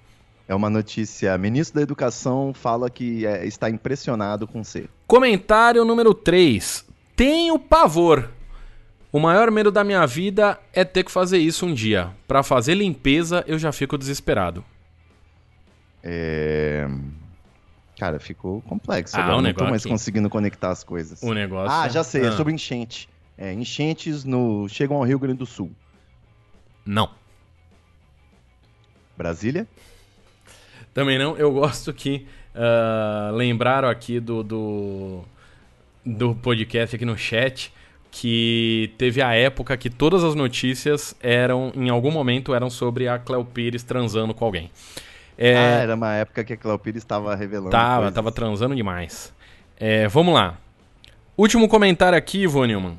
É 0.48 0.54
uma 0.56 0.68
notícia. 0.68 1.38
Ministro 1.38 1.76
da 1.76 1.82
Educação 1.82 2.52
fala 2.52 2.90
que 2.90 3.24
é, 3.24 3.46
está 3.46 3.70
impressionado 3.70 4.48
com 4.48 4.64
C. 4.64 4.88
Comentário 5.06 5.84
número 5.84 6.12
3. 6.12 6.84
Tenho 7.14 7.60
pavor. 7.60 8.28
O 9.12 9.20
maior 9.20 9.50
medo 9.50 9.70
da 9.70 9.84
minha 9.84 10.06
vida 10.06 10.58
é 10.72 10.84
ter 10.84 11.04
que 11.04 11.12
fazer 11.12 11.36
isso 11.36 11.66
um 11.66 11.74
dia. 11.74 12.10
Para 12.26 12.42
fazer 12.42 12.74
limpeza, 12.74 13.44
eu 13.46 13.58
já 13.58 13.70
fico 13.70 13.98
desesperado. 13.98 14.64
É... 16.02 16.88
Cara, 17.98 18.18
ficou 18.18 18.62
complexo. 18.62 19.14
Ah, 19.20 19.40
não 19.40 19.52
tô 19.52 19.64
mais 19.64 19.82
aqui. 19.82 19.90
conseguindo 19.90 20.30
conectar 20.30 20.70
as 20.70 20.82
coisas. 20.82 21.22
O 21.22 21.34
negócio. 21.34 21.70
Ah, 21.70 21.90
já 21.90 22.02
sei, 22.02 22.22
é 22.22 22.24
ah. 22.24 22.28
é 22.28 22.32
sobre 22.32 22.54
enchente. 22.54 23.06
É, 23.36 23.52
enchentes 23.52 24.24
no 24.24 24.66
chegam 24.68 24.96
ao 24.96 25.04
Rio 25.04 25.18
Grande 25.18 25.38
do 25.38 25.46
Sul. 25.46 25.70
Não. 26.84 27.10
Brasília? 29.14 29.68
Também 30.94 31.18
não. 31.18 31.36
Eu 31.36 31.52
gosto 31.52 31.92
que 31.92 32.26
uh, 32.54 33.34
lembraram 33.34 33.88
aqui 33.88 34.18
do, 34.18 34.42
do, 34.42 35.24
do 36.04 36.34
podcast 36.34 36.96
aqui 36.96 37.04
no 37.04 37.16
chat 37.16 37.72
que 38.12 38.92
teve 38.98 39.22
a 39.22 39.34
época 39.34 39.74
que 39.74 39.88
todas 39.88 40.22
as 40.22 40.34
notícias 40.34 41.16
eram, 41.18 41.72
em 41.74 41.88
algum 41.88 42.10
momento, 42.10 42.54
eram 42.54 42.68
sobre 42.68 43.08
a 43.08 43.18
Cleo 43.18 43.42
Pires 43.42 43.82
transando 43.82 44.34
com 44.34 44.44
alguém. 44.44 44.70
É, 45.36 45.56
ah, 45.56 45.80
era 45.80 45.94
uma 45.94 46.12
época 46.12 46.44
que 46.44 46.52
a 46.52 46.56
Cleo 46.56 46.78
Pires 46.78 47.02
estava 47.02 47.34
revelando. 47.34 47.70
Tava, 47.70 47.96
coisas. 47.96 48.14
tava 48.14 48.30
transando 48.30 48.76
demais. 48.76 49.32
É, 49.80 50.06
vamos 50.08 50.34
lá. 50.34 50.58
Último 51.36 51.66
comentário 51.66 52.16
aqui, 52.16 52.42
Ivo 52.42 52.62
Newman. 52.66 52.98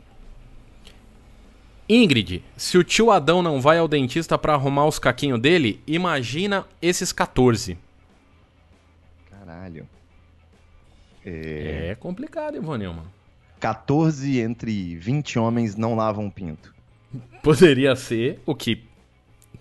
Ingrid, 1.88 2.44
se 2.58 2.76
o 2.80 2.84
tio 2.84 3.12
Adão 3.12 3.44
não 3.44 3.62
vai 3.62 3.78
ao 3.78 3.88
dentista 3.88 4.36
para 4.36 4.54
arrumar 4.54 4.88
os 4.88 4.98
caquinhos 4.98 5.40
dele, 5.40 5.80
imagina 5.86 6.66
esses 6.82 7.14
14. 7.14 7.78
Caralho. 9.30 9.88
É, 11.24 11.90
é 11.92 11.96
complicado, 11.96 12.58
Ivo 12.58 12.76
Newman. 12.76 13.23
14 13.64 14.42
entre 14.42 14.98
20 14.98 15.40
homens 15.40 15.78
não 15.78 15.96
lavam 15.96 16.30
pinto. 16.30 16.76
Poderia 17.42 17.96
ser, 17.96 18.42
o 18.46 18.54
que 18.54 18.84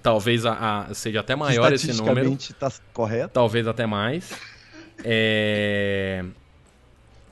talvez 0.02 0.44
a, 0.44 0.88
a 0.88 0.94
seja 0.94 1.20
até 1.20 1.36
maior 1.36 1.72
esse 1.72 1.92
número. 1.92 2.36
Tá 2.58 2.68
correto. 2.92 3.28
Talvez 3.32 3.68
até 3.68 3.86
mais. 3.86 4.32
É... 5.04 6.24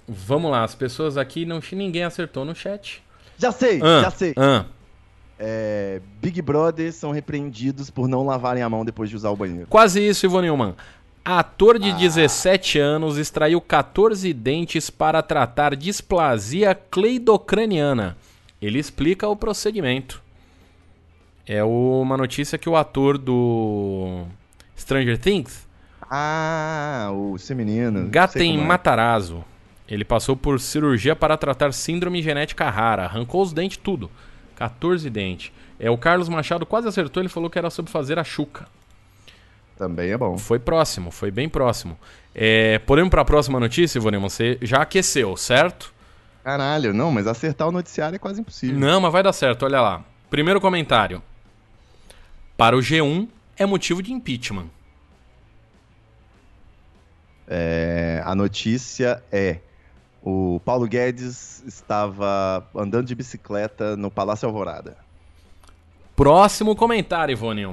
Vamos 0.07 0.49
lá, 0.49 0.63
as 0.63 0.77
pessoas 0.77 1.17
aqui, 1.17 1.45
não 1.45 1.61
ninguém 1.73 2.05
acertou 2.05 2.45
no 2.45 2.55
chat. 2.55 3.03
Já 3.37 3.51
sei, 3.51 3.81
ah, 3.83 4.03
já 4.03 4.11
sei. 4.13 4.35
Ah. 4.37 4.65
É, 5.43 6.01
Big 6.21 6.41
Brother 6.41 6.93
são 6.93 7.11
repreendidos 7.11 7.91
por 7.91 8.07
não 8.07 8.25
lavarem 8.25 8.63
a 8.63 8.69
mão 8.69 8.85
depois 8.85 9.11
de 9.11 9.17
usar 9.17 9.31
o 9.31 9.37
banheiro. 9.37 9.67
Quase 9.69 10.07
isso, 10.07 10.27
Ivo 10.27 10.41
Newman. 10.41 10.77
Ator 11.39 11.79
de 11.79 11.91
ah. 11.91 11.95
17 11.95 12.81
anos 12.81 13.17
extraiu 13.17 13.61
14 13.61 14.33
dentes 14.33 14.91
para 14.91 15.23
tratar 15.23 15.77
displasia 15.77 16.75
cleidocraniana. 16.75 18.17
Ele 18.61 18.81
explica 18.81 19.29
o 19.29 19.37
procedimento. 19.37 20.21
É 21.47 21.63
uma 21.63 22.17
notícia 22.17 22.59
que 22.59 22.69
o 22.69 22.77
ator 22.77 23.17
do 23.17 24.25
Stranger 24.77 25.17
Things. 25.19 25.69
Ah, 26.11 27.11
o 27.15 27.39
seu 27.39 27.55
menino. 27.55 28.09
Gaten 28.09 28.61
é. 28.61 28.65
Matarazzo. 28.65 29.45
Ele 29.89 30.05
passou 30.05 30.35
por 30.37 30.59
cirurgia 30.59 31.15
para 31.15 31.37
tratar 31.37 31.73
síndrome 31.73 32.23
genética 32.23 32.69
rara. 32.69 33.05
Arrancou 33.05 33.41
os 33.41 33.53
dentes, 33.53 33.77
tudo. 33.77 34.11
14 34.57 35.09
dentes. 35.09 35.53
É, 35.79 35.89
o 35.89 35.97
Carlos 35.97 36.29
Machado 36.29 36.67
quase 36.67 36.89
acertou, 36.89 37.23
ele 37.23 37.29
falou 37.29 37.49
que 37.49 37.59
era 37.59 37.71
sobre 37.71 37.93
fazer 37.93 38.19
a 38.19 38.25
chuca. 38.25 38.67
Também 39.81 40.11
é 40.11 40.19
bom. 40.19 40.37
Foi 40.37 40.59
próximo, 40.59 41.11
foi 41.11 41.31
bem 41.31 41.49
próximo. 41.49 41.97
É, 42.35 42.79
podemos 42.81 43.09
para 43.09 43.23
a 43.23 43.25
próxima 43.25 43.59
notícia, 43.59 43.99
Ivone? 43.99 44.19
Você 44.19 44.59
já 44.61 44.83
aqueceu, 44.83 45.35
certo? 45.39 45.95
Caralho, 46.45 46.93
não, 46.93 47.11
mas 47.11 47.27
acertar 47.27 47.67
o 47.67 47.73
noticiário 47.73 48.17
é 48.17 48.19
quase 48.19 48.43
impossível. 48.43 48.79
Não, 48.79 49.01
mas 49.01 49.11
vai 49.11 49.23
dar 49.23 49.33
certo, 49.33 49.63
olha 49.63 49.81
lá. 49.81 50.05
Primeiro 50.29 50.61
comentário. 50.61 51.23
Para 52.59 52.77
o 52.77 52.81
G1, 52.81 53.27
é 53.57 53.65
motivo 53.65 54.03
de 54.03 54.13
impeachment. 54.13 54.67
É, 57.49 58.23
a 58.23 58.35
notícia 58.35 59.23
é: 59.33 59.61
o 60.23 60.61
Paulo 60.63 60.87
Guedes 60.87 61.63
estava 61.67 62.69
andando 62.77 63.07
de 63.07 63.15
bicicleta 63.15 63.97
no 63.97 64.11
Palácio 64.11 64.47
Alvorada. 64.47 64.99
Próximo 66.15 66.77
comentário, 66.77 67.33
Ivone 67.33 67.65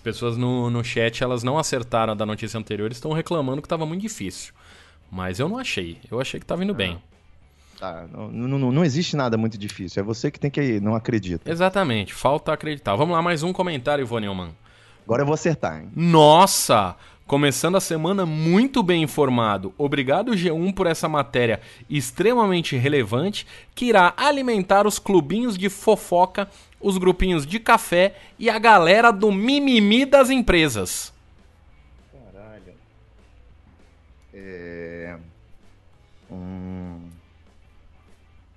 pessoas 0.00 0.36
no, 0.36 0.70
no 0.70 0.82
chat 0.82 1.22
elas 1.22 1.42
não 1.42 1.58
acertaram 1.58 2.16
da 2.16 2.26
notícia 2.26 2.58
anterior, 2.58 2.90
estão 2.90 3.12
reclamando 3.12 3.62
que 3.62 3.66
estava 3.66 3.86
muito 3.86 4.02
difícil. 4.02 4.52
Mas 5.10 5.38
eu 5.38 5.48
não 5.48 5.58
achei. 5.58 5.98
Eu 6.10 6.20
achei 6.20 6.38
que 6.38 6.44
estava 6.44 6.62
indo 6.62 6.72
ah. 6.72 6.76
bem. 6.76 7.02
Tá, 7.78 8.06
não, 8.12 8.28
não, 8.30 8.72
não, 8.72 8.84
existe 8.84 9.16
nada 9.16 9.38
muito 9.38 9.56
difícil. 9.56 10.02
É 10.02 10.04
você 10.04 10.30
que 10.30 10.38
tem 10.38 10.50
que 10.50 10.78
não 10.80 10.94
acredita. 10.94 11.50
Exatamente, 11.50 12.12
falta 12.12 12.52
acreditar. 12.52 12.94
Vamos 12.94 13.16
lá, 13.16 13.22
mais 13.22 13.42
um 13.42 13.54
comentário, 13.54 14.02
Ivone. 14.02 14.26
Agora 14.26 15.22
eu 15.22 15.26
vou 15.26 15.32
acertar, 15.32 15.80
hein? 15.80 15.90
Nossa! 15.96 16.94
Começando 17.30 17.76
a 17.76 17.80
semana 17.80 18.26
muito 18.26 18.82
bem 18.82 19.04
informado. 19.04 19.72
Obrigado, 19.78 20.32
G1, 20.32 20.74
por 20.74 20.88
essa 20.88 21.08
matéria 21.08 21.60
extremamente 21.88 22.76
relevante 22.76 23.46
que 23.72 23.84
irá 23.84 24.12
alimentar 24.16 24.84
os 24.84 24.98
clubinhos 24.98 25.56
de 25.56 25.68
fofoca 25.68 26.50
os 26.80 26.98
grupinhos 26.98 27.46
de 27.46 27.60
café 27.60 28.16
e 28.36 28.50
a 28.50 28.58
galera 28.58 29.12
do 29.12 29.30
mimimi 29.30 30.04
das 30.04 30.28
empresas. 30.28 31.12
Caralho. 32.12 32.74
É. 34.34 35.16
Hum... 36.32 36.98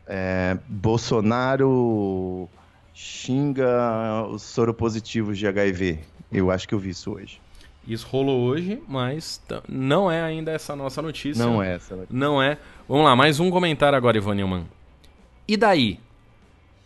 É... 0.08 0.58
Bolsonaro 0.68 2.50
xinga 2.92 4.26
os 4.32 4.42
soropositivos 4.42 5.38
de 5.38 5.46
HIV. 5.46 6.00
Eu 6.32 6.50
acho 6.50 6.68
que 6.68 6.74
eu 6.74 6.80
vi 6.80 6.90
isso 6.90 7.12
hoje. 7.12 7.43
Isso 7.88 8.08
rolou 8.08 8.42
hoje, 8.42 8.82
mas 8.88 9.42
não 9.68 10.10
é 10.10 10.22
ainda 10.22 10.52
essa 10.52 10.76
nossa 10.76 11.02
notícia. 11.02 11.46
Não 11.46 11.62
é 11.62 11.76
essa. 11.76 11.96
Notícia. 11.96 12.18
Não 12.18 12.42
é. 12.42 12.58
Vamos 12.88 13.06
lá, 13.06 13.16
mais 13.16 13.40
um 13.40 13.50
comentário 13.52 13.98
agora, 13.98 14.18
Ivan 14.18 14.36
Newman. 14.36 14.66
E 15.48 15.58
daí? 15.58 16.00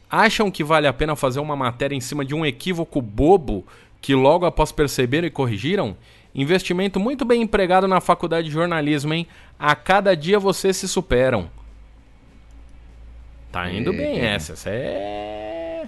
Acham 0.09 0.49
que 0.49 0.63
vale 0.63 0.87
a 0.87 0.93
pena 0.93 1.15
fazer 1.15 1.39
uma 1.39 1.55
matéria 1.55 1.95
em 1.95 2.01
cima 2.01 2.25
de 2.25 2.33
um 2.33 2.45
equívoco 2.45 3.01
bobo 3.01 3.65
que 4.01 4.15
logo 4.15 4.45
após 4.45 4.71
perceberam 4.71 5.27
e 5.27 5.31
corrigiram? 5.31 5.95
Investimento 6.33 6.99
muito 6.99 7.25
bem 7.25 7.41
empregado 7.41 7.87
na 7.87 8.01
faculdade 8.01 8.47
de 8.47 8.53
jornalismo, 8.53 9.13
hein? 9.13 9.27
A 9.59 9.75
cada 9.75 10.15
dia 10.15 10.39
vocês 10.39 10.77
se 10.77 10.87
superam. 10.87 11.49
Tá 13.51 13.71
indo 13.71 13.93
é... 13.93 13.97
bem 13.97 14.19
essa. 14.19 14.53
Essa 14.53 14.69
é. 14.69 15.87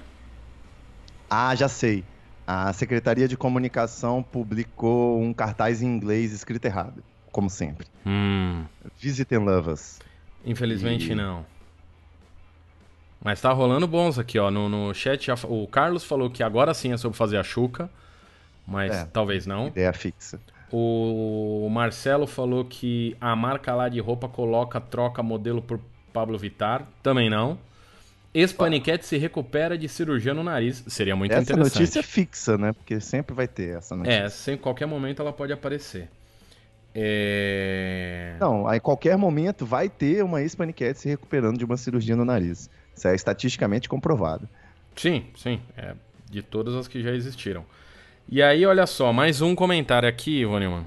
Ah, 1.30 1.56
já 1.56 1.68
sei. 1.68 2.04
A 2.52 2.74
Secretaria 2.74 3.28
de 3.28 3.38
Comunicação 3.38 4.24
publicou 4.24 5.22
um 5.22 5.32
cartaz 5.32 5.84
em 5.84 5.86
inglês 5.86 6.34
escrito 6.34 6.66
errado, 6.66 7.04
como 7.32 7.48
sempre. 7.48 7.86
Hum. 8.04 8.66
Visit 8.98 9.36
and 9.36 9.42
Love 9.42 9.70
Us. 9.70 10.00
Infelizmente 10.44 11.12
e... 11.12 11.14
não. 11.14 11.46
Mas 13.24 13.40
tá 13.40 13.52
rolando 13.52 13.86
bons 13.88 14.18
aqui, 14.18 14.40
ó. 14.40 14.50
No, 14.50 14.68
no 14.68 14.92
chat, 14.96 15.28
já, 15.28 15.36
o 15.44 15.68
Carlos 15.68 16.04
falou 16.04 16.28
que 16.28 16.42
agora 16.42 16.74
sim 16.74 16.92
é 16.92 16.98
sobre 16.98 17.16
fazer 17.16 17.38
a 17.38 17.44
chuca, 17.44 17.88
mas 18.66 18.96
é, 18.96 19.06
talvez 19.06 19.46
não. 19.46 19.68
Ideia 19.68 19.94
fixa. 19.94 20.40
O 20.72 21.70
Marcelo 21.70 22.26
falou 22.26 22.66
que 22.66 23.16
a 23.22 23.36
marca 23.36 23.76
lá 23.76 23.88
de 23.90 24.00
roupa 24.00 24.28
coloca, 24.28 24.82
troca 24.82 25.22
modelo 25.22 25.62
por 25.62 25.80
Pablo 26.12 26.36
Vittar. 26.36 26.88
Também 27.04 27.30
não. 27.30 27.60
Ex-paniquete 28.34 29.06
se 29.06 29.18
recupera 29.18 29.78
de 29.78 29.90
cirurgia 29.90 30.34
no 30.34 30.44
nariz. 30.44 30.84
Seria 30.88 31.16
muito 31.16 31.32
essa 31.32 31.42
interessante. 31.42 31.68
Essa 31.68 31.80
notícia 31.80 32.00
é 32.00 32.04
fixa, 32.04 32.58
né? 32.58 32.74
Porque 32.74 33.00
sempre 33.00 33.36
vai 33.36 33.48
ter 33.48 33.78
essa 33.78 33.96
notícia. 33.96 34.18
É, 34.18 34.30
sem 34.30 34.56
qualquer 34.56 34.86
momento 34.86 35.22
ela 35.22 35.34
pode 35.34 35.52
aparecer. 35.52 36.10
É... 36.94 38.36
Não, 38.40 38.72
em 38.74 38.80
qualquer 38.80 39.18
momento 39.18 39.66
vai 39.66 39.90
ter 39.90 40.24
uma 40.24 40.42
ex-paniquete 40.42 41.00
se 41.00 41.08
recuperando 41.08 41.58
de 41.58 41.66
uma 41.66 41.78
cirurgia 41.78 42.16
no 42.16 42.26
nariz. 42.26 42.70
Isso 42.96 43.08
é 43.08 43.16
estatisticamente 43.16 43.88
comprovado. 43.90 44.48
Sim, 44.96 45.26
sim. 45.36 45.62
É 45.78 45.94
de 46.30 46.42
todas 46.42 46.76
as 46.76 46.88
que 46.88 47.02
já 47.02 47.12
existiram. 47.12 47.66
E 48.28 48.42
aí, 48.42 48.66
olha 48.66 48.86
só, 48.86 49.12
mais 49.12 49.42
um 49.42 49.56
comentário 49.56 50.08
aqui, 50.08 50.42
Ivonilman. 50.42 50.86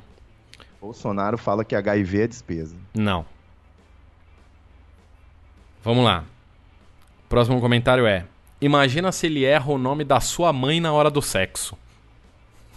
Bolsonaro 0.80 1.36
fala 1.36 1.64
que 1.64 1.74
HIV 1.74 2.22
é 2.22 2.26
despesa. 2.28 2.76
Não. 2.94 3.26
Vamos 5.82 6.04
lá. 6.04 6.24
Próximo 7.32 7.62
comentário 7.62 8.06
é: 8.06 8.26
Imagina 8.60 9.10
se 9.10 9.24
ele 9.24 9.42
erra 9.42 9.72
o 9.72 9.78
nome 9.78 10.04
da 10.04 10.20
sua 10.20 10.52
mãe 10.52 10.82
na 10.82 10.92
hora 10.92 11.10
do 11.10 11.22
sexo. 11.22 11.78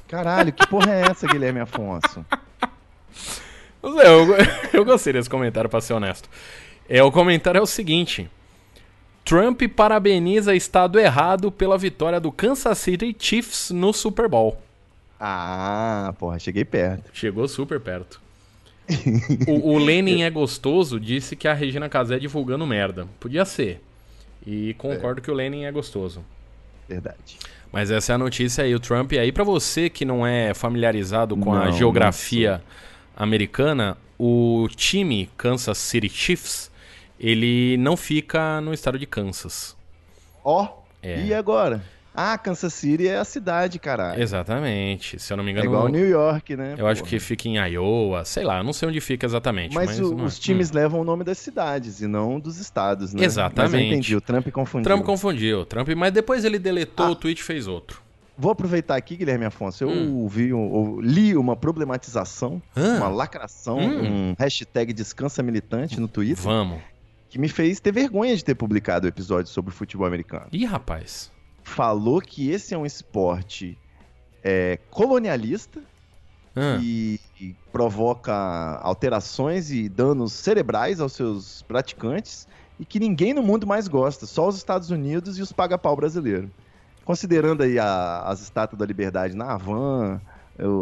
Caralho, 0.08 0.54
que 0.54 0.66
porra 0.66 0.94
é 0.94 1.02
essa, 1.12 1.28
Guilherme 1.28 1.60
Afonso? 1.60 2.26
Eu, 3.84 4.28
eu 4.72 4.86
gostei 4.86 5.12
desse 5.12 5.30
comentário, 5.30 5.70
pra 5.70 5.82
ser 5.82 5.92
honesto. 5.92 6.30
É, 6.88 7.04
o 7.04 7.12
comentário 7.12 7.60
é 7.60 7.62
o 7.62 7.66
seguinte. 7.66 8.30
Trump 9.26 9.62
parabeniza 9.76 10.56
estado 10.56 10.98
errado 10.98 11.52
pela 11.52 11.78
vitória 11.78 12.18
do 12.18 12.32
Kansas 12.32 12.78
City 12.78 13.14
Chiefs 13.20 13.72
no 13.72 13.92
Super 13.92 14.30
Bowl. 14.30 14.58
Ah, 15.20 16.14
porra, 16.18 16.40
cheguei 16.40 16.64
perto. 16.64 17.12
Chegou 17.12 17.46
super 17.50 17.82
perto. 17.82 18.22
o, 19.50 19.74
o 19.74 19.78
Lenin 19.78 20.22
é 20.22 20.30
gostoso 20.30 20.98
disse 20.98 21.36
que 21.36 21.46
a 21.46 21.54
Regina 21.54 21.90
Casé 21.90 22.18
divulgando 22.18 22.66
merda. 22.66 23.06
Podia 23.20 23.44
ser. 23.44 23.82
E 24.46 24.74
concordo 24.76 25.20
é. 25.20 25.24
que 25.24 25.32
o 25.32 25.34
Lenin 25.34 25.64
é 25.64 25.72
gostoso. 25.72 26.24
Verdade. 26.88 27.40
Mas 27.72 27.92
essa 27.92 28.14
é 28.14 28.16
a 28.16 28.18
notícia 28.18 28.64
aí. 28.64 28.74
O 28.76 28.80
Trump, 28.80 29.14
aí 29.14 29.32
para 29.32 29.44
você 29.44 29.90
que 29.90 30.06
não 30.06 30.26
é 30.26 30.54
familiarizado 30.54 31.36
com 31.36 31.54
não, 31.54 31.62
a 31.62 31.72
geografia 31.72 32.62
americana, 33.16 33.98
o 34.18 34.68
time 34.76 35.30
Kansas 35.36 35.78
City 35.78 36.10
Chiefs, 36.10 36.72
ele 37.20 37.78
não 37.78 37.98
fica 37.98 38.62
no 38.62 38.74
estado 38.74 39.00
de 39.00 39.06
Kansas. 39.06 39.76
Ó, 40.44 40.64
oh, 40.64 40.84
é. 41.02 41.26
e 41.26 41.34
agora? 41.34 41.84
Ah, 42.16 42.38
Kansas 42.38 42.74
City 42.74 43.08
é 43.08 43.18
a 43.18 43.26
cidade, 43.26 43.78
caralho. 43.78 44.22
Exatamente. 44.22 45.20
Se 45.20 45.34
eu 45.34 45.38
não 45.38 45.44
me 45.44 45.52
engano. 45.52 45.66
É 45.66 45.68
igual 45.68 45.88
New 45.90 46.08
York, 46.08 46.56
né? 46.56 46.74
Eu 46.74 46.78
porra. 46.78 46.92
acho 46.92 47.04
que 47.04 47.20
fica 47.20 47.48
em 47.48 47.58
Iowa, 47.58 48.24
sei 48.24 48.44
lá, 48.44 48.64
não 48.64 48.72
sei 48.72 48.88
onde 48.88 49.02
fica 49.02 49.26
exatamente. 49.26 49.76
Mas, 49.76 49.88
mas 49.88 50.00
o, 50.00 50.16
os 50.16 50.38
é. 50.38 50.42
times 50.42 50.72
hum. 50.72 50.76
levam 50.76 51.02
o 51.02 51.04
nome 51.04 51.24
das 51.24 51.38
cidades 51.38 52.02
e 52.02 52.08
não 52.08 52.40
dos 52.40 52.58
estados, 52.58 53.14
né? 53.14 53.24
Exatamente. 53.24 53.72
Mas 53.72 53.82
eu 53.82 53.88
entendi, 53.88 54.16
o 54.16 54.22
Trump 54.22 54.48
confundiu. 54.50 54.84
Trump 54.84 55.06
confundiu, 55.06 55.66
Trump, 55.66 55.90
mas 55.90 56.14
depois 56.14 56.46
ele 56.46 56.58
deletou 56.58 57.08
ah. 57.08 57.12
o 57.12 57.16
tweet 57.16 57.40
e 57.40 57.44
fez 57.44 57.68
outro. 57.68 58.02
Vou 58.38 58.52
aproveitar 58.52 58.96
aqui, 58.96 59.16
Guilherme 59.16 59.46
Afonso. 59.46 59.84
Eu 59.84 59.90
hum. 59.90 60.28
vi, 60.28 60.50
eu 60.50 61.00
li 61.02 61.36
uma 61.36 61.56
problematização, 61.56 62.62
ah. 62.76 62.98
uma 62.98 63.08
lacração, 63.08 63.78
hum. 63.78 64.32
um 64.32 64.36
hashtag 64.38 64.94
descansa 64.94 65.44
militante 65.44 66.00
no 66.00 66.08
Twitter. 66.08 66.44
Vamos. 66.44 66.80
Que 67.30 67.40
me 67.40 67.50
fez 67.50 67.80
ter 67.80 67.92
vergonha 67.92 68.36
de 68.36 68.44
ter 68.44 68.56
publicado 68.56 69.06
o 69.06 69.10
episódio 69.10 69.52
sobre 69.52 69.72
o 69.72 69.76
futebol 69.76 70.08
americano. 70.08 70.48
Ih, 70.52 70.66
rapaz 70.66 71.35
falou 71.66 72.22
que 72.22 72.52
esse 72.52 72.74
é 72.74 72.78
um 72.78 72.86
esporte 72.86 73.78
é, 74.44 74.80
colonialista 74.92 75.82
ah. 76.56 76.78
e, 76.80 77.20
e, 77.42 77.56
provoca 77.72 78.32
alterações 78.82 79.72
e 79.72 79.90
danos 79.90 80.32
cerebrais 80.32 81.02
aos 81.02 81.14
seus 81.14 81.64
praticantes 81.64 82.48
e 82.80 82.86
que 82.86 83.00
ninguém 83.00 83.34
no 83.34 83.42
mundo 83.42 83.66
mais 83.66 83.88
gosta, 83.88 84.26
só 84.26 84.48
os 84.48 84.56
Estados 84.56 84.92
Unidos 84.92 85.40
e 85.40 85.42
os 85.42 85.52
paga-pau 85.52 85.96
brasileiros. 85.96 86.50
Considerando 87.04 87.64
aí 87.64 87.80
a, 87.80 88.22
as 88.22 88.42
estátuas 88.42 88.80
da 88.80 88.86
liberdade 88.86 89.36
na 89.36 89.52
Havan, 89.52 90.22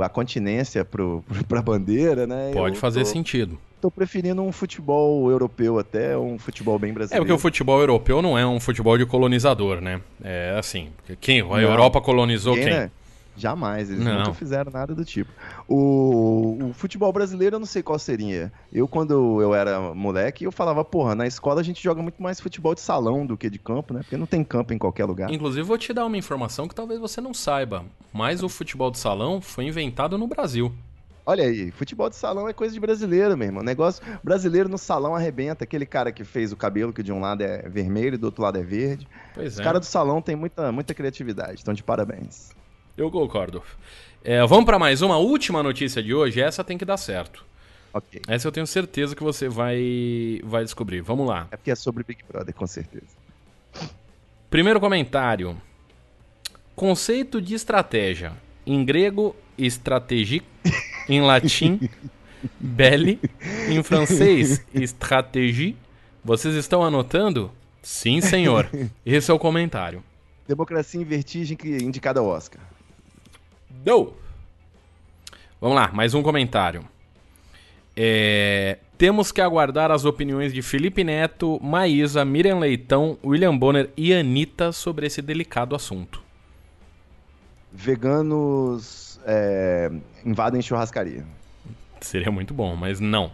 a 0.04 0.10
continência 0.10 0.86
para 0.86 1.02
a 1.60 1.62
bandeira, 1.62 2.28
né? 2.28 2.52
Pode 2.54 2.78
fazer 2.78 3.00
tô... 3.00 3.06
sentido 3.06 3.58
tô 3.84 3.92
preferindo 3.92 4.42
um 4.42 4.52
futebol 4.54 5.30
europeu 5.30 5.78
até, 5.78 6.18
um 6.18 6.40
futebol 6.40 6.80
bem 6.80 6.94
brasileiro. 6.94 7.22
É 7.22 7.26
porque 7.26 7.34
o 7.34 7.38
futebol 7.38 7.82
europeu 7.82 8.22
não 8.22 8.38
é 8.38 8.48
um 8.48 8.58
futebol 8.58 8.98
de 8.98 9.06
colonizador, 9.06 9.82
né? 9.82 10.00
É 10.24 10.56
assim, 10.58 10.88
quem 11.20 11.42
a 11.42 11.44
não, 11.44 11.60
Europa 11.60 12.00
colonizou 12.00 12.56
quem? 12.56 12.64
Né? 12.64 12.92
Jamais, 13.36 13.90
eles 13.90 14.02
não. 14.02 14.20
nunca 14.20 14.34
fizeram 14.34 14.72
nada 14.72 14.96
do 14.96 15.04
tipo. 15.04 15.30
O, 15.68 16.70
o, 16.70 16.74
futebol 16.74 17.12
brasileiro 17.12 17.58
eu 17.58 17.60
não 17.60 17.66
sei 17.66 17.84
qual 17.84 18.00
seria. 18.00 18.54
Eu, 18.72 18.88
quando 18.88 19.42
eu 19.42 19.54
era 19.54 19.94
moleque, 19.94 20.46
eu 20.46 20.52
falava, 20.52 20.86
porra, 20.86 21.14
na 21.14 21.28
escola 21.28 21.60
a 21.60 21.64
gente 21.64 21.84
joga 21.84 22.02
muito 22.02 22.24
mais 22.24 22.40
futebol 22.40 22.74
de 22.74 22.80
salão 22.80 23.26
do 23.26 23.36
que 23.36 23.50
de 23.50 23.60
campo, 23.60 23.94
né? 23.94 24.00
Porque 24.00 24.16
não 24.16 24.28
tem 24.28 24.46
campo 24.46 24.74
em 24.74 24.78
qualquer 24.78 25.04
lugar. 25.04 25.30
Inclusive, 25.30 25.62
vou 25.62 25.78
te 25.78 25.92
dar 25.92 26.06
uma 26.06 26.16
informação 26.16 26.70
que 26.70 26.76
talvez 26.76 27.02
você 27.02 27.20
não 27.20 27.34
saiba, 27.34 27.84
mas 28.14 28.44
o 28.44 28.48
futebol 28.48 28.90
de 28.90 29.00
salão 29.00 29.42
foi 29.42 29.66
inventado 29.66 30.18
no 30.18 30.26
Brasil. 30.26 30.72
Olha 31.26 31.46
aí, 31.46 31.72
futebol 31.72 32.10
de 32.10 32.18
salão 32.18 32.50
é 32.50 32.54
coisa 32.54 32.74
de 32.74 32.80
brasileiro, 32.80 33.38
meu 33.38 33.48
irmão. 33.48 33.64
Negócio 33.64 34.04
brasileiro 34.22 34.68
no 34.68 34.78
salão 34.78 35.16
arrebenta. 35.16 35.64
Aquele 35.64 35.86
cara 35.86 36.12
que 36.12 36.24
fez 36.26 36.52
o 36.52 36.58
cabelo, 36.58 36.92
que 36.92 37.02
de 37.02 37.14
um 37.14 37.22
lado 37.22 37.42
é 37.42 37.70
vermelho 37.70 38.16
e 38.16 38.18
do 38.18 38.26
outro 38.26 38.44
lado 38.44 38.58
é 38.58 38.64
verde. 38.64 39.08
Pois 39.34 39.54
Os 39.54 39.60
é. 39.60 39.64
caras 39.64 39.80
do 39.80 39.86
salão 39.86 40.22
têm 40.22 40.36
muita, 40.36 40.72
muita 40.72 40.94
criatividade. 40.94 41.62
Então, 41.62 41.74
de 41.74 41.82
parabéns. 41.82 42.52
Eu 42.98 43.10
concordo. 43.10 43.64
É, 44.22 44.46
vamos 44.46 44.66
para 44.66 44.78
mais 44.78 45.02
uma 45.02 45.18
última 45.18 45.64
notícia 45.64 46.04
de 46.04 46.14
hoje. 46.14 46.42
Essa 46.42 46.64
tem 46.64 46.78
que 46.78 46.84
dar 46.84 46.98
certo. 46.98 47.46
Ok. 47.94 48.22
Essa 48.28 48.48
eu 48.48 48.52
tenho 48.52 48.68
certeza 48.68 49.16
que 49.16 49.24
você 49.24 49.48
vai, 49.48 50.42
vai 50.44 50.64
descobrir. 50.64 51.02
Vamos 51.02 51.28
lá. 51.28 51.48
É 51.52 51.58
porque 51.58 51.72
é 51.72 51.76
sobre 51.76 52.04
Big 52.04 52.22
Brother, 52.28 52.54
com 52.54 52.68
certeza. 52.68 53.06
Primeiro 54.50 54.80
comentário. 54.80 55.56
Conceito 56.76 57.42
de 57.42 57.54
estratégia. 57.56 58.34
Em 58.66 58.84
grego, 58.84 59.36
estratégico 59.58 60.46
em 61.08 61.22
latim, 61.22 61.90
belle, 62.60 63.20
em 63.70 63.82
francês, 63.84 64.66
stratégie. 64.74 65.76
Vocês 66.24 66.56
estão 66.56 66.84
anotando? 66.84 67.52
Sim, 67.82 68.22
senhor. 68.22 68.70
Esse 69.06 69.30
é 69.30 69.34
o 69.34 69.40
comentário. 69.40 70.04
Democracia 70.48 71.02
em 71.02 71.04
Vertigem 71.04 71.58
indicada 71.82 72.20
ao 72.20 72.28
Oscar. 72.28 72.62
Do. 73.70 74.14
Vamos 75.60 75.76
lá, 75.76 75.92
mais 75.94 76.14
um 76.14 76.22
comentário. 76.22 76.86
É, 77.96 78.80
temos 78.98 79.32
que 79.32 79.42
aguardar 79.42 79.92
as 79.92 80.06
opiniões 80.06 80.54
de 80.54 80.62
Felipe 80.62 81.04
Neto, 81.04 81.60
Maísa, 81.62 82.26
Miriam 82.26 82.60
Leitão, 82.60 83.18
William 83.24 83.56
Bonner 83.58 83.90
e 83.96 84.14
Anitta 84.14 84.72
sobre 84.72 85.08
esse 85.08 85.22
delicado 85.22 85.76
assunto. 85.76 86.22
Veganos 87.72 89.13
é, 89.26 89.92
invadem 90.26 90.62
churrascaria. 90.62 91.26
Seria 92.02 92.32
muito 92.32 92.54
bom, 92.54 92.76
mas 92.76 93.00
não. 93.00 93.32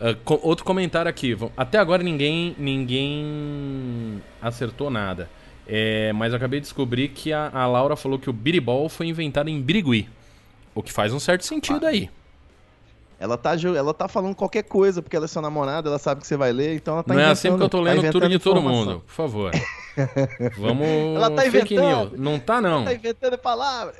Uh, 0.00 0.16
co 0.24 0.38
outro 0.42 0.64
comentário 0.64 1.08
aqui. 1.08 1.36
Até 1.56 1.78
agora 1.78 2.02
ninguém 2.02 2.56
ninguém 2.58 4.22
acertou 4.40 4.90
nada. 4.90 5.30
É, 5.66 6.12
mas 6.12 6.32
eu 6.32 6.36
acabei 6.36 6.58
de 6.58 6.64
descobrir 6.64 7.08
que 7.08 7.32
a, 7.32 7.50
a, 7.52 7.66
Laura 7.66 7.94
falou 7.94 8.18
que 8.18 8.28
o 8.28 8.32
biribol 8.32 8.88
foi 8.88 9.06
inventado 9.06 9.48
em 9.48 9.60
Birigui. 9.60 10.08
O 10.74 10.82
que 10.82 10.92
faz 10.92 11.12
um 11.12 11.20
certo 11.20 11.46
sentido 11.46 11.86
ah. 11.86 11.90
aí. 11.90 12.10
Ela 13.22 13.38
tá, 13.38 13.52
ela 13.54 13.94
tá 13.94 14.08
falando 14.08 14.34
qualquer 14.34 14.64
coisa, 14.64 15.00
porque 15.00 15.14
ela 15.14 15.26
é 15.26 15.28
sua 15.28 15.40
namorada, 15.40 15.88
ela 15.88 15.98
sabe 16.00 16.20
que 16.20 16.26
você 16.26 16.36
vai 16.36 16.50
ler, 16.50 16.74
então 16.74 16.94
ela 16.94 17.04
tá 17.04 17.14
Não 17.14 17.20
é 17.20 17.26
assim 17.26 17.56
que 17.56 17.62
eu 17.62 17.68
tô 17.68 17.80
lendo 17.80 18.02
tá 18.02 18.10
tudo 18.10 18.28
de 18.28 18.38
todo 18.40 18.60
mundo, 18.60 19.04
por 19.06 19.12
favor. 19.12 19.52
Vamos. 20.58 21.16
Ela 21.16 21.30
tá 21.30 21.46
inventando. 21.46 22.18
Não 22.18 22.40
tá, 22.40 22.60
não. 22.60 22.78
Ela 22.78 22.84
tá 22.86 22.94
inventando 22.94 23.38
palavras. 23.38 23.96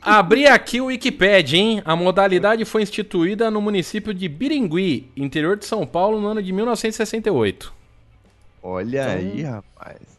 Abri 0.00 0.46
aqui 0.46 0.80
o 0.80 0.86
Wikipedia, 0.86 1.58
hein? 1.58 1.82
A 1.84 1.96
modalidade 1.96 2.64
foi 2.64 2.82
instituída 2.82 3.50
no 3.50 3.60
município 3.60 4.14
de 4.14 4.28
Biringui, 4.28 5.10
interior 5.16 5.56
de 5.56 5.64
São 5.66 5.86
Paulo, 5.86 6.20
no 6.20 6.28
ano 6.28 6.42
de 6.42 6.52
1968. 6.52 7.72
Olha 8.62 9.02
então, 9.02 9.32
aí, 9.32 9.42
rapaz. 9.42 10.16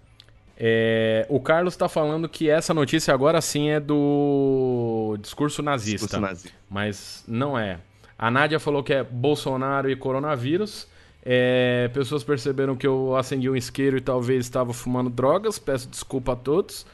É, 0.59 1.25
o 1.29 1.39
Carlos 1.39 1.75
está 1.75 1.87
falando 1.87 2.27
que 2.27 2.49
essa 2.49 2.73
notícia 2.73 3.13
agora 3.13 3.39
sim 3.41 3.69
é 3.69 3.79
do 3.79 5.15
discurso 5.21 5.61
nazista. 5.61 6.05
Discurso 6.05 6.19
nazista. 6.19 6.57
Mas 6.69 7.23
não 7.27 7.57
é. 7.57 7.79
A 8.17 8.31
Nádia 8.31 8.59
falou 8.59 8.81
que 8.81 8.93
é 8.93 9.03
Bolsonaro 9.03 9.89
e 9.89 9.95
coronavírus. 9.95 10.87
É, 11.23 11.89
pessoas 11.93 12.23
perceberam 12.23 12.75
que 12.75 12.87
eu 12.87 13.15
acendi 13.15 13.49
um 13.49 13.55
isqueiro 13.55 13.97
e 13.97 14.01
talvez 14.01 14.45
estava 14.45 14.73
fumando 14.73 15.09
drogas. 15.09 15.59
Peço 15.59 15.87
desculpa 15.87 16.33
a 16.33 16.35
todos. 16.35 16.85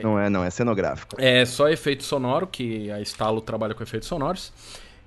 Não 0.00 0.18
é, 0.18 0.30
não, 0.30 0.42
é 0.42 0.50
cenográfico. 0.50 1.16
É 1.18 1.44
só 1.44 1.68
efeito 1.68 2.02
sonoro, 2.02 2.46
que 2.46 2.90
a 2.90 3.00
Estalo 3.00 3.40
trabalha 3.40 3.74
com 3.74 3.82
efeitos 3.82 4.08
sonoros. 4.08 4.52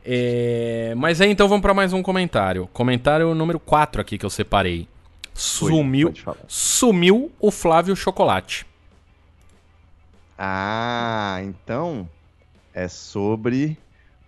É... 0.05 0.93
Mas 0.95 1.19
aí 1.19 1.31
então 1.31 1.47
vamos 1.47 1.63
para 1.63 1.73
mais 1.73 1.91
um 1.93 2.03
comentário. 2.03 2.67
Comentário 2.71 3.33
número 3.33 3.59
4 3.59 4.01
aqui 4.01 4.17
que 4.17 4.25
eu 4.25 4.29
separei. 4.29 4.87
Sumiu, 5.33 6.13
sumiu 6.47 7.31
o 7.39 7.51
Flávio 7.51 7.95
Chocolate. 7.95 8.65
Ah, 10.37 11.39
então 11.43 12.07
é 12.73 12.87
sobre 12.87 13.77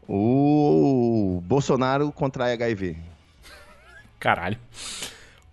o 0.08 1.42
Bolsonaro 1.46 2.12
contrai 2.12 2.54
HIV. 2.54 2.98
Caralho. 4.20 4.58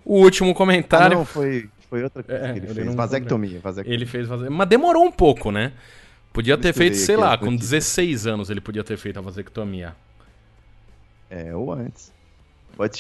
O 0.04 0.18
último 0.22 0.54
comentário. 0.54 1.16
Ah, 1.16 1.18
não, 1.18 1.24
foi 1.24 1.68
foi 1.94 2.02
outra 2.02 2.24
coisa 2.24 2.44
é, 2.44 2.52
que 2.52 2.58
ele, 2.58 2.66
ele 2.66 2.74
fez. 2.74 2.94
Vasectomia, 2.94 3.60
vasectomia. 3.60 3.94
Ele 3.94 4.06
fez 4.06 4.26
vasectomia. 4.26 4.58
Mas 4.58 4.68
demorou 4.68 5.04
um 5.04 5.12
pouco, 5.12 5.52
né? 5.52 5.72
Podia 6.32 6.58
ter 6.58 6.72
feito, 6.72 6.96
sei 6.96 7.16
lá, 7.16 7.38
com 7.38 7.54
16 7.54 8.26
anos 8.26 8.50
ele 8.50 8.60
podia 8.60 8.82
ter 8.82 8.96
feito 8.96 9.20
a 9.20 9.22
vasectomia. 9.22 9.94
É, 11.30 11.54
ou 11.54 11.72
antes. 11.72 12.12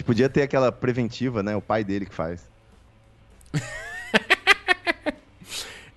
Podia 0.06 0.28
ter 0.28 0.42
aquela 0.42 0.70
preventiva, 0.70 1.42
né? 1.42 1.56
O 1.56 1.60
pai 1.60 1.82
dele 1.82 2.06
que 2.06 2.14
faz. 2.14 2.48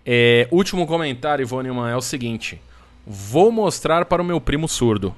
é, 0.03 0.47
último 0.49 0.87
comentário, 0.87 1.43
Ivone 1.43 1.69
Man, 1.69 1.91
é 1.91 1.95
o 1.95 2.01
seguinte. 2.01 2.59
Vou 3.05 3.51
mostrar 3.51 4.05
para 4.05 4.23
o 4.23 4.25
meu 4.25 4.41
primo 4.41 4.67
surdo. 4.67 5.15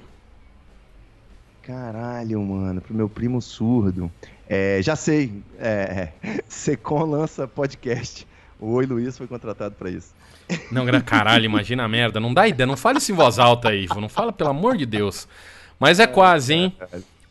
Caralho, 1.62 2.42
mano, 2.42 2.82
pro 2.82 2.94
meu 2.94 3.08
primo 3.08 3.42
surdo. 3.42 4.12
É, 4.50 4.82
já 4.82 4.96
sei, 4.96 5.32
é, 5.60 6.10
Secom 6.50 7.06
lança 7.06 7.48
podcast. 7.48 8.28
O 8.60 8.74
Oi 8.74 8.86
Luiz 8.88 9.16
foi 9.16 9.28
contratado 9.28 9.76
para 9.76 9.92
isso. 9.92 10.12
Não, 10.72 10.84
caralho, 11.02 11.46
imagina 11.46 11.84
a 11.84 11.88
merda. 11.88 12.20
Não 12.20 12.34
dá 12.34 12.48
ideia, 12.48 12.66
não 12.66 12.76
fale 12.76 12.98
isso 12.98 13.12
em 13.12 13.16
voz 13.16 13.38
alta 13.38 13.70
aí, 13.70 13.84
Ivo. 13.84 14.02
Não 14.02 14.10
fala, 14.10 14.34
pelo 14.34 14.50
amor 14.50 14.76
de 14.76 14.88
Deus. 14.88 15.28
Mas 15.80 16.00
é 16.00 16.08
quase, 16.08 16.56
hein? 16.56 16.74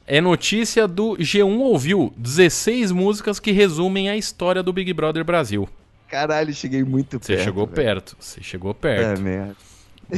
É 0.07 0.21
notícia 0.21 0.87
do 0.87 1.17
G1 1.17 1.59
Ouviu. 1.59 2.15
16 2.17 2.93
músicas 2.93 3.41
que 3.41 3.51
resumem 3.51 4.09
a 4.09 4.17
história 4.17 4.63
do 4.63 4.73
Big 4.73 4.93
Brother 4.93 5.25
Brasil. 5.25 5.69
Caralho, 6.09 6.55
cheguei 6.55 6.83
muito 6.85 7.19
perto. 7.19 7.27
Você 7.27 7.45
chegou 7.45 7.67
perto. 7.67 8.17
Você 8.19 8.43
chegou 8.43 8.73
perto. 8.73 9.19
É, 9.19 9.23
merda. 9.23 9.57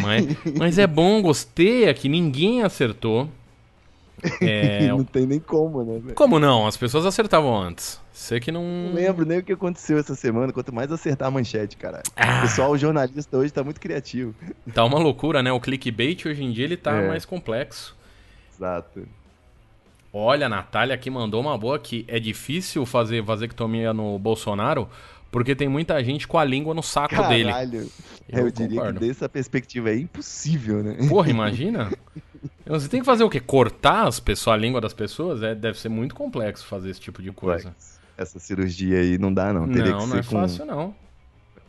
Mas, 0.01 0.27
mas 0.57 0.79
é 0.79 0.87
bom, 0.87 1.21
gostei 1.21 1.89
aqui. 1.89 2.09
Ninguém 2.09 2.63
acertou. 2.63 3.29
É... 4.41 4.87
não 4.89 5.05
tem 5.05 5.27
nem 5.27 5.41
como, 5.41 5.83
né? 5.83 6.01
Véio? 6.03 6.15
Como 6.15 6.39
não? 6.39 6.67
As 6.67 6.77
pessoas 6.77 7.07
acertavam 7.07 7.57
antes. 7.57 8.01
Você 8.13 8.39
que 8.41 8.53
não. 8.53 8.63
Não 8.63 8.95
lembro 8.95 9.25
nem 9.25 9.39
o 9.39 9.43
que 9.43 9.53
aconteceu 9.53 9.99
essa 9.99 10.15
semana, 10.15 10.53
quanto 10.53 10.75
mais 10.75 10.91
acertar 10.93 11.29
a 11.29 11.31
manchete, 11.31 11.77
cara. 11.77 12.03
Ah. 12.17 12.39
O 12.39 12.43
pessoal, 12.43 12.71
o 12.71 12.79
jornalista 12.79 13.37
hoje 13.37 13.53
tá 13.53 13.65
muito 13.65 13.81
criativo. 13.81 14.35
Tá 14.75 14.85
uma 14.85 14.99
loucura, 14.99 15.43
né? 15.43 15.51
O 15.53 15.61
clickbait 15.61 16.27
hoje 16.27 16.43
em 16.43 16.53
dia 16.53 16.65
ele 16.65 16.77
tá 16.77 16.97
é. 16.97 17.09
mais 17.09 17.25
complexo. 17.25 17.97
Exato. 18.55 19.07
Olha, 20.13 20.47
a 20.47 20.49
Natália 20.49 20.95
aqui 20.95 21.09
mandou 21.09 21.41
uma 21.41 21.57
boa 21.57 21.79
que 21.79 22.05
é 22.09 22.19
difícil 22.19 22.85
fazer 22.85 23.23
vasectomia 23.23 23.95
no 23.95 24.19
Bolsonaro 24.19 24.89
porque 25.31 25.55
tem 25.55 25.69
muita 25.69 26.03
gente 26.03 26.27
com 26.27 26.39
a 26.39 26.45
língua 26.45 26.75
no 26.75 26.83
saco 26.83 27.15
Caralho. 27.15 27.71
dele. 27.71 27.91
Eu, 28.29 28.47
eu 28.47 28.51
diria 28.51 28.79
concordo. 28.79 29.01
que 29.01 29.07
dessa 29.07 29.29
perspectiva 29.29 29.91
é 29.91 29.97
impossível, 29.97 30.83
né? 30.83 30.97
Porra, 31.09 31.31
imagina. 31.31 31.91
Você 32.67 32.89
tem 32.89 33.01
que 33.01 33.07
fazer 33.07 33.25
o 33.25 33.31
quê? 33.31 33.41
Cortar 33.41 34.07
as 34.07 34.21
pessoas, 34.21 34.55
a 34.55 34.57
língua 34.59 34.81
das 34.81 34.95
pessoas? 34.95 35.43
É, 35.43 35.55
deve 35.55 35.79
ser 35.79 35.89
muito 35.89 36.15
complexo 36.15 36.67
fazer 36.67 36.91
esse 36.91 37.01
tipo 37.01 37.23
de 37.23 37.33
coisa. 37.33 37.75
Essa 38.17 38.39
cirurgia 38.39 38.99
aí 38.99 39.19
não 39.19 39.33
dá, 39.33 39.53
não. 39.53 39.69
Teria 39.69 39.93
não, 39.93 40.01
que 40.01 40.07
não 40.07 40.19
é 40.19 40.23
fácil, 40.23 40.65
não 40.65 40.95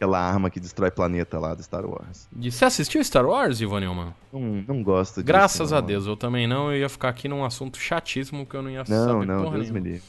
aquela 0.01 0.19
arma 0.19 0.49
que 0.49 0.59
destrói 0.59 0.89
planeta 0.89 1.37
lá 1.37 1.53
do 1.53 1.61
Star 1.61 1.85
Wars. 1.85 2.27
Você 2.35 2.65
assistiu 2.65 3.03
Star 3.03 3.23
Wars, 3.23 3.61
Ivanilman? 3.61 4.13
Não, 4.33 4.41
não 4.67 4.83
gosto 4.83 5.15
disso. 5.15 5.27
Graças 5.27 5.69
não. 5.69 5.77
a 5.77 5.81
Deus, 5.81 6.07
eu 6.07 6.17
também 6.17 6.47
não. 6.47 6.71
Eu 6.71 6.79
ia 6.79 6.89
ficar 6.89 7.09
aqui 7.09 7.27
num 7.27 7.45
assunto 7.45 7.77
chatíssimo 7.77 8.45
que 8.45 8.55
eu 8.55 8.63
não 8.63 8.71
ia 8.71 8.79
não, 8.79 8.85
saber 8.85 9.25
Não, 9.25 9.25
não, 9.25 9.51
Deus 9.51 9.69
nenhuma. 9.69 9.79
me 9.79 9.89
livre. 9.91 10.03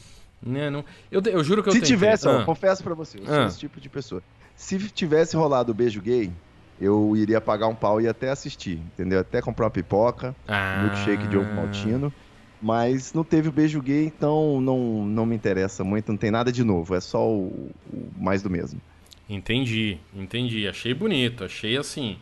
É, 0.55 0.71
não. 0.71 0.85
Eu, 1.11 1.21
eu 1.27 1.45
juro 1.45 1.63
que 1.63 1.69
eu 1.69 1.75
Se 1.75 1.83
tivesse, 1.83 2.27
ah. 2.27 2.39
ó, 2.39 2.45
confesso 2.45 2.83
pra 2.83 2.95
você, 2.95 3.19
eu 3.19 3.27
sou 3.27 3.35
ah. 3.35 3.47
esse 3.47 3.59
tipo 3.59 3.79
de 3.81 3.89
pessoa. 3.89 4.23
Se 4.57 4.79
tivesse 4.91 5.37
rolado 5.37 5.73
o 5.73 5.75
beijo 5.75 6.01
gay, 6.01 6.33
eu 6.83 7.17
iria 7.17 7.41
pagar 7.41 7.69
um 7.69 7.75
pau 7.75 8.01
e 8.01 8.09
até 8.09 8.31
assistir, 8.31 8.79
entendeu? 8.79 9.21
Até 9.21 9.41
comprar 9.41 9.67
uma 9.67 9.71
pipoca, 9.71 10.35
ah. 10.49 10.83
milkshake 10.83 11.29
de 11.29 11.37
ovo 11.37 11.55
maltino. 11.55 12.13
Mas 12.61 13.13
não 13.13 13.25
teve 13.25 13.49
o 13.49 13.53
beijo 13.53 13.81
gay, 13.83 14.07
então 14.07 14.61
não, 14.61 15.05
não 15.05 15.27
me 15.27 15.35
interessa 15.35 15.83
muito, 15.83 16.11
não 16.13 16.17
tem 16.17 16.31
nada 16.31 16.53
de 16.53 16.63
novo, 16.63 16.95
é 16.95 17.01
só 17.01 17.29
o, 17.29 17.71
o 17.93 18.11
mais 18.17 18.41
do 18.41 18.49
mesmo. 18.49 18.81
Entendi, 19.29 19.99
entendi. 20.15 20.69
Achei 20.69 20.95
bonito, 20.95 21.45
achei 21.45 21.77
assim 21.77 22.17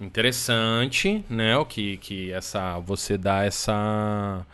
interessante, 0.00 1.24
né? 1.30 1.56
O 1.56 1.64
que 1.64 1.96
que 1.98 2.32
essa 2.32 2.78
você 2.80 3.16
dá 3.16 3.44
essa 3.44 4.44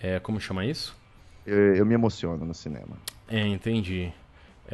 é, 0.00 0.20
como 0.20 0.40
chama 0.40 0.64
isso? 0.64 0.96
Eu, 1.44 1.74
eu, 1.74 1.86
me 1.86 1.94
emociono 1.94 2.44
no 2.44 2.54
cinema. 2.54 2.96
É, 3.28 3.44
entendi. 3.46 4.12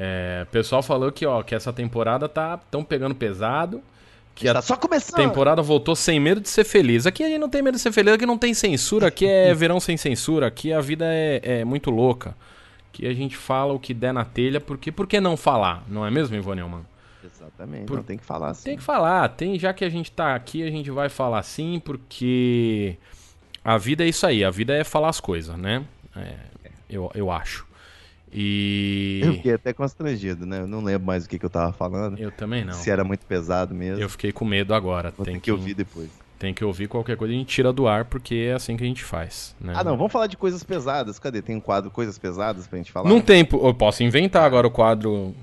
É, 0.00 0.44
o 0.44 0.46
pessoal 0.52 0.80
falou 0.80 1.10
que 1.10 1.26
ó 1.26 1.42
que 1.42 1.56
essa 1.56 1.72
temporada 1.72 2.28
tá 2.28 2.56
tão 2.56 2.84
pegando 2.84 3.16
pesado. 3.16 3.82
Que 4.32 4.46
Está 4.46 4.60
a 4.60 4.62
só 4.62 4.76
começando. 4.76 5.16
temporada 5.16 5.60
voltou 5.60 5.96
sem 5.96 6.20
medo 6.20 6.40
de 6.40 6.48
ser 6.48 6.62
feliz. 6.62 7.04
Aqui 7.04 7.24
a 7.24 7.26
gente 7.26 7.40
não 7.40 7.48
tem 7.48 7.60
medo 7.60 7.74
de 7.74 7.80
ser 7.80 7.90
feliz, 7.90 8.14
aqui 8.14 8.24
não 8.24 8.38
tem 8.38 8.54
censura, 8.54 9.08
aqui 9.08 9.26
é 9.26 9.52
verão 9.54 9.80
sem 9.80 9.96
censura, 9.96 10.46
aqui 10.46 10.72
a 10.72 10.80
vida 10.80 11.04
é, 11.08 11.40
é 11.42 11.64
muito 11.64 11.90
louca 11.90 12.36
que 12.92 13.06
a 13.06 13.12
gente 13.12 13.36
fala 13.36 13.72
o 13.72 13.78
que 13.78 13.92
der 13.92 14.12
na 14.12 14.24
telha, 14.24 14.60
porque 14.60 14.90
por 14.90 15.06
que 15.06 15.20
não 15.20 15.36
falar? 15.36 15.84
Não 15.88 16.06
é 16.06 16.10
mesmo, 16.10 16.36
Ivone 16.36 16.60
Neumann? 16.60 16.86
Exatamente, 17.24 17.86
por... 17.86 17.96
não 17.96 18.04
tem 18.04 18.16
que 18.16 18.24
falar 18.24 18.54
sim. 18.54 18.64
Tem 18.64 18.76
que 18.76 18.82
falar, 18.82 19.28
tem, 19.30 19.58
já 19.58 19.72
que 19.72 19.84
a 19.84 19.88
gente 19.88 20.10
tá 20.10 20.34
aqui, 20.34 20.62
a 20.62 20.70
gente 20.70 20.90
vai 20.90 21.08
falar 21.08 21.42
sim, 21.42 21.80
porque 21.84 22.96
a 23.64 23.76
vida 23.76 24.04
é 24.04 24.08
isso 24.08 24.26
aí, 24.26 24.44
a 24.44 24.50
vida 24.50 24.74
é 24.74 24.82
falar 24.82 25.08
as 25.08 25.20
coisas, 25.20 25.56
né? 25.56 25.84
É, 26.16 26.34
eu, 26.88 27.10
eu 27.14 27.30
acho. 27.30 27.67
E. 28.32 29.20
Eu 29.22 29.32
fiquei 29.34 29.54
até 29.54 29.72
constrangido, 29.72 30.46
né? 30.46 30.60
Eu 30.60 30.66
não 30.66 30.82
lembro 30.82 31.06
mais 31.06 31.24
o 31.24 31.28
que, 31.28 31.38
que 31.38 31.44
eu 31.44 31.50
tava 31.50 31.72
falando. 31.72 32.18
Eu 32.18 32.30
também 32.30 32.64
não. 32.64 32.74
Se 32.74 32.90
era 32.90 33.04
muito 33.04 33.24
pesado 33.26 33.74
mesmo. 33.74 34.02
Eu 34.02 34.08
fiquei 34.08 34.32
com 34.32 34.44
medo 34.44 34.74
agora. 34.74 35.12
Vou 35.16 35.24
tem 35.24 35.34
que, 35.34 35.42
que 35.42 35.52
ouvir 35.52 35.74
depois. 35.74 36.08
Tem 36.38 36.54
que 36.54 36.64
ouvir 36.64 36.86
qualquer 36.86 37.16
coisa 37.16 37.34
a 37.34 37.36
gente 37.36 37.48
tira 37.48 37.72
do 37.72 37.88
ar, 37.88 38.04
porque 38.04 38.46
é 38.50 38.52
assim 38.54 38.76
que 38.76 38.84
a 38.84 38.86
gente 38.86 39.02
faz. 39.02 39.56
Né? 39.60 39.72
Ah, 39.76 39.82
não, 39.82 39.96
vamos 39.96 40.12
falar 40.12 40.28
de 40.28 40.36
coisas 40.36 40.62
pesadas. 40.62 41.18
Cadê? 41.18 41.42
Tem 41.42 41.56
um 41.56 41.60
quadro 41.60 41.90
Coisas 41.90 42.16
Pesadas 42.16 42.66
pra 42.66 42.78
gente 42.78 42.92
falar? 42.92 43.08
Não 43.08 43.20
tem. 43.20 43.46
Eu 43.50 43.74
posso 43.74 44.04
inventar 44.04 44.44
agora 44.44 44.66
o 44.66 44.70
quadro 44.70 45.34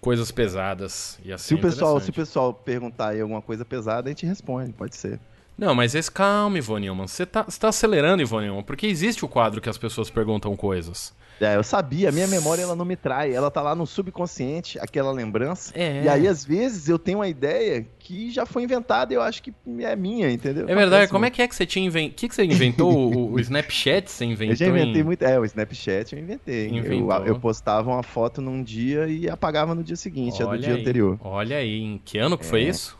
Coisas 0.00 0.30
Pesadas. 0.30 1.18
E 1.24 1.32
assim 1.32 1.48
se, 1.48 1.54
o 1.54 1.58
pessoal, 1.58 1.98
se 1.98 2.10
o 2.10 2.12
pessoal 2.12 2.54
perguntar 2.54 3.08
aí 3.08 3.20
alguma 3.20 3.42
coisa 3.42 3.64
pesada, 3.64 4.08
a 4.08 4.12
gente 4.12 4.24
responde, 4.24 4.72
pode 4.72 4.94
ser. 4.94 5.18
Não, 5.58 5.74
mas 5.74 5.94
esse, 5.94 6.10
calma, 6.10 6.58
Ivone 6.58 6.88
Você 6.90 7.24
tá, 7.24 7.42
você 7.42 7.58
tá 7.58 7.68
acelerando, 7.68 8.22
Ivone 8.22 8.62
porque 8.64 8.86
existe 8.86 9.24
o 9.24 9.28
quadro 9.28 9.60
que 9.60 9.68
as 9.68 9.78
pessoas 9.78 10.10
perguntam 10.10 10.54
coisas. 10.56 11.14
É, 11.40 11.56
eu 11.56 11.62
sabia, 11.62 12.08
a 12.08 12.12
minha 12.12 12.26
memória 12.26 12.62
ela 12.62 12.74
não 12.74 12.84
me 12.84 12.96
trai, 12.96 13.34
ela 13.34 13.50
tá 13.50 13.60
lá 13.60 13.74
no 13.74 13.86
subconsciente, 13.86 14.78
aquela 14.78 15.12
lembrança. 15.12 15.70
É. 15.74 16.04
E 16.04 16.08
aí, 16.08 16.26
às 16.26 16.44
vezes, 16.44 16.88
eu 16.88 16.98
tenho 16.98 17.18
uma 17.18 17.28
ideia 17.28 17.86
que 17.98 18.30
já 18.30 18.46
foi 18.46 18.62
inventada 18.62 19.12
e 19.12 19.16
eu 19.16 19.22
acho 19.22 19.42
que 19.42 19.52
é 19.80 19.94
minha, 19.94 20.30
entendeu? 20.30 20.66
É 20.66 20.74
verdade, 20.74 21.10
como 21.10 21.26
é 21.26 21.30
que 21.30 21.42
é 21.42 21.48
que 21.48 21.54
você 21.54 21.66
tinha 21.66 21.84
inventado? 21.84 22.12
O 22.12 22.14
que, 22.14 22.28
que 22.28 22.34
você 22.34 22.44
inventou? 22.44 22.90
o, 22.90 23.32
o, 23.32 23.40
Snapchat 23.40 24.10
você 24.10 24.24
inventou? 24.24 24.52
Eu 24.52 24.56
já 24.56 24.66
inventei 24.68 25.02
em... 25.02 25.04
muito. 25.04 25.22
É, 25.22 25.38
o 25.38 25.44
Snapchat 25.44 26.14
eu 26.14 26.22
inventei. 26.22 26.70
Eu, 26.70 27.10
eu, 27.26 27.38
postava 27.38 27.90
uma 27.90 28.02
foto 28.02 28.40
num 28.40 28.62
dia 28.62 29.06
e 29.06 29.28
apagava 29.28 29.74
no 29.74 29.84
dia 29.84 29.96
seguinte, 29.96 30.42
Olha 30.42 30.52
a 30.52 30.56
do 30.56 30.62
dia 30.62 30.74
aí. 30.74 30.80
anterior. 30.80 31.18
Olha 31.22 31.56
aí, 31.58 31.82
em 31.82 32.00
que 32.02 32.16
ano 32.16 32.38
que 32.38 32.46
é. 32.46 32.48
foi 32.48 32.62
isso? 32.62 32.96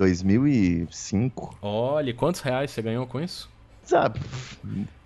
2005. 0.00 1.58
Olha, 1.60 2.14
quantos 2.14 2.40
reais 2.40 2.70
você 2.70 2.80
ganhou 2.80 3.06
com 3.06 3.20
isso? 3.20 3.50
Sabe? 3.82 4.18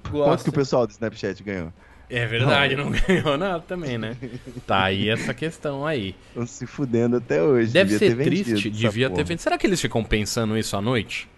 Quanto 0.09 0.45
que 0.45 0.51
o 0.51 0.53
pessoal 0.53 0.86
do 0.86 0.92
Snapchat 0.92 1.42
ganhou? 1.42 1.72
É 2.09 2.24
verdade, 2.26 2.76
não, 2.76 2.90
não 2.90 2.92
ganhou 3.05 3.36
nada 3.36 3.59
também, 3.59 3.99
né? 3.99 4.16
Tá 4.64 4.84
aí 4.84 5.09
essa 5.09 5.34
questão 5.34 5.84
aí. 5.84 6.14
Estão 6.28 6.47
se 6.47 6.64
fudendo 6.64 7.16
até 7.16 7.42
hoje. 7.42 7.72
Deve 7.72 7.99
ser 7.99 8.16
triste, 8.16 8.70
devia 8.70 9.09
porra. 9.09 9.16
ter 9.16 9.24
vendido. 9.24 9.42
Será 9.42 9.59
que 9.59 9.66
eles 9.66 9.80
ficam 9.80 10.05
pensando 10.05 10.57
isso 10.57 10.76
à 10.76 10.80
noite? 10.80 11.28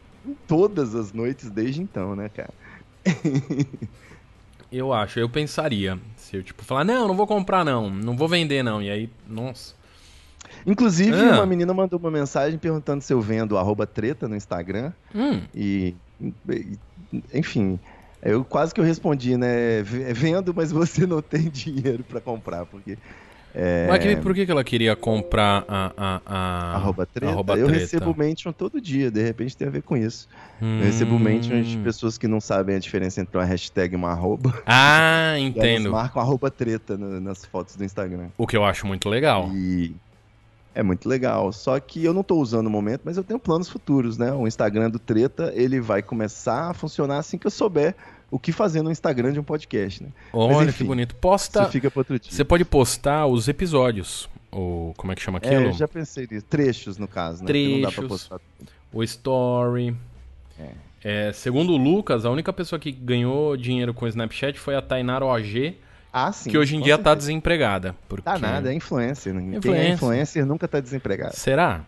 Todas 0.46 0.94
as 0.94 1.14
noites 1.14 1.48
desde 1.48 1.80
então, 1.80 2.14
né, 2.14 2.28
cara? 2.28 2.52
eu 4.70 4.92
acho, 4.92 5.18
eu 5.18 5.30
pensaria. 5.30 5.98
Se 6.16 6.36
eu, 6.36 6.42
tipo, 6.42 6.62
falar, 6.62 6.84
não, 6.84 7.08
não 7.08 7.16
vou 7.16 7.26
comprar 7.26 7.64
não, 7.64 7.88
não 7.88 8.14
vou 8.14 8.28
vender 8.28 8.62
não. 8.62 8.82
E 8.82 8.90
aí, 8.90 9.08
nossa. 9.26 9.75
Inclusive, 10.66 11.16
ah. 11.16 11.34
uma 11.34 11.46
menina 11.46 11.72
mandou 11.72 11.98
uma 11.98 12.10
mensagem 12.10 12.58
perguntando 12.58 13.00
se 13.00 13.12
eu 13.12 13.20
vendo 13.20 13.56
arroba 13.56 13.86
treta 13.86 14.26
no 14.26 14.34
Instagram. 14.34 14.92
Hum. 15.14 15.40
E, 15.54 15.94
enfim, 17.32 17.78
eu 18.20 18.44
quase 18.44 18.74
que 18.74 18.80
eu 18.80 18.84
respondi, 18.84 19.36
né? 19.36 19.82
Vendo, 19.82 20.52
mas 20.52 20.72
você 20.72 21.06
não 21.06 21.22
tem 21.22 21.42
dinheiro 21.48 22.02
para 22.02 22.20
comprar, 22.20 22.66
porque. 22.66 22.98
É... 23.58 23.86
Mas 23.88 24.02
que, 24.02 24.16
por 24.16 24.34
que, 24.34 24.44
que 24.44 24.50
ela 24.50 24.64
queria 24.64 24.94
comprar 24.94 25.64
a. 25.68 25.92
a, 25.96 26.20
a... 26.26 26.74
Arroba 26.74 27.06
treta? 27.06 27.32
Arroba 27.32 27.56
eu 27.56 27.68
recebo 27.68 28.14
mention 28.14 28.52
todo 28.52 28.80
dia, 28.80 29.10
de 29.10 29.22
repente 29.22 29.56
tem 29.56 29.68
a 29.68 29.70
ver 29.70 29.82
com 29.82 29.96
isso. 29.96 30.28
Hum... 30.60 30.80
Eu 30.80 30.86
recebo 30.86 31.18
mention 31.18 31.62
de 31.62 31.78
pessoas 31.78 32.18
que 32.18 32.26
não 32.26 32.40
sabem 32.40 32.76
a 32.76 32.78
diferença 32.78 33.20
entre 33.20 33.38
uma 33.38 33.44
hashtag 33.44 33.94
e 33.94 33.96
uma 33.96 34.10
arroba. 34.10 34.52
Ah, 34.66 35.36
entendo. 35.40 35.92
marcam 35.92 36.20
arroba 36.20 36.50
treta 36.50 36.98
nas 36.98 37.46
fotos 37.46 37.76
do 37.76 37.84
Instagram. 37.84 38.28
O 38.36 38.46
que 38.46 38.56
eu 38.56 38.64
acho 38.64 38.86
muito 38.86 39.08
legal. 39.08 39.48
E 39.54 39.94
é 40.76 40.82
muito 40.82 41.08
legal. 41.08 41.50
Só 41.52 41.80
que 41.80 42.04
eu 42.04 42.12
não 42.12 42.20
estou 42.20 42.40
usando 42.40 42.64
no 42.64 42.70
momento, 42.70 43.00
mas 43.02 43.16
eu 43.16 43.24
tenho 43.24 43.40
planos 43.40 43.66
futuros, 43.66 44.18
né? 44.18 44.30
O 44.32 44.46
Instagram 44.46 44.90
do 44.90 44.98
Treta, 44.98 45.50
ele 45.56 45.80
vai 45.80 46.02
começar 46.02 46.70
a 46.70 46.74
funcionar 46.74 47.18
assim 47.18 47.38
que 47.38 47.46
eu 47.46 47.50
souber 47.50 47.96
o 48.30 48.38
que 48.38 48.52
fazer 48.52 48.82
no 48.82 48.90
Instagram 48.90 49.32
de 49.32 49.40
um 49.40 49.42
podcast, 49.42 50.02
né? 50.02 50.10
Olha 50.34 50.56
Mas, 50.56 50.68
enfim, 50.68 50.78
que 50.78 50.84
bonito. 50.84 51.14
Posta. 51.14 51.64
Você 51.64 51.70
fica 51.72 51.90
para 51.90 52.00
outro 52.00 52.18
dia. 52.18 52.30
Você 52.30 52.44
pode 52.44 52.64
postar 52.64 53.26
os 53.26 53.48
episódios. 53.48 54.28
Ou 54.50 54.92
como 54.98 55.12
é 55.12 55.16
que 55.16 55.22
chama 55.22 55.38
aquilo? 55.38 55.68
É, 55.68 55.72
já 55.72 55.88
pensei 55.88 56.28
nisso. 56.30 56.44
Trechos, 56.46 56.98
no 56.98 57.08
caso, 57.08 57.42
né? 57.42 57.46
Trechos. 57.46 58.28
O 58.92 59.02
story. 59.02 59.96
É. 60.58 60.70
É, 61.02 61.32
segundo 61.32 61.72
o 61.72 61.76
Lucas, 61.78 62.26
a 62.26 62.30
única 62.30 62.52
pessoa 62.52 62.78
que 62.78 62.92
ganhou 62.92 63.56
dinheiro 63.56 63.94
com 63.94 64.04
o 64.04 64.08
Snapchat 64.08 64.58
foi 64.58 64.76
a 64.76 64.82
Tainara 64.82 65.24
OG. 65.24 65.76
Ah, 66.18 66.32
sim, 66.32 66.48
que 66.48 66.56
hoje 66.56 66.74
em 66.74 66.80
dia 66.80 66.94
está 66.94 67.14
desempregada. 67.14 67.94
Porque... 68.08 68.22
Tá 68.22 68.38
nada, 68.38 68.72
é 68.72 68.74
influencer. 68.74 69.34
Influencer. 69.34 69.60
Quem 69.60 69.74
é 69.74 69.88
influencer 69.90 70.46
nunca 70.46 70.64
está 70.64 70.80
desempregado. 70.80 71.36
Será? 71.36 71.84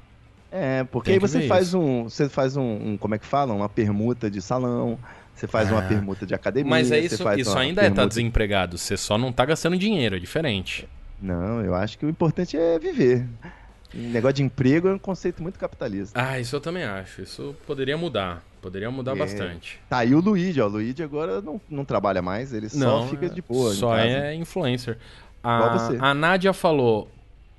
É, 0.52 0.84
porque 0.84 1.12
aí 1.12 1.18
você 1.18 1.48
faz 1.48 1.68
isso. 1.68 1.78
um. 1.78 2.04
Você 2.04 2.28
faz 2.28 2.54
um, 2.54 2.90
um, 2.90 2.98
Como 2.98 3.14
é 3.14 3.18
que 3.18 3.24
fala? 3.24 3.54
Uma 3.54 3.70
permuta 3.70 4.30
de 4.30 4.42
salão. 4.42 4.98
Você 5.34 5.46
faz 5.46 5.72
ah. 5.72 5.76
uma 5.76 5.82
permuta 5.82 6.26
de 6.26 6.34
academia. 6.34 6.68
Mas 6.68 6.92
é 6.92 6.98
isso, 6.98 7.26
isso 7.38 7.56
ainda 7.56 7.80
é 7.80 7.88
estar 7.88 8.02
tá 8.02 8.06
desempregado. 8.06 8.76
Você 8.76 8.98
só 8.98 9.16
não 9.16 9.30
está 9.30 9.46
gastando 9.46 9.78
dinheiro, 9.78 10.16
é 10.16 10.18
diferente. 10.18 10.86
Não, 11.22 11.62
eu 11.62 11.74
acho 11.74 11.98
que 11.98 12.04
o 12.04 12.10
importante 12.10 12.54
é 12.54 12.78
viver. 12.78 13.26
O 13.94 13.98
negócio 13.98 14.34
de 14.34 14.42
emprego 14.42 14.88
é 14.88 14.94
um 14.94 14.98
conceito 14.98 15.42
muito 15.42 15.58
capitalista. 15.58 16.20
Ah, 16.20 16.38
isso 16.38 16.54
eu 16.54 16.60
também 16.60 16.84
acho. 16.84 17.22
Isso 17.22 17.56
poderia 17.66 17.96
mudar. 17.96 18.42
Poderia 18.60 18.90
mudar 18.90 19.12
é. 19.12 19.16
bastante. 19.16 19.80
Tá, 19.88 20.04
e 20.04 20.14
o 20.14 20.20
Luigi, 20.20 20.60
ó. 20.60 20.66
O 20.66 20.68
Luigi 20.68 21.02
agora 21.02 21.40
não, 21.40 21.60
não 21.70 21.84
trabalha 21.84 22.20
mais, 22.20 22.52
ele 22.52 22.68
não, 22.74 23.02
só 23.02 23.08
fica 23.08 23.28
de 23.28 23.40
boa. 23.40 23.72
Só 23.72 23.96
é 23.96 24.34
influencer. 24.34 24.98
A, 25.42 26.10
a 26.10 26.14
Nádia 26.14 26.52
falou: 26.52 27.08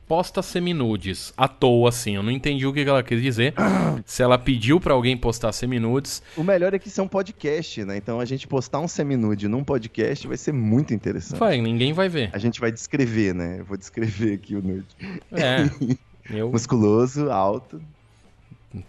posta 0.09 0.41
seminudes 0.41 1.31
à 1.37 1.47
toa, 1.47 1.89
assim. 1.89 2.15
Eu 2.15 2.23
não 2.23 2.31
entendi 2.31 2.65
o 2.65 2.73
que 2.73 2.81
ela 2.81 3.03
quis 3.03 3.21
dizer. 3.21 3.53
Se 4.05 4.23
ela 4.23 4.37
pediu 4.37 4.79
para 4.79 4.93
alguém 4.93 5.15
postar 5.15 5.51
seminudes. 5.51 6.21
O 6.35 6.43
melhor 6.43 6.73
é 6.73 6.79
que 6.79 6.87
isso 6.87 6.99
é 6.99 7.03
um 7.03 7.07
podcast, 7.07 7.85
né? 7.85 7.95
Então 7.97 8.19
a 8.19 8.25
gente 8.25 8.47
postar 8.47 8.79
um 8.79 8.87
seminude 8.87 9.47
num 9.47 9.63
podcast 9.63 10.27
vai 10.27 10.35
ser 10.35 10.51
muito 10.51 10.93
interessante. 10.93 11.39
Vai, 11.39 11.61
ninguém 11.61 11.93
vai 11.93 12.09
ver. 12.09 12.31
A 12.33 12.39
gente 12.39 12.59
vai 12.59 12.71
descrever, 12.71 13.35
né? 13.35 13.57
Eu 13.59 13.65
vou 13.65 13.77
descrever 13.77 14.33
aqui 14.33 14.55
o 14.55 14.61
nude. 14.61 14.87
É. 15.31 15.69
Eu... 16.29 16.51
Musculoso, 16.51 17.31
alto. 17.31 17.81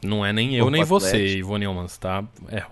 Não 0.02 0.24
é 0.24 0.30
nem 0.30 0.54
eu 0.56 0.70
nem 0.70 0.84
você, 0.84 1.38
Ivone 1.38 1.60
Neumann. 1.60 1.86
Tá, 1.98 2.22
é, 2.48 2.62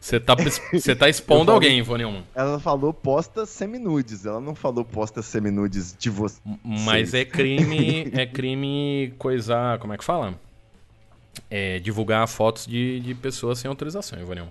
você, 0.00 0.18
tá, 0.18 0.34
você 0.72 0.96
tá 0.96 1.06
expondo 1.08 1.52
alguém, 1.52 1.78
Ivone. 1.78 2.24
Ela 2.34 2.58
falou 2.58 2.92
posta 2.92 3.46
seminudes, 3.46 4.26
ela 4.26 4.40
não 4.40 4.52
falou 4.52 4.84
posta 4.84 5.22
seminudes 5.22 5.94
de 5.96 6.10
você. 6.10 6.40
Mas 6.64 7.14
é 7.14 7.24
crime, 7.24 8.10
é 8.12 8.26
crime 8.26 9.14
coisar, 9.16 9.78
como 9.78 9.92
é 9.92 9.96
que 9.96 10.02
fala? 10.02 10.34
É, 11.48 11.78
divulgar 11.78 12.26
fotos 12.26 12.66
de, 12.66 12.98
de 12.98 13.14
pessoas 13.14 13.60
sem 13.60 13.68
autorização, 13.68 14.18
Ivone. 14.18 14.42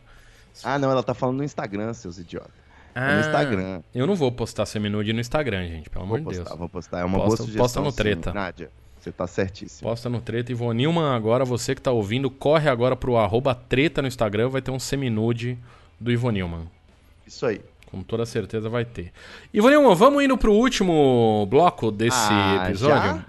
Ah, 0.63 0.79
não, 0.79 0.89
ela 0.89 1.03
tá 1.03 1.13
falando 1.13 1.37
no 1.37 1.43
Instagram, 1.43 1.93
seus 1.93 2.17
idiotas. 2.17 2.51
Ah, 2.93 3.11
é 3.11 3.13
no 3.15 3.19
Instagram. 3.19 3.81
Eu 3.93 4.07
não 4.07 4.15
vou 4.15 4.31
postar 4.31 4.65
seminude 4.65 5.11
no 5.11 5.19
Instagram, 5.19 5.67
gente, 5.67 5.89
pelo 5.89 6.05
amor 6.05 6.21
de 6.21 6.29
Deus. 6.29 6.47
Vou 6.57 6.69
postar, 6.69 7.01
é 7.01 7.03
uma 7.03 7.17
posta, 7.17 7.27
boa 7.27 7.37
sugestão. 7.37 7.61
Posta 7.61 7.81
no 7.81 7.91
treta. 7.91 8.31
Sim, 8.31 8.35
Nádia. 8.35 8.71
Você 9.05 9.11
tá 9.11 9.27
certíssimo. 9.27 9.87
Posta 9.87 10.09
no 10.09 10.19
treta. 10.19 10.51
Ivone 10.51 10.79
Nilman, 10.79 11.13
agora 11.13 11.45
você 11.45 11.75
que 11.75 11.81
tá 11.81 11.91
ouvindo, 11.91 12.27
corre 12.27 12.67
agora 12.67 12.95
pro 12.95 13.17
arroba 13.17 13.53
treta 13.53 14.01
no 14.01 14.07
Instagram, 14.07 14.49
vai 14.49 14.63
ter 14.63 14.71
um 14.71 14.79
seminude 14.79 15.59
do 15.99 16.11
Ivone 16.11 16.39
Nilman. 16.39 16.67
Isso 17.27 17.45
aí. 17.45 17.61
Com 17.85 18.01
toda 18.01 18.25
certeza 18.25 18.67
vai 18.67 18.83
ter. 18.83 19.13
Ivone 19.53 19.75
Nilman, 19.75 19.93
vamos 19.93 20.23
indo 20.23 20.35
pro 20.39 20.51
último 20.51 21.45
bloco 21.51 21.91
desse 21.91 22.17
ah, 22.17 22.65
episódio? 22.67 23.23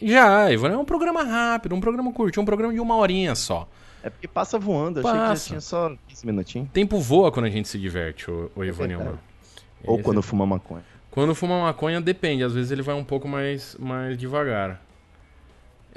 Já? 0.00 0.46
Já, 0.46 0.50
Ivone, 0.50 0.74
é 0.76 0.78
um 0.78 0.84
programa 0.86 1.22
rápido, 1.22 1.74
um 1.74 1.80
programa 1.80 2.10
curtinho, 2.10 2.42
um 2.42 2.46
programa 2.46 2.72
de 2.72 2.80
uma 2.80 2.96
horinha 2.96 3.34
só. 3.34 3.68
É 4.02 4.08
porque 4.08 4.26
passa 4.26 4.58
voando, 4.58 5.02
passa. 5.02 5.14
achei 5.14 5.34
que 5.34 5.40
já 5.40 5.46
tinha 5.48 5.60
só 5.60 5.94
15 6.08 6.26
minutinhos. 6.26 6.70
Tempo 6.72 6.98
voa 7.00 7.30
quando 7.30 7.44
a 7.44 7.50
gente 7.50 7.68
se 7.68 7.78
diverte, 7.78 8.30
o, 8.30 8.50
o 8.56 8.64
Ivone 8.64 8.94
é 8.94 8.98
Ou 9.84 9.96
Esse... 9.96 10.04
quando 10.04 10.22
fuma 10.22 10.46
maconha. 10.46 10.84
Quando 11.10 11.34
fuma 11.34 11.60
maconha, 11.60 12.00
depende. 12.00 12.42
Às 12.42 12.54
vezes 12.54 12.70
ele 12.70 12.80
vai 12.80 12.94
um 12.94 13.04
pouco 13.04 13.28
mais, 13.28 13.76
mais 13.78 14.16
devagar. 14.16 14.87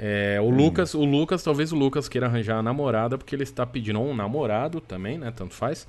É, 0.04 0.40
o 0.40 0.46
hum. 0.46 0.56
Lucas, 0.56 0.94
o 0.94 1.04
Lucas, 1.04 1.44
talvez 1.44 1.70
o 1.70 1.76
Lucas 1.76 2.08
queira 2.08 2.26
arranjar 2.26 2.58
a 2.58 2.62
namorada 2.62 3.16
porque 3.16 3.36
ele 3.36 3.44
está 3.44 3.64
pedindo 3.64 4.00
um 4.00 4.12
namorado 4.12 4.80
também, 4.80 5.16
né? 5.16 5.30
Tanto 5.30 5.54
faz. 5.54 5.86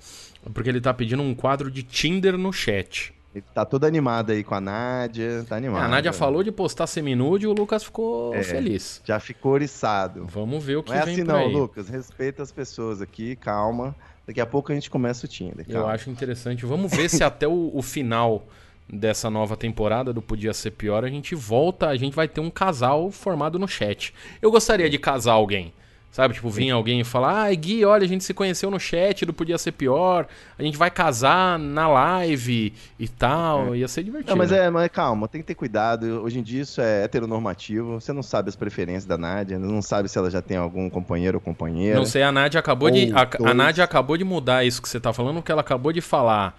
Porque 0.53 0.69
ele 0.69 0.77
está 0.77 0.93
pedindo 0.93 1.23
um 1.23 1.33
quadro 1.33 1.71
de 1.71 1.81
Tinder 1.81 2.37
no 2.37 2.53
chat. 2.53 3.11
Ele 3.33 3.43
tá 3.55 3.65
todo 3.65 3.85
animado 3.85 4.31
aí 4.31 4.43
com 4.43 4.53
a 4.53 4.61
Nádia, 4.61 5.43
tá 5.49 5.55
animado. 5.55 5.83
a 5.83 5.87
Nádia 5.87 6.13
falou 6.13 6.43
de 6.43 6.51
postar 6.51 6.85
seminude 6.85 7.45
e 7.45 7.47
o 7.47 7.53
Lucas 7.53 7.83
ficou 7.83 8.35
é, 8.35 8.43
feliz. 8.43 9.01
Já 9.03 9.19
ficou 9.19 9.53
oriçado. 9.53 10.27
Vamos 10.27 10.63
ver 10.63 10.75
o 10.75 10.83
que 10.83 10.91
não 10.91 10.99
é 10.99 11.05
vem 11.05 11.13
assim 11.15 11.23
não, 11.23 11.37
aí. 11.37 11.51
Lucas. 11.51 11.89
Respeita 11.89 12.43
as 12.43 12.51
pessoas 12.51 13.01
aqui, 13.01 13.35
calma. 13.35 13.95
Daqui 14.27 14.39
a 14.39 14.45
pouco 14.45 14.71
a 14.71 14.75
gente 14.75 14.91
começa 14.91 15.25
o 15.25 15.27
Tinder. 15.27 15.65
Calma. 15.65 15.79
Eu 15.79 15.87
acho 15.87 16.11
interessante. 16.11 16.67
Vamos 16.67 16.91
ver 16.91 17.09
se 17.09 17.23
até 17.23 17.47
o, 17.47 17.71
o 17.73 17.81
final 17.81 18.45
dessa 18.87 19.29
nova 19.29 19.55
temporada 19.55 20.13
do 20.13 20.21
Podia 20.21 20.53
Ser 20.53 20.71
Pior, 20.71 21.03
a 21.03 21.09
gente 21.09 21.35
volta, 21.35 21.87
a 21.87 21.95
gente 21.95 22.15
vai 22.15 22.27
ter 22.27 22.41
um 22.41 22.49
casal 22.49 23.11
formado 23.11 23.57
no 23.57 23.67
chat. 23.67 24.13
Eu 24.41 24.51
gostaria 24.51 24.89
de 24.89 24.97
casar 24.97 25.33
alguém. 25.33 25.73
Sabe, 26.13 26.35
tipo, 26.35 26.47
vir 26.47 26.69
alguém 26.69 26.99
e 26.99 27.03
falar, 27.03 27.47
ah, 27.47 27.55
Gui, 27.55 27.83
olha, 27.83 28.03
a 28.03 28.07
gente 28.07 28.23
se 28.23 28.35
conheceu 28.35 28.69
no 28.69 28.79
chat 28.79 29.25
do 29.25 29.33
Podia 29.33 29.57
Ser 29.57 29.71
Pior, 29.71 30.27
a 30.55 30.61
gente 30.61 30.77
vai 30.77 30.91
casar 30.91 31.57
na 31.57 31.87
live 31.87 32.71
e 32.99 33.07
tal, 33.07 33.73
é. 33.73 33.79
ia 33.79 33.87
ser 33.87 34.03
divertido. 34.03 34.29
Não, 34.29 34.37
mas 34.37 34.51
é, 34.51 34.69
mas 34.69 34.89
calma, 34.89 35.27
tem 35.27 35.41
que 35.41 35.47
ter 35.47 35.55
cuidado, 35.55 36.21
hoje 36.21 36.37
em 36.37 36.43
dia 36.43 36.61
isso 36.61 36.79
é 36.79 37.03
heteronormativo, 37.03 37.99
você 37.99 38.13
não 38.13 38.21
sabe 38.21 38.47
as 38.47 38.55
preferências 38.55 39.05
da 39.05 39.17
Nádia, 39.17 39.57
não 39.57 39.81
sabe 39.81 40.07
se 40.07 40.15
ela 40.15 40.29
já 40.29 40.39
tem 40.39 40.55
algum 40.55 40.87
companheiro 40.87 41.37
ou 41.37 41.41
companheira. 41.41 41.97
Não 41.97 42.05
sei, 42.05 42.21
a 42.21 42.31
Nádia 42.31 42.59
acabou 42.59 42.91
de, 42.91 43.11
a, 43.11 43.49
a 43.49 43.53
Nádia 43.55 43.83
acabou 43.83 44.15
de 44.15 44.23
mudar 44.23 44.63
isso 44.63 44.83
que 44.83 44.89
você 44.89 44.99
tá 44.99 45.11
falando, 45.11 45.37
porque 45.37 45.51
ela 45.51 45.61
acabou 45.61 45.91
de 45.91 45.99
falar, 45.99 46.55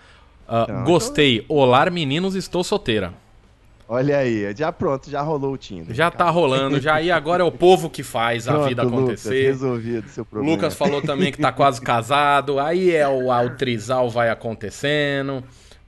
Uh, 0.49 0.85
gostei. 0.85 1.45
Olá, 1.49 1.89
meninos, 1.91 2.35
estou 2.35 2.63
solteira. 2.63 3.15
Olha 3.87 4.19
aí, 4.19 4.55
já 4.57 4.73
pronto, 4.73 5.11
já 5.11 5.21
rolou 5.21 5.53
o 5.53 5.59
Tinder. 5.59 5.95
Já 5.95 6.11
cara. 6.11 6.25
tá 6.25 6.31
rolando, 6.31 6.81
já 6.81 7.03
e 7.03 7.11
agora 7.11 7.43
é 7.43 7.47
o 7.47 7.53
povo 7.53 7.91
que 7.91 8.03
faz 8.03 8.47
pronto, 8.47 8.63
a 8.63 8.69
vida 8.69 8.83
acontecer. 8.83 9.29
Lucas, 9.29 9.47
resolvido 9.47 10.09
seu 10.09 10.25
problema. 10.25 10.55
Lucas 10.55 10.75
falou 10.75 11.03
também 11.03 11.31
que 11.31 11.39
tá 11.39 11.53
quase 11.53 11.81
casado, 11.83 12.59
aí 12.59 12.95
é 12.95 13.07
o, 13.07 13.29
o 13.31 13.51
trisal 13.51 14.09
vai 14.09 14.31
acontecendo. 14.31 15.45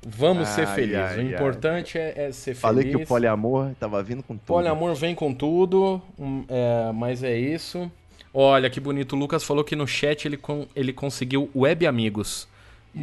Vamos 0.07 0.49
ai, 0.49 0.55
ser 0.55 0.67
felizes. 0.69 0.99
Ai, 0.99 1.19
o 1.19 1.23
importante 1.23 1.99
é, 1.99 2.27
é, 2.27 2.33
ser 2.33 2.55
feliz. 2.55 2.61
Falei 2.61 2.85
que 2.91 2.97
o 2.97 3.07
poliamor 3.07 3.71
tava 3.81 4.03
vindo 4.03 4.23
com 4.23 4.35
tudo. 4.35 4.47
Poliamor 4.47 4.95
vem 4.95 5.15
com 5.15 5.33
tudo, 5.33 6.01
é, 6.49 6.93
mas 6.93 7.23
é 7.23 7.37
isso. 7.37 7.91
Olha 8.33 8.69
que 8.69 8.79
bonito, 8.79 9.17
o 9.17 9.19
Lucas 9.19 9.43
falou 9.43 9.65
que 9.65 9.75
no 9.75 9.87
chat 9.87 10.27
ele, 10.27 10.39
ele 10.77 10.93
conseguiu 10.93 11.51
web 11.57 11.87
amigos. 11.87 12.47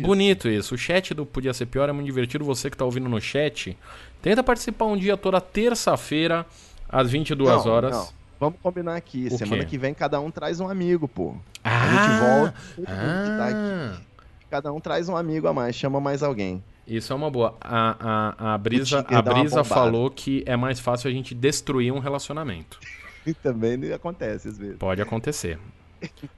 Bonito 0.01 0.49
isso. 0.49 0.75
O 0.75 0.77
chat 0.77 1.13
do 1.13 1.25
Podia 1.25 1.53
Ser 1.53 1.67
Pior 1.67 1.87
é 1.87 1.91
muito 1.91 2.05
divertido. 2.05 2.43
Você 2.45 2.69
que 2.69 2.75
está 2.75 2.83
ouvindo 2.83 3.07
no 3.07 3.21
chat, 3.21 3.77
tenta 4.21 4.43
participar 4.43 4.85
um 4.85 4.97
dia 4.97 5.15
toda 5.15 5.39
terça-feira, 5.39 6.45
às 6.89 7.11
22 7.11 7.65
não, 7.65 7.71
horas. 7.71 7.91
Não. 7.91 8.23
Vamos 8.39 8.59
combinar 8.61 8.95
aqui. 8.95 9.27
O 9.31 9.37
Semana 9.37 9.63
quê? 9.63 9.69
que 9.69 9.77
vem 9.77 9.93
cada 9.93 10.19
um 10.19 10.31
traz 10.31 10.59
um 10.59 10.67
amigo, 10.67 11.07
pô. 11.07 11.35
Ah, 11.63 11.83
a 11.83 11.87
gente 11.87 12.19
volta. 12.19 12.53
Ah. 12.87 13.37
Tá 13.37 13.47
aqui, 13.47 14.03
cada 14.49 14.73
um 14.73 14.79
traz 14.79 15.07
um 15.07 15.15
amigo 15.15 15.47
a 15.47 15.53
mais, 15.53 15.75
chama 15.75 15.99
mais 15.99 16.21
alguém. 16.21 16.61
Isso 16.85 17.13
é 17.13 17.15
uma 17.15 17.31
boa. 17.31 17.55
A, 17.61 18.33
a, 18.49 18.53
a 18.53 18.57
Brisa, 18.57 19.05
a 19.07 19.21
Brisa 19.21 19.63
falou 19.63 20.09
que 20.09 20.43
é 20.45 20.57
mais 20.57 20.79
fácil 20.79 21.09
a 21.09 21.13
gente 21.13 21.33
destruir 21.33 21.93
um 21.93 21.99
relacionamento. 21.99 22.79
E 23.25 23.33
também 23.35 23.93
acontece 23.93 24.49
às 24.49 24.57
vezes. 24.57 24.77
Pode 24.77 25.01
acontecer. 25.01 25.57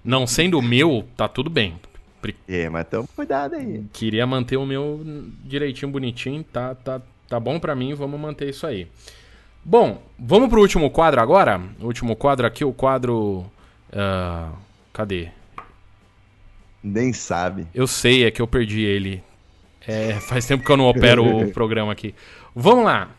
Não 0.03 0.27
sendo 0.27 0.59
o 0.59 0.61
meu, 0.61 1.07
tá 1.17 1.27
tudo 1.27 1.49
bem. 1.49 1.79
É, 2.47 2.69
mas 2.69 2.87
tamo 2.87 3.07
cuidado 3.15 3.55
aí. 3.55 3.83
Queria 3.93 4.25
manter 4.25 4.57
o 4.57 4.65
meu 4.65 5.01
direitinho, 5.43 5.91
bonitinho. 5.91 6.43
Tá, 6.43 6.73
tá, 6.75 7.01
tá 7.27 7.39
bom 7.39 7.59
para 7.59 7.75
mim, 7.75 7.93
vamos 7.93 8.19
manter 8.19 8.49
isso 8.49 8.65
aí. 8.65 8.87
Bom, 9.63 10.01
vamos 10.17 10.49
pro 10.49 10.61
último 10.61 10.89
quadro 10.89 11.21
agora? 11.21 11.61
O 11.79 11.85
último 11.85 12.15
quadro 12.15 12.45
aqui, 12.45 12.63
o 12.63 12.73
quadro. 12.73 13.45
Uh, 13.89 14.55
cadê? 14.93 15.29
Nem 16.83 17.11
sabe. 17.13 17.65
Eu 17.73 17.87
sei, 17.87 18.25
é 18.25 18.31
que 18.31 18.41
eu 18.41 18.47
perdi 18.47 18.83
ele. 18.83 19.23
É, 19.87 20.13
faz 20.19 20.45
tempo 20.45 20.63
que 20.63 20.71
eu 20.71 20.77
não 20.77 20.87
opero 20.87 21.23
o 21.25 21.49
programa 21.53 21.91
aqui. 21.91 22.13
Vamos 22.55 22.85
lá. 22.85 23.09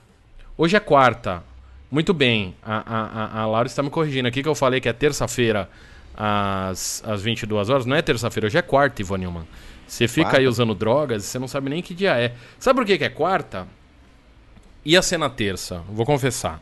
Hoje 0.57 0.77
é 0.77 0.81
quarta. 0.81 1.43
Muito 1.91 2.15
bem. 2.15 2.55
A, 2.63 2.77
a, 2.77 3.41
a 3.43 3.47
Laura 3.47 3.67
está 3.67 3.83
me 3.83 3.91
corrigindo 3.91 4.29
aqui 4.29 4.43
que 4.43 4.49
eu 4.49 4.55
falei 4.55 4.81
que 4.81 4.89
é 4.89 4.93
terça-feira 4.93 5.69
às, 6.17 7.03
às 7.07 7.23
22 7.23 7.69
horas. 7.69 7.87
Não 7.87 7.97
é 7.97 8.03
terça-feira, 8.03 8.47
hoje 8.47 8.59
é 8.59 8.63
quarta, 8.63 9.03
Ivan 9.03 9.19
Newman. 9.19 9.47
Você 9.87 10.09
fica 10.09 10.27
quarta? 10.27 10.39
aí 10.39 10.49
usando 10.49 10.75
drogas 10.75 11.25
e 11.25 11.27
você 11.27 11.39
não 11.39 11.47
sabe 11.47 11.71
nem 11.71 11.83
que 11.83 11.95
dia 11.95 12.19
é. 12.19 12.35
Sabe 12.59 12.81
por 12.81 12.87
que, 12.87 12.99
que 12.99 13.05
é 13.05 13.09
quarta? 13.09 13.69
Ia 14.85 15.03
ser 15.03 15.19
na 15.19 15.29
terça, 15.29 15.83
vou 15.89 16.07
confessar. 16.07 16.61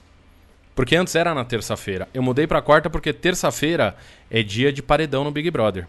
Porque 0.74 0.96
antes 0.96 1.14
era 1.14 1.32
na 1.34 1.44
terça-feira. 1.44 2.08
Eu 2.12 2.22
mudei 2.22 2.46
pra 2.46 2.60
quarta 2.60 2.90
porque 2.90 3.12
terça-feira 3.12 3.96
é 4.30 4.42
dia 4.42 4.72
de 4.72 4.82
paredão 4.82 5.22
no 5.22 5.30
Big 5.30 5.50
Brother. 5.50 5.86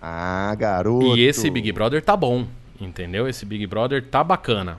Ah, 0.00 0.54
garoto. 0.56 1.16
E 1.16 1.24
esse 1.24 1.48
Big 1.48 1.72
Brother 1.72 2.02
tá 2.02 2.16
bom, 2.16 2.46
entendeu? 2.78 3.26
Esse 3.26 3.46
Big 3.46 3.66
Brother 3.66 4.04
tá 4.04 4.22
bacana. 4.22 4.78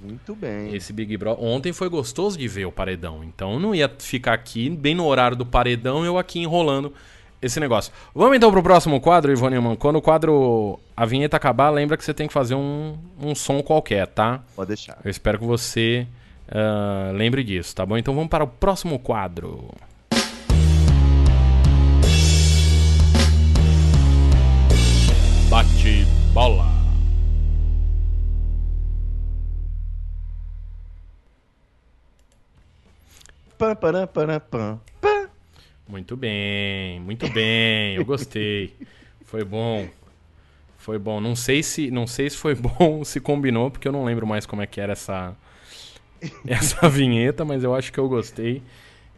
Muito 0.00 0.34
bem. 0.34 0.74
Esse 0.74 0.92
Big 0.92 1.16
Brother. 1.16 1.42
Ontem 1.42 1.72
foi 1.72 1.88
gostoso 1.88 2.38
de 2.38 2.46
ver 2.46 2.66
o 2.66 2.72
paredão. 2.72 3.24
Então 3.24 3.54
eu 3.54 3.60
não 3.60 3.74
ia 3.74 3.90
ficar 3.98 4.32
aqui, 4.32 4.70
bem 4.70 4.94
no 4.94 5.04
horário 5.04 5.36
do 5.36 5.44
paredão, 5.44 6.04
eu 6.04 6.18
aqui 6.18 6.40
enrolando 6.40 6.92
esse 7.40 7.58
negócio. 7.60 7.92
Vamos 8.14 8.36
então 8.36 8.50
pro 8.50 8.62
próximo 8.62 9.00
quadro, 9.00 9.32
Ivone. 9.32 9.76
Quando 9.76 9.96
o 9.96 10.02
quadro. 10.02 10.78
A 10.96 11.04
vinheta 11.06 11.36
acabar, 11.36 11.70
lembra 11.70 11.96
que 11.96 12.04
você 12.04 12.12
tem 12.12 12.26
que 12.26 12.32
fazer 12.32 12.54
um, 12.54 12.96
um 13.20 13.34
som 13.34 13.62
qualquer, 13.62 14.06
tá? 14.06 14.42
Pode 14.56 14.68
deixar. 14.68 14.98
Eu 15.04 15.10
espero 15.10 15.38
que 15.38 15.44
você 15.44 16.06
uh, 16.48 17.12
lembre 17.16 17.44
disso, 17.44 17.74
tá 17.74 17.86
bom? 17.86 17.96
Então 17.96 18.14
vamos 18.14 18.28
para 18.28 18.44
o 18.44 18.48
próximo 18.48 18.98
quadro. 18.98 19.68
Bate 25.48 26.04
bola. 26.34 26.77
Pam, 33.58 33.74
pam, 33.74 34.06
pam. 34.06 34.80
Muito 35.88 36.16
bem, 36.16 37.00
muito 37.00 37.28
bem. 37.30 37.96
Eu 37.96 38.04
gostei. 38.04 38.72
Foi 39.24 39.42
bom. 39.42 39.88
Foi 40.76 40.96
bom. 40.96 41.20
Não 41.20 41.34
sei 41.34 41.62
se, 41.64 41.90
não 41.90 42.06
sei 42.06 42.30
se 42.30 42.36
foi 42.36 42.54
bom, 42.54 43.02
se 43.04 43.20
combinou, 43.20 43.68
porque 43.68 43.88
eu 43.88 43.92
não 43.92 44.04
lembro 44.04 44.24
mais 44.24 44.46
como 44.46 44.62
é 44.62 44.66
que 44.66 44.80
era 44.80 44.92
essa 44.92 45.34
essa 46.46 46.86
vinheta, 46.88 47.44
mas 47.44 47.64
eu 47.64 47.74
acho 47.74 47.92
que 47.92 47.98
eu 47.98 48.08
gostei. 48.08 48.62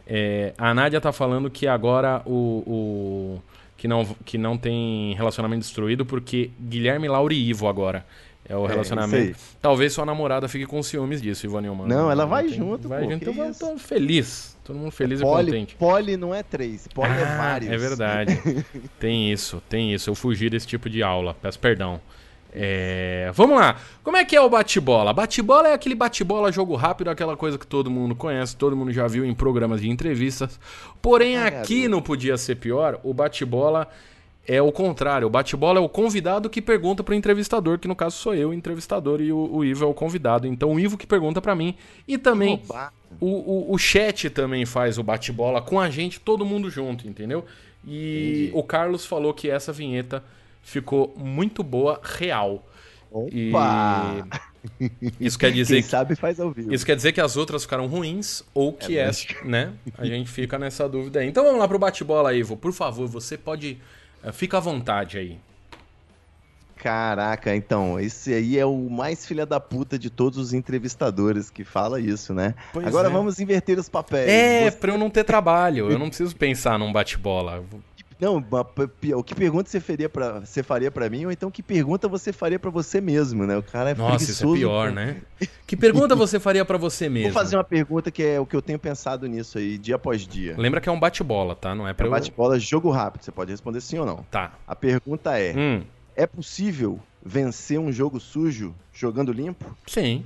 É, 0.07 0.55
a 0.57 0.73
Nádia 0.73 1.03
tá 1.03 1.13
falando 1.13 1.51
que 1.51 1.67
agora 1.67 2.23
o, 2.25 2.65
o, 2.67 3.43
que 3.77 3.87
não 3.87 4.05
que 4.25 4.39
não 4.39 4.57
tem 4.57 5.15
relacionamento 5.15 5.61
destruído 5.61 6.07
porque 6.07 6.51
Guilherme 6.59 7.09
Laura 7.09 7.35
e 7.35 7.51
Ivo 7.51 7.69
agora. 7.69 8.07
É 8.51 8.57
o 8.57 8.67
é, 8.67 8.69
relacionamento. 8.69 9.31
É 9.31 9.35
Talvez 9.63 9.93
sua 9.93 10.05
namorada 10.05 10.49
fique 10.49 10.67
com 10.67 10.83
ciúmes 10.83 11.23
disso, 11.23 11.47
Ivanilman. 11.47 11.87
Não, 11.87 12.11
ela 12.11 12.27
vai 12.27 12.47
tem, 12.47 12.55
junto, 12.55 12.89
Vai 12.89 13.05
pô, 13.05 13.11
junto, 13.13 13.25
eu 13.25 13.33
então 13.33 13.53
tô 13.53 13.79
feliz. 13.79 14.59
Todo 14.65 14.77
mundo 14.77 14.91
feliz 14.91 15.21
é 15.21 15.25
e 15.25 15.27
contente. 15.27 15.77
Poli 15.77 16.17
não 16.17 16.35
é 16.35 16.43
três, 16.43 16.89
poli 16.89 17.13
é 17.13 17.15
ah, 17.15 17.21
é 17.21 17.37
vários. 17.37 17.71
É 17.71 17.77
verdade. 17.77 18.41
tem 18.99 19.31
isso, 19.31 19.63
tem 19.69 19.95
isso. 19.95 20.11
Eu 20.11 20.17
fugi 20.17 20.51
desse 20.51 20.67
tipo 20.67 20.91
de 20.91 21.01
aula, 21.01 21.37
peço 21.41 21.61
perdão. 21.61 22.01
É... 22.53 23.31
Vamos 23.35 23.57
lá. 23.57 23.77
Como 24.03 24.17
é 24.17 24.25
que 24.25 24.35
é 24.35 24.41
o 24.41 24.51
bate-bola? 24.51 25.13
Bate-bola 25.13 25.69
é 25.69 25.73
aquele 25.73 25.95
bate-bola 25.95 26.51
jogo 26.51 26.75
rápido, 26.75 27.09
aquela 27.09 27.37
coisa 27.37 27.57
que 27.57 27.67
todo 27.67 27.89
mundo 27.89 28.17
conhece, 28.17 28.57
todo 28.57 28.77
mundo 28.77 28.93
já 28.93 29.07
viu 29.07 29.25
em 29.25 29.33
programas 29.33 29.81
de 29.81 29.89
entrevistas. 29.89 30.59
Porém, 31.01 31.39
aqui 31.39 31.87
não 31.87 32.03
podia 32.03 32.37
ser 32.37 32.57
pior. 32.57 32.99
O 33.05 33.15
bate-bola 33.15 33.87
é 34.47 34.61
o 34.61 34.73
contrário. 34.73 35.27
O 35.27 35.31
bate-bola 35.31 35.79
é 35.79 35.83
o 35.83 35.89
convidado 35.89 36.49
que 36.49 36.61
pergunta 36.61 37.03
para 37.03 37.13
o 37.13 37.15
entrevistador, 37.15 37.79
que 37.79 37.87
no 37.87 37.95
caso 37.95 38.17
sou 38.17 38.35
eu, 38.35 38.51
o 38.51 38.55
entrevistador, 38.55 39.21
e 39.21 39.33
o, 39.33 39.51
o 39.53 39.65
Ivo 39.65 39.85
é 39.85 39.89
o 39.89 39.95
convidado. 39.95 40.47
Então 40.47 40.73
o 40.73 40.81
Ivo 40.81 40.97
que 40.97 41.07
pergunta 41.07 41.41
para 41.41 41.55
mim. 41.55 41.75
E 42.07 42.19
também 42.19 42.63
o, 43.21 43.27
o, 43.27 43.75
o, 43.75 43.79
chat 43.79 44.31
também 44.31 44.65
faz 44.65 44.99
o 44.99 45.03
bate-bola 45.03 45.61
com 45.61 45.79
a 45.79 45.91
gente, 45.91 46.21
todo 46.21 46.45
mundo 46.45 46.71
junto, 46.71 47.07
entendeu? 47.07 47.45
E 47.87 48.47
Entendi. 48.49 48.51
o 48.55 48.63
Carlos 48.63 49.07
falou 49.07 49.33
que 49.33 49.49
essa 49.49 49.73
vinheta 49.73 50.23
ficou 50.63 51.15
muito 51.17 51.63
boa, 51.63 52.01
real. 52.03 52.67
Opa! 53.11 54.27
E 54.79 55.13
isso 55.19 55.39
quer 55.39 55.51
dizer 55.51 55.75
Quem 55.77 55.83
que, 55.83 55.89
sabe 55.89 56.15
faz 56.15 56.39
ao 56.39 56.51
vivo. 56.51 56.73
Isso 56.73 56.85
quer 56.85 56.95
dizer 56.95 57.13
que 57.13 57.21
as 57.21 57.37
outras 57.37 57.63
ficaram 57.63 57.87
ruins 57.87 58.45
ou 58.53 58.73
que 58.73 58.99
é 58.99 59.03
essa, 59.03 59.27
né? 59.45 59.73
A 59.97 60.05
gente 60.05 60.31
fica 60.31 60.59
nessa 60.59 60.89
dúvida 60.89 61.21
aí. 61.21 61.29
Então 61.29 61.45
vamos 61.45 61.59
lá 61.59 61.67
pro 61.67 61.79
bate-bola, 61.79 62.35
Ivo. 62.35 62.57
Por 62.57 62.73
favor, 62.73 63.09
você 63.09 63.39
pode 63.39 63.79
é, 63.79 63.79
fica 64.33 64.59
à 64.59 64.61
vontade 64.61 65.19
aí. 65.19 65.39
Caraca, 66.77 67.55
então, 67.55 68.01
esse 68.01 68.33
aí 68.33 68.59
é 68.59 68.65
o 68.65 68.89
mais 68.89 69.27
filha 69.27 69.45
da 69.45 69.61
puta 69.61 69.99
de 69.99 70.09
todos 70.09 70.39
os 70.39 70.55
entrevistadores 70.55 71.51
que 71.51 71.63
fala 71.63 72.01
isso, 72.01 72.33
né? 72.33 72.55
Pois 72.73 72.87
Agora 72.87 73.09
é. 73.09 73.11
vamos 73.11 73.39
inverter 73.39 73.79
os 73.79 73.89
papéis. 73.89 74.31
É, 74.31 74.71
Você... 74.71 74.79
pra 74.79 74.93
eu 74.93 74.97
não 74.97 75.11
ter 75.11 75.25
trabalho, 75.25 75.91
eu 75.91 75.99
não 75.99 76.09
preciso 76.09 76.35
pensar 76.35 76.79
num 76.79 76.91
bate-bola. 76.91 77.63
Não, 78.21 78.45
o 79.17 79.25
que 79.25 79.35
pergunta 79.35 79.71
você 79.71 79.81
faria 79.81 80.09
para 80.09 80.41
você 80.41 80.63
faria 80.63 80.91
para 80.91 81.09
mim 81.09 81.25
ou 81.25 81.33
então 81.33 81.51
que 81.51 81.63
pergunta 81.63 82.07
você 82.07 82.33
faria 82.33 82.59
para 82.59 82.71
você 82.71 83.01
mesmo, 83.01 83.47
né? 83.47 83.57
O 83.57 83.63
cara 83.63 83.91
é 83.91 83.95
Nossa, 83.95 84.31
isso 84.31 84.45
é 84.47 84.59
pior, 84.59 84.93
né? 84.93 85.23
Que 85.67 85.75
pergunta 85.75 86.15
você 86.17 86.39
faria 86.39 86.65
para 86.65 86.77
você 86.77 87.09
mesmo? 87.09 87.33
Vou 87.33 87.43
fazer 87.43 87.57
uma 87.57 87.65
pergunta 87.65 88.11
que 88.11 88.23
é 88.23 88.39
o 88.39 88.45
que 88.45 88.55
eu 88.55 88.61
tenho 88.61 88.79
pensado 88.79 89.27
nisso 89.27 89.57
aí 89.57 89.79
dia 89.79 89.97
após 89.97 90.27
dia. 90.27 90.55
Lembra 90.59 90.81
que 90.81 90.89
é 90.89 90.93
um 90.93 91.01
bate-bola, 91.01 91.57
tá? 91.57 91.75
Não 91.75 91.89
é 91.89 91.95
para 91.95 92.07
é 92.07 92.09
um 92.09 92.13
bate-bola 92.13 92.59
jogo 92.59 92.91
rápido, 92.91 93.23
você 93.23 93.33
pode 93.33 93.51
responder 93.51 93.81
sim 93.81 93.99
ou 93.99 94.05
não. 94.05 94.25
Tá. 94.31 94.53
A 94.67 94.77
pergunta 94.77 95.39
é: 95.39 95.55
hum. 95.57 95.83
é 96.15 96.27
possível 96.27 97.01
vencer 97.25 97.79
um 97.79 97.91
jogo 97.91 98.21
sujo 98.21 98.75
jogando 98.93 99.33
limpo? 99.33 99.77
Sim. 99.87 100.25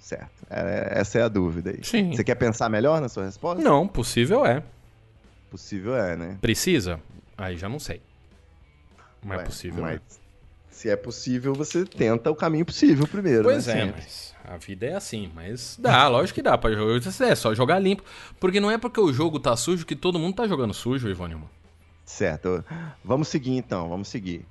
Certo. 0.00 0.30
É, 0.48 0.92
essa 0.92 1.18
é 1.18 1.22
a 1.22 1.28
dúvida 1.28 1.70
aí. 1.70 1.80
Sim. 1.82 2.12
Você 2.14 2.24
quer 2.24 2.36
pensar 2.36 2.68
melhor 2.70 3.00
na 3.00 3.08
sua 3.08 3.24
resposta? 3.24 3.62
Não, 3.62 3.86
possível 3.86 4.46
é. 4.46 4.62
Possível 5.50 5.96
é, 5.96 6.16
né? 6.16 6.38
Precisa? 6.40 7.00
Aí 7.36 7.56
já 7.56 7.68
não 7.68 7.78
sei. 7.78 8.02
Mas 9.24 9.40
é 9.40 9.44
possível. 9.44 9.82
Mas 9.82 9.94
né? 9.94 10.00
se 10.70 10.88
é 10.88 10.96
possível, 10.96 11.54
você 11.54 11.84
tenta 11.84 12.30
o 12.30 12.36
caminho 12.36 12.64
possível 12.64 13.06
primeiro. 13.06 13.44
Pois 13.44 13.66
né? 13.66 13.72
é, 13.72 13.76
Sempre. 13.84 14.02
mas 14.02 14.34
a 14.44 14.56
vida 14.56 14.86
é 14.86 14.94
assim. 14.94 15.30
Mas 15.34 15.76
dá, 15.78 16.08
lógico 16.08 16.36
que 16.36 16.42
dá 16.42 16.56
pra 16.56 16.72
jogar. 16.72 17.00
É 17.26 17.34
só 17.34 17.54
jogar 17.54 17.78
limpo. 17.78 18.02
Porque 18.38 18.60
não 18.60 18.70
é 18.70 18.78
porque 18.78 19.00
o 19.00 19.12
jogo 19.12 19.38
tá 19.38 19.56
sujo 19.56 19.84
que 19.84 19.96
todo 19.96 20.18
mundo 20.18 20.36
tá 20.36 20.46
jogando 20.46 20.74
sujo, 20.74 21.08
Ivone. 21.08 21.36
Certo. 22.04 22.64
Vamos 23.04 23.28
seguir 23.28 23.56
então, 23.56 23.88
vamos 23.88 24.08
seguir. 24.08 24.44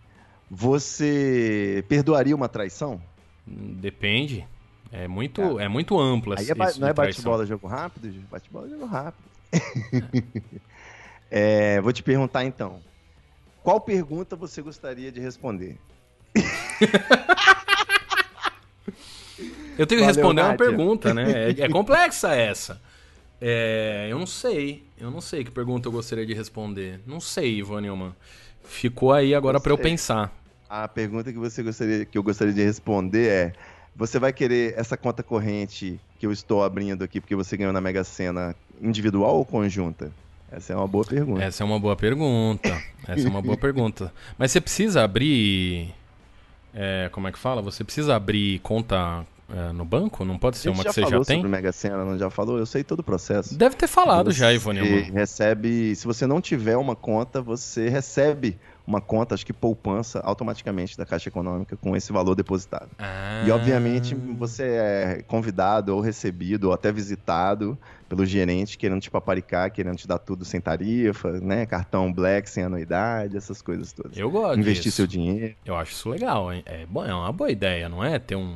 Você 0.49 1.83
perdoaria 1.89 2.35
uma 2.35 2.47
traição? 2.47 3.01
Depende. 3.45 4.47
É 4.91 5.07
muito, 5.07 5.59
é. 5.59 5.65
é 5.65 5.67
muito 5.67 5.99
amplo 5.99 6.33
Aí 6.37 6.49
é 6.49 6.55
Não 6.79 6.87
é 6.87 6.93
bate-bola 6.93 7.45
jogo 7.45 7.67
rápido? 7.67 8.09
Bate-bola 8.29 8.69
jogo 8.69 8.85
rápido. 8.85 9.27
É, 11.29 11.81
vou 11.81 11.91
te 11.91 12.01
perguntar 12.03 12.45
então. 12.45 12.79
Qual 13.63 13.81
pergunta 13.81 14.35
você 14.35 14.61
gostaria 14.61 15.11
de 15.11 15.19
responder? 15.19 15.77
eu 19.77 19.85
tenho 19.85 20.01
que 20.01 20.07
responder 20.07 20.41
Nádia. 20.41 20.51
uma 20.51 20.57
pergunta, 20.57 21.13
né? 21.13 21.49
É, 21.49 21.61
é 21.61 21.67
complexa 21.69 22.33
essa. 22.33 22.81
É, 23.41 24.07
eu 24.09 24.17
não 24.17 24.25
sei. 24.25 24.83
Eu 24.97 25.11
não 25.11 25.21
sei 25.21 25.43
que 25.43 25.51
pergunta 25.51 25.87
eu 25.87 25.91
gostaria 25.91 26.25
de 26.25 26.33
responder. 26.33 26.99
Não 27.05 27.19
sei, 27.19 27.57
Ivan 27.57 27.81
Nilman. 27.81 28.15
Ficou 28.63 29.13
aí 29.13 29.35
agora 29.35 29.59
para 29.59 29.71
eu 29.71 29.77
pensar. 29.77 30.33
A 30.69 30.87
pergunta 30.87 31.31
que 31.31 31.37
você 31.37 31.63
gostaria 31.63 32.05
que 32.05 32.17
eu 32.17 32.23
gostaria 32.23 32.53
de 32.53 32.63
responder 32.63 33.27
é: 33.27 33.53
você 33.95 34.19
vai 34.19 34.33
querer 34.33 34.73
essa 34.77 34.97
conta 34.97 35.23
corrente 35.23 35.99
que 36.19 36.25
eu 36.25 36.31
estou 36.31 36.63
abrindo 36.63 37.03
aqui 37.03 37.21
porque 37.21 37.35
você 37.35 37.55
ganhou 37.55 37.73
na 37.73 37.81
Mega 37.81 38.03
Sena 38.03 38.55
individual 38.81 39.37
ou 39.37 39.45
conjunta? 39.45 40.11
Essa 40.51 40.73
é 40.73 40.75
uma 40.75 40.87
boa 40.87 41.03
pergunta. 41.05 41.43
Essa 41.43 41.63
é 41.63 41.65
uma 41.65 41.79
boa 41.79 41.95
pergunta. 41.95 42.81
Essa 43.07 43.27
é 43.27 43.29
uma 43.29 43.41
boa 43.41 43.57
pergunta. 43.57 44.13
Mas 44.37 44.51
você 44.51 44.61
precisa 44.61 45.03
abrir. 45.03 45.93
É, 46.73 47.09
como 47.11 47.27
é 47.27 47.31
que 47.31 47.39
fala? 47.39 47.61
Você 47.61 47.83
precisa 47.83 48.15
abrir 48.15 48.59
conta 48.59 49.25
é, 49.49 49.71
no 49.73 49.83
banco? 49.83 50.23
Não 50.23 50.37
pode 50.37 50.57
ser 50.57 50.69
uma 50.69 50.83
que 50.83 50.91
você 50.93 51.01
já 51.01 51.19
tem? 51.21 51.37
Sobre 51.37 51.49
Mega 51.49 51.71
Sena, 51.71 52.05
não 52.05 52.17
já 52.17 52.29
falou? 52.29 52.57
Eu 52.57 52.65
sei 52.65 52.83
todo 52.83 52.99
o 52.99 53.03
processo. 53.03 53.57
Deve 53.57 53.75
ter 53.75 53.87
falado 53.87 54.31
você 54.31 54.39
já, 54.39 54.53
Ivone. 54.53 54.79
Recebe. 55.11 55.95
Se 55.95 56.05
você 56.05 56.25
não 56.25 56.39
tiver 56.39 56.77
uma 56.77 56.95
conta, 56.95 57.41
você 57.41 57.89
recebe 57.89 58.57
uma 58.87 59.01
conta, 59.01 59.35
acho 59.35 59.45
que 59.45 59.51
poupança, 59.51 60.21
automaticamente 60.21 60.97
da 60.97 61.05
Caixa 61.05 61.27
Econômica 61.27 61.75
com 61.75 61.93
esse 61.93 62.13
valor 62.13 62.35
depositado. 62.35 62.89
Ah. 62.97 63.43
E, 63.45 63.51
obviamente, 63.51 64.15
você 64.15 64.63
é 64.63 65.23
convidado 65.27 65.93
ou 65.93 65.99
recebido 65.99 66.69
ou 66.69 66.73
até 66.73 66.89
visitado 66.89 67.77
pelo 68.07 68.25
gerente 68.25 68.77
querendo 68.77 69.01
te 69.01 69.11
paparicar, 69.11 69.69
querendo 69.71 69.97
te 69.97 70.07
dar 70.07 70.17
tudo 70.17 70.45
sem 70.45 70.61
tarifa, 70.61 71.33
né? 71.41 71.65
Cartão 71.65 72.13
black 72.13 72.49
sem 72.49 72.63
anuidade, 72.63 73.35
essas 73.35 73.61
coisas 73.61 73.91
todas. 73.91 74.17
Eu 74.17 74.31
gosto 74.31 74.57
Investir 74.57 74.83
disso. 74.85 74.95
seu 74.95 75.07
dinheiro. 75.07 75.53
Eu 75.65 75.75
acho 75.75 75.91
isso 75.91 76.09
legal, 76.09 76.53
hein? 76.53 76.63
É, 76.65 76.85
bom, 76.85 77.03
é 77.03 77.13
uma 77.13 77.33
boa 77.33 77.51
ideia, 77.51 77.89
não 77.89 78.01
é? 78.01 78.17
Ter 78.17 78.37
um... 78.37 78.55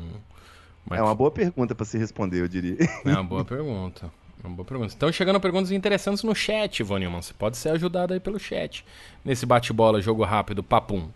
Mas... 0.86 1.00
É 1.00 1.04
uma 1.04 1.14
boa 1.14 1.30
pergunta 1.30 1.76
para 1.76 1.86
se 1.86 1.98
responder, 1.98 2.40
eu 2.40 2.48
diria. 2.48 2.78
É 3.06 3.12
uma 3.12 3.24
boa 3.24 3.44
pergunta. 3.44 4.10
Uma 4.44 4.56
boa 4.56 4.66
pergunta. 4.66 4.89
Estão 4.89 5.12
chegando 5.12 5.39
perguntas 5.39 5.72
interessantes 5.72 6.24
no 6.24 6.34
chat, 6.34 6.82
Vonilman. 6.84 7.22
Você 7.22 7.34
pode 7.34 7.58
ser 7.58 7.70
ajudado 7.70 8.14
aí 8.14 8.20
pelo 8.20 8.39
chat. 8.39 8.86
Nesse 9.24 9.46
bate-bola, 9.46 10.02
jogo 10.02 10.24
rápido, 10.24 10.64
papum. 10.64 11.10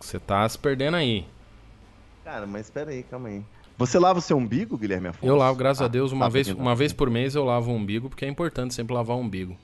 Você 0.00 0.18
tá 0.18 0.48
se 0.48 0.58
perdendo 0.58 0.96
aí. 0.96 1.26
Cara, 2.24 2.46
mas 2.46 2.66
espera 2.66 2.90
aí, 2.90 3.02
calma 3.02 3.28
aí. 3.28 3.42
Você 3.78 3.98
lava 3.98 4.18
o 4.18 4.22
seu 4.22 4.38
umbigo, 4.38 4.78
Guilherme 4.78 5.08
Afonso? 5.08 5.26
Eu 5.26 5.36
lavo, 5.36 5.58
graças 5.58 5.82
ah, 5.82 5.84
a 5.84 5.88
Deus, 5.88 6.10
uma, 6.12 6.26
tá 6.26 6.30
vez, 6.30 6.48
uma 6.48 6.74
vez 6.74 6.92
por 6.92 7.10
mês 7.10 7.34
eu 7.34 7.44
lavo 7.44 7.70
o 7.70 7.74
umbigo, 7.74 8.08
porque 8.08 8.24
é 8.24 8.28
importante 8.28 8.74
sempre 8.74 8.94
lavar 8.94 9.16
o 9.16 9.20
umbigo. 9.20 9.56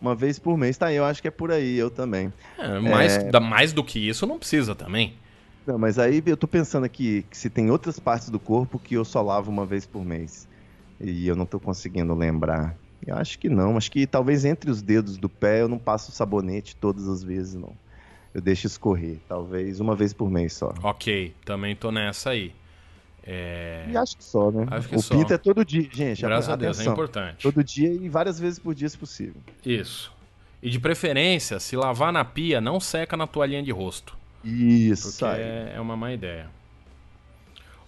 Uma 0.00 0.14
vez 0.14 0.38
por 0.38 0.58
mês, 0.58 0.76
tá? 0.76 0.92
Eu 0.92 1.04
acho 1.04 1.22
que 1.22 1.28
é 1.28 1.30
por 1.30 1.50
aí, 1.50 1.78
eu 1.78 1.90
também. 1.90 2.32
É, 2.58 2.78
mais, 2.78 3.16
é... 3.16 3.40
mais 3.40 3.72
do 3.72 3.82
que 3.82 3.98
isso 3.98 4.26
não 4.26 4.38
precisa 4.38 4.74
também. 4.74 5.16
Não, 5.66 5.78
mas 5.78 5.98
aí 5.98 6.22
eu 6.26 6.36
tô 6.36 6.46
pensando 6.46 6.84
aqui 6.84 7.24
que 7.30 7.38
se 7.38 7.48
tem 7.48 7.70
outras 7.70 7.98
partes 7.98 8.28
do 8.28 8.38
corpo 8.38 8.78
que 8.78 8.94
eu 8.94 9.04
só 9.04 9.22
lavo 9.22 9.50
uma 9.50 9.64
vez 9.64 9.86
por 9.86 10.04
mês. 10.04 10.48
E 11.02 11.26
eu 11.26 11.34
não 11.34 11.44
tô 11.44 11.58
conseguindo 11.58 12.14
lembrar. 12.14 12.76
Eu 13.04 13.16
acho 13.16 13.38
que 13.38 13.48
não. 13.48 13.76
Acho 13.76 13.90
que 13.90 14.06
talvez 14.06 14.44
entre 14.44 14.70
os 14.70 14.80
dedos 14.80 15.16
do 15.16 15.28
pé 15.28 15.62
eu 15.62 15.68
não 15.68 15.78
passo 15.78 16.12
sabonete 16.12 16.76
todas 16.76 17.08
as 17.08 17.22
vezes, 17.22 17.54
não. 17.54 17.72
Eu 18.32 18.40
deixo 18.40 18.66
escorrer. 18.66 19.18
Talvez 19.28 19.80
uma 19.80 19.96
vez 19.96 20.12
por 20.12 20.30
mês 20.30 20.52
só. 20.52 20.72
Ok, 20.82 21.34
também 21.44 21.74
tô 21.74 21.90
nessa 21.90 22.30
aí. 22.30 22.52
É... 23.24 23.84
E 23.88 23.96
acho 23.96 24.16
que 24.16 24.24
só, 24.24 24.50
né? 24.50 24.66
Acho 24.70 24.88
que 24.88 24.96
o 24.96 25.00
só. 25.00 25.16
pito 25.16 25.34
é 25.34 25.38
todo 25.38 25.64
dia, 25.64 25.88
gente. 25.92 26.22
Graças 26.22 26.48
a 26.48 26.56
Deus, 26.56 26.80
é 26.80 26.84
importante. 26.84 27.42
Todo 27.42 27.62
dia 27.62 27.92
e 27.92 28.08
várias 28.08 28.38
vezes 28.38 28.58
por 28.58 28.74
dia, 28.74 28.88
se 28.88 28.96
possível. 28.96 29.40
Isso. 29.64 30.12
E 30.62 30.70
de 30.70 30.78
preferência, 30.78 31.58
se 31.58 31.76
lavar 31.76 32.12
na 32.12 32.24
pia, 32.24 32.60
não 32.60 32.78
seca 32.78 33.16
na 33.16 33.26
toalhinha 33.26 33.62
de 33.62 33.72
rosto. 33.72 34.16
Isso. 34.44 35.18
Porque 35.18 35.24
é, 35.24 35.72
é 35.76 35.80
uma 35.80 35.96
má 35.96 36.12
ideia. 36.12 36.48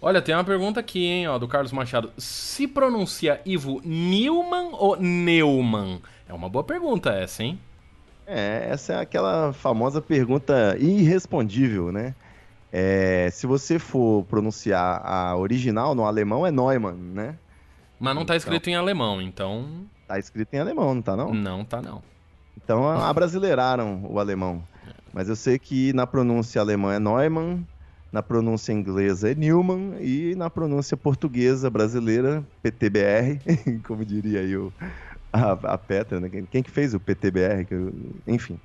Olha, 0.00 0.20
tem 0.20 0.34
uma 0.34 0.44
pergunta 0.44 0.80
aqui, 0.80 1.04
hein, 1.06 1.28
ó, 1.28 1.38
do 1.38 1.48
Carlos 1.48 1.72
Machado. 1.72 2.12
Se 2.18 2.68
pronuncia 2.68 3.40
Ivo 3.44 3.80
Newman 3.84 4.70
ou 4.72 4.96
Neumann? 4.96 6.00
É 6.28 6.32
uma 6.32 6.48
boa 6.48 6.64
pergunta 6.64 7.10
essa, 7.10 7.42
hein? 7.42 7.58
É, 8.26 8.68
essa 8.70 8.94
é 8.94 9.00
aquela 9.00 9.52
famosa 9.52 10.00
pergunta 10.00 10.76
irrespondível, 10.78 11.92
né? 11.92 12.14
É, 12.72 13.28
se 13.30 13.46
você 13.46 13.78
for 13.78 14.24
pronunciar 14.24 15.00
a 15.04 15.36
original 15.36 15.94
no 15.94 16.04
alemão 16.04 16.46
é 16.46 16.50
Neumann, 16.50 16.96
né? 16.96 17.36
Mas 18.00 18.14
não 18.14 18.24
tá 18.24 18.34
escrito 18.34 18.68
então, 18.68 18.72
em 18.72 18.76
alemão, 18.76 19.22
então. 19.22 19.86
Tá 20.08 20.18
escrito 20.18 20.52
em 20.54 20.58
alemão, 20.58 20.94
não 20.94 21.02
tá 21.02 21.16
não? 21.16 21.32
Não, 21.32 21.64
tá 21.64 21.80
não. 21.80 22.02
Então 22.56 22.88
abrasileiraram 22.88 24.04
o 24.04 24.18
alemão. 24.18 24.62
Mas 25.12 25.28
eu 25.28 25.36
sei 25.36 25.58
que 25.58 25.92
na 25.92 26.06
pronúncia 26.06 26.60
alemã 26.60 26.94
é 26.94 26.98
Neumann, 26.98 27.64
na 28.14 28.22
pronúncia 28.22 28.72
inglesa 28.72 29.32
é 29.32 29.34
Newman 29.34 29.96
e 30.00 30.36
na 30.36 30.48
pronúncia 30.48 30.96
portuguesa 30.96 31.68
brasileira, 31.68 32.44
PTBR, 32.62 33.40
como 33.84 34.04
diria 34.04 34.38
aí 34.38 34.56
o, 34.56 34.72
a, 35.32 35.50
a 35.50 35.76
Petra, 35.76 36.20
né? 36.20 36.30
quem 36.48 36.62
que 36.62 36.70
fez 36.70 36.94
o 36.94 37.00
PTBR, 37.00 37.66
enfim. 38.24 38.56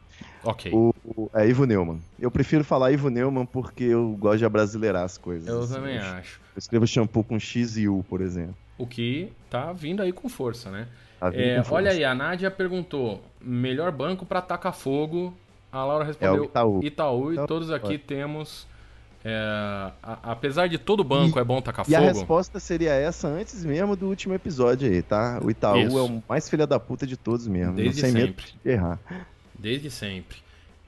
Ok. 0.44 0.72
O, 0.72 0.94
É 1.34 1.48
Ivo 1.50 1.66
Neumann. 1.66 2.00
Eu 2.20 2.30
prefiro 2.30 2.64
falar 2.64 2.92
Ivo 2.92 3.10
Neumann 3.10 3.48
porque 3.48 3.86
eu 3.86 4.16
gosto 4.20 4.38
de 4.38 4.46
abrasileirar 4.46 5.04
as 5.04 5.18
coisas. 5.18 5.48
Eu 5.48 5.62
assim. 5.62 5.74
também 5.74 5.98
acho. 5.98 6.40
Eu 6.56 6.60
escrevo 6.60 6.86
shampoo 6.86 7.24
com 7.24 7.40
X 7.40 7.76
e 7.76 7.90
U, 7.90 8.06
por 8.08 8.22
exemplo. 8.22 8.56
O 8.78 8.86
que 8.86 9.34
tá 9.50 9.74
vindo 9.74 10.04
aí 10.04 10.14
com 10.14 10.30
força, 10.30 10.70
né? 10.70 10.88
Tá 11.20 11.32
é, 11.34 11.58
com 11.58 11.64
força. 11.64 11.74
Olha 11.74 11.92
aí, 11.92 12.06
a 12.06 12.14
Nádia 12.14 12.52
perguntou: 12.52 13.20
melhor 13.42 13.92
banco 13.92 14.28
para 14.28 14.44
tacar 14.44 14.76
fogo. 14.76 15.34
A 15.72 15.84
Laura 15.84 16.06
respondeu: 16.06 16.44
é 16.44 16.46
Itaú. 16.46 16.80
Itaú. 16.84 17.34
Itaú. 17.34 17.46
E 17.46 17.48
todos 17.48 17.72
aqui 17.72 17.98
temos 17.98 18.68
é, 19.24 19.92
a, 20.02 20.32
apesar 20.32 20.68
de 20.68 20.78
todo 20.78 21.04
banco 21.04 21.38
e, 21.38 21.42
é 21.42 21.44
bom 21.44 21.62
tacar 21.62 21.86
e 21.86 21.92
fogo. 21.92 22.04
E 22.04 22.08
a 22.08 22.12
resposta 22.12 22.60
seria 22.60 22.92
essa 22.94 23.28
antes 23.28 23.66
mesmo 23.66 23.96
do 23.96 24.08
último 24.08 24.34
episódio 24.34 24.90
aí, 24.90 25.02
tá? 25.02 25.40
O 25.44 25.52
Itaú 25.52 25.80
Isso. 25.80 25.98
é 25.98 26.02
o 26.02 26.24
mais 26.28 26.50
filha 26.50 26.66
da 26.66 26.80
puta 26.80 27.06
de 27.06 27.18
todos 27.18 27.48
mesmo. 27.48 27.76
Desde 27.76 28.00
sem 28.00 28.12
sempre. 28.12 28.28
medo 28.28 28.44
de 28.64 28.70
errar. 28.70 29.00
Desde 29.58 29.92
sempre. 29.92 30.38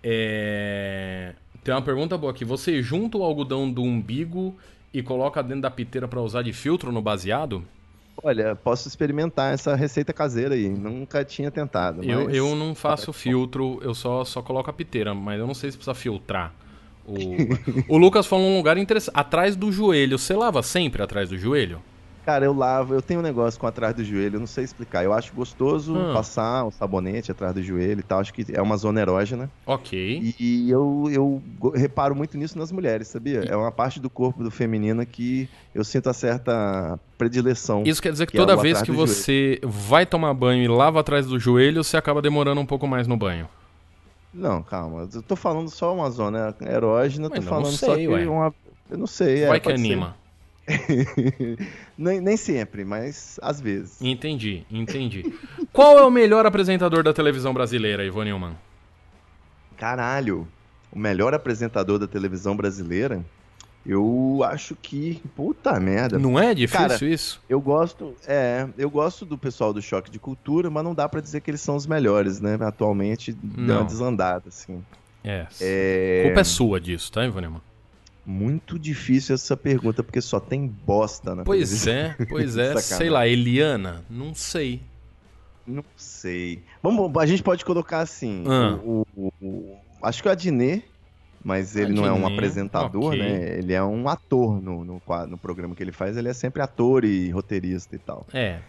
É... 0.02 1.34
Tem 1.64 1.74
uma 1.74 1.82
pergunta 1.82 2.18
boa 2.18 2.32
aqui. 2.32 2.46
Você 2.46 2.82
junta 2.82 3.18
o 3.18 3.24
algodão 3.24 3.70
do 3.72 3.84
umbigo 3.84 4.56
e 4.94 5.04
coloca 5.04 5.44
dentro 5.44 5.62
da 5.62 5.72
piteira 5.72 6.08
para 6.08 6.22
usar 6.22 6.42
de 6.42 6.54
filtro 6.54 6.92
no 6.92 7.02
baseado? 7.02 7.64
Olha, 8.24 8.56
posso 8.56 8.88
experimentar 8.88 9.54
essa 9.54 9.76
receita 9.76 10.14
caseira 10.14 10.56
aí. 10.56 10.70
Nunca 10.70 11.24
tinha 11.26 11.52
tentado. 11.52 11.98
Mas... 11.98 12.08
Eu, 12.08 12.30
eu 12.30 12.56
não 12.56 12.74
faço 12.74 13.12
filtro, 13.12 13.80
eu 13.84 13.94
só, 13.94 14.24
só 14.24 14.42
coloco 14.42 14.70
a 14.70 14.74
piteira, 14.74 15.14
mas 15.14 15.40
eu 15.40 15.48
não 15.48 15.54
sei 15.54 15.72
se 15.72 15.78
precisa 15.78 15.94
filtrar. 15.94 16.54
O, 17.06 17.96
o 17.96 17.98
Lucas 17.98 18.26
falou 18.26 18.46
um 18.46 18.58
lugar 18.58 18.78
interessante. 18.78 19.16
Atrás 19.16 19.56
do 19.56 19.72
joelho. 19.72 20.18
Você 20.18 20.34
lava 20.34 20.62
sempre 20.64 21.02
atrás 21.02 21.30
do 21.30 21.38
joelho? 21.38 21.82
Cara, 22.26 22.46
eu 22.46 22.54
lavo, 22.54 22.94
eu 22.94 23.02
tenho 23.02 23.20
um 23.20 23.24
negócio 23.24 23.60
com 23.60 23.66
atrás 23.66 23.96
do 23.96 24.04
joelho, 24.04 24.36
eu 24.36 24.40
não 24.40 24.48
sei 24.48 24.64
explicar. 24.64 25.04
Eu 25.04 25.12
acho 25.12 25.34
gostoso 25.34 25.96
ah. 25.98 26.14
passar 26.14 26.66
o 26.66 26.72
sabonete 26.72 27.32
atrás 27.32 27.54
do 27.56 27.64
joelho 27.64 28.00
e 28.00 28.04
tal. 28.04 28.20
Acho 28.20 28.32
que 28.32 28.46
é 28.54 28.62
uma 28.62 28.78
zona 28.78 29.02
erógena. 29.02 29.50
Ok. 29.66 30.36
E, 30.40 30.70
eu, 30.70 31.10
eu 31.12 31.42
reparo 31.74 32.16
muito 32.16 32.38
nisso 32.38 32.58
nas 32.60 32.72
mulheres, 32.72 33.08
sabia? 33.08 33.44
É 33.48 33.56
uma 33.56 33.72
parte 33.72 34.00
do 34.00 34.10
corpo 34.10 34.44
do 34.44 34.52
feminino 34.52 35.04
que 35.04 35.50
eu 35.74 35.84
sinto 35.84 36.10
a 36.10 36.14
certa 36.14 37.00
predileção. 37.18 37.84
Isso 37.86 38.02
quer 38.02 38.12
dizer 38.12 38.28
que, 38.28 38.34
que 38.34 38.38
é 38.38 38.42
toda 38.42 38.54
é 38.54 38.58
vez 38.58 38.82
que 38.84 38.92
você 38.92 39.60
joelho. 39.62 39.70
vai 39.70 40.06
tomar 40.06 40.34
banho 40.36 40.64
e 40.64 40.68
lava 40.68 41.00
atrás 41.00 41.26
do 41.26 41.40
joelho, 41.40 41.84
você 41.84 41.98
acaba 41.98 42.22
demorando 42.22 42.62
um 42.62 42.66
pouco 42.66 42.88
mais 42.88 43.08
no 43.08 43.18
banho. 43.18 43.50
Não, 44.34 44.64
calma. 44.64 45.10
Eu 45.14 45.22
tô 45.22 45.36
falando 45.36 45.70
só 45.70 45.94
uma 45.94 46.10
zona 46.10 46.56
erógena, 46.62 47.30
tô 47.30 47.42
falando 47.42 47.76
sei, 47.76 47.90
só 47.90 47.96
que 47.96 48.08
ué. 48.08 48.28
uma. 48.28 48.54
Eu 48.90 48.98
não 48.98 49.08
sei. 49.08 49.44
É, 49.44 49.48
Vai 49.48 49.58
é, 49.58 49.60
que 49.60 49.72
anima. 49.72 50.16
nem, 51.98 52.22
nem 52.22 52.38
sempre, 52.38 52.86
mas 52.86 53.40
às 53.42 53.60
vezes. 53.60 54.02
Entendi, 54.02 54.64
entendi. 54.72 55.34
Qual 55.74 55.98
é 55.98 56.04
o 56.04 56.12
melhor 56.12 56.46
apresentador 56.46 57.04
da 57.04 57.14
televisão 57.14 57.54
brasileira, 57.54 58.06
Ivo 58.06 58.24
Newman? 58.24 58.56
Caralho, 59.78 60.48
o 60.92 61.00
melhor 61.00 61.34
apresentador 61.34 62.00
da 62.00 62.08
televisão 62.08 62.56
brasileira? 62.56 63.26
Eu 63.86 64.42
acho 64.44 64.76
que. 64.76 65.22
Puta 65.36 65.80
merda. 65.80 66.20
Não 66.20 66.38
é 66.38 66.54
difícil 66.54 66.88
Cara, 66.88 67.06
isso? 67.06 67.42
Eu 67.50 67.60
gosto. 67.60 68.16
É, 68.28 68.68
eu 68.78 68.90
gosto 68.90 69.26
do 69.26 69.38
pessoal 69.38 69.74
do 69.74 69.82
Choque 69.82 70.12
de 70.12 70.20
Cultura, 70.20 70.70
mas 70.70 70.84
não 70.84 70.94
dá 70.94 71.10
para 71.10 71.20
dizer 71.20 71.42
que 71.42 71.50
eles 71.50 71.62
são 71.62 71.76
os 71.76 71.88
melhores, 71.88 72.40
né? 72.40 72.58
Atualmente 72.62 73.32
deu 73.34 73.78
uma 73.78 73.84
desandada, 73.84 74.44
assim. 74.48 74.84
É. 75.24 75.48
é. 75.60 76.22
Culpa 76.26 76.42
é 76.42 76.44
sua 76.44 76.80
disso, 76.80 77.12
tá, 77.12 77.26
Ivanema? 77.26 77.62
Muito 78.24 78.78
difícil 78.78 79.34
essa 79.34 79.58
pergunta, 79.58 80.04
porque 80.04 80.22
só 80.22 80.40
tem 80.40 80.68
bosta 80.68 81.34
na 81.34 81.44
Pois 81.44 81.70
televisão. 81.84 81.94
é, 81.94 82.26
pois 82.26 82.58
é. 82.58 82.78
sei 82.82 83.10
lá, 83.10 83.28
Eliana? 83.28 84.06
Não 84.08 84.36
sei. 84.36 84.82
Não 85.66 85.84
sei. 85.96 86.62
Vamos, 86.84 87.12
a 87.18 87.26
gente 87.26 87.42
pode 87.42 87.66
colocar 87.66 88.00
assim. 88.02 88.44
Ah. 88.48 88.80
O, 88.84 89.08
o, 89.16 89.34
o, 89.42 89.78
acho 90.04 90.22
que 90.22 90.28
o 90.28 90.32
Adnet 90.32 90.86
mas 91.44 91.76
ele 91.76 91.94
não 91.94 92.06
é 92.06 92.12
um 92.12 92.26
apresentador, 92.26 93.14
okay. 93.14 93.20
né? 93.20 93.58
Ele 93.58 93.74
é 93.74 93.84
um 93.84 94.08
ator 94.08 94.62
no, 94.62 94.84
no, 94.86 95.02
no, 95.28 95.38
programa 95.38 95.76
que 95.76 95.84
ele 95.84 95.92
faz, 95.92 96.16
ele 96.18 96.30
é 96.30 96.34
sempre 96.34 96.62
ator 96.62 97.04
e 97.04 97.30
roteirista 97.30 97.96
e 97.96 98.00
tal. 98.00 98.26
É. 98.34 98.60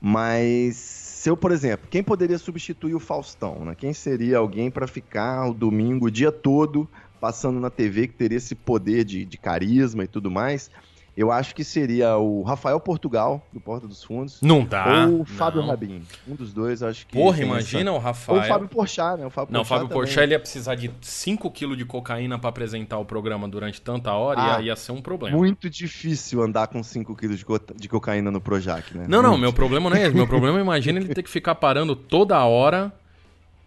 Mas 0.00 0.76
se 0.76 1.30
eu, 1.30 1.36
por 1.36 1.52
exemplo, 1.52 1.86
quem 1.90 2.02
poderia 2.02 2.36
substituir 2.38 2.94
o 2.94 3.00
Faustão, 3.00 3.64
né? 3.64 3.74
Quem 3.76 3.92
seria 3.92 4.38
alguém 4.38 4.70
para 4.70 4.86
ficar 4.86 5.48
o 5.48 5.54
domingo 5.54 6.06
o 6.06 6.10
dia 6.10 6.32
todo 6.32 6.88
passando 7.20 7.60
na 7.60 7.70
TV 7.70 8.08
que 8.08 8.14
teria 8.14 8.38
esse 8.38 8.54
poder 8.54 9.04
de, 9.04 9.24
de 9.24 9.38
carisma 9.38 10.04
e 10.04 10.08
tudo 10.08 10.30
mais? 10.30 10.70
Eu 11.14 11.30
acho 11.30 11.54
que 11.54 11.62
seria 11.62 12.16
o 12.16 12.42
Rafael 12.42 12.80
Portugal, 12.80 13.46
do 13.52 13.60
Porta 13.60 13.86
dos 13.86 14.02
Fundos. 14.02 14.40
Não 14.40 14.64
tá. 14.64 15.06
Ou 15.06 15.20
o 15.20 15.24
Fábio 15.24 15.60
não. 15.60 15.68
Rabin. 15.68 16.02
Um 16.26 16.34
dos 16.34 16.54
dois, 16.54 16.82
acho 16.82 17.06
que. 17.06 17.12
Porra, 17.12 17.42
imagina 17.42 17.90
essa... 17.90 17.92
o 17.92 17.98
Rafael. 17.98 18.38
Ou 18.38 18.44
o 18.44 18.48
Fábio 18.48 18.68
Porchat, 18.68 19.20
né? 19.20 19.26
O 19.26 19.30
Fábio 19.30 19.52
não, 19.52 19.60
o 19.60 19.64
Fábio 19.64 19.88
Porchat 19.88 20.22
ele 20.22 20.32
ia 20.32 20.40
precisar 20.40 20.74
de 20.74 20.90
5 21.02 21.50
kg 21.50 21.76
de 21.76 21.84
cocaína 21.84 22.38
para 22.38 22.48
apresentar 22.48 22.98
o 22.98 23.04
programa 23.04 23.46
durante 23.46 23.80
tanta 23.80 24.12
hora 24.12 24.40
ah, 24.40 24.60
e 24.60 24.64
ia, 24.64 24.66
ia 24.68 24.76
ser 24.76 24.92
um 24.92 25.02
problema. 25.02 25.36
Muito 25.36 25.68
difícil 25.68 26.42
andar 26.42 26.68
com 26.68 26.82
5 26.82 27.14
kg 27.14 27.36
de, 27.36 27.44
co 27.44 27.60
de, 27.76 27.88
cocaína 27.88 28.30
no 28.30 28.40
Projac, 28.40 28.96
né? 28.96 29.04
Não, 29.06 29.18
muito. 29.18 29.30
não, 29.32 29.38
meu 29.38 29.52
problema 29.52 29.90
não 29.90 29.96
é 29.96 30.06
esse. 30.06 30.14
Meu 30.14 30.26
problema 30.28 30.58
é, 30.58 30.62
imagina 30.62 30.98
ele 30.98 31.14
ter 31.14 31.22
que 31.22 31.30
ficar 31.30 31.54
parando 31.56 31.94
toda 31.94 32.42
hora 32.42 32.92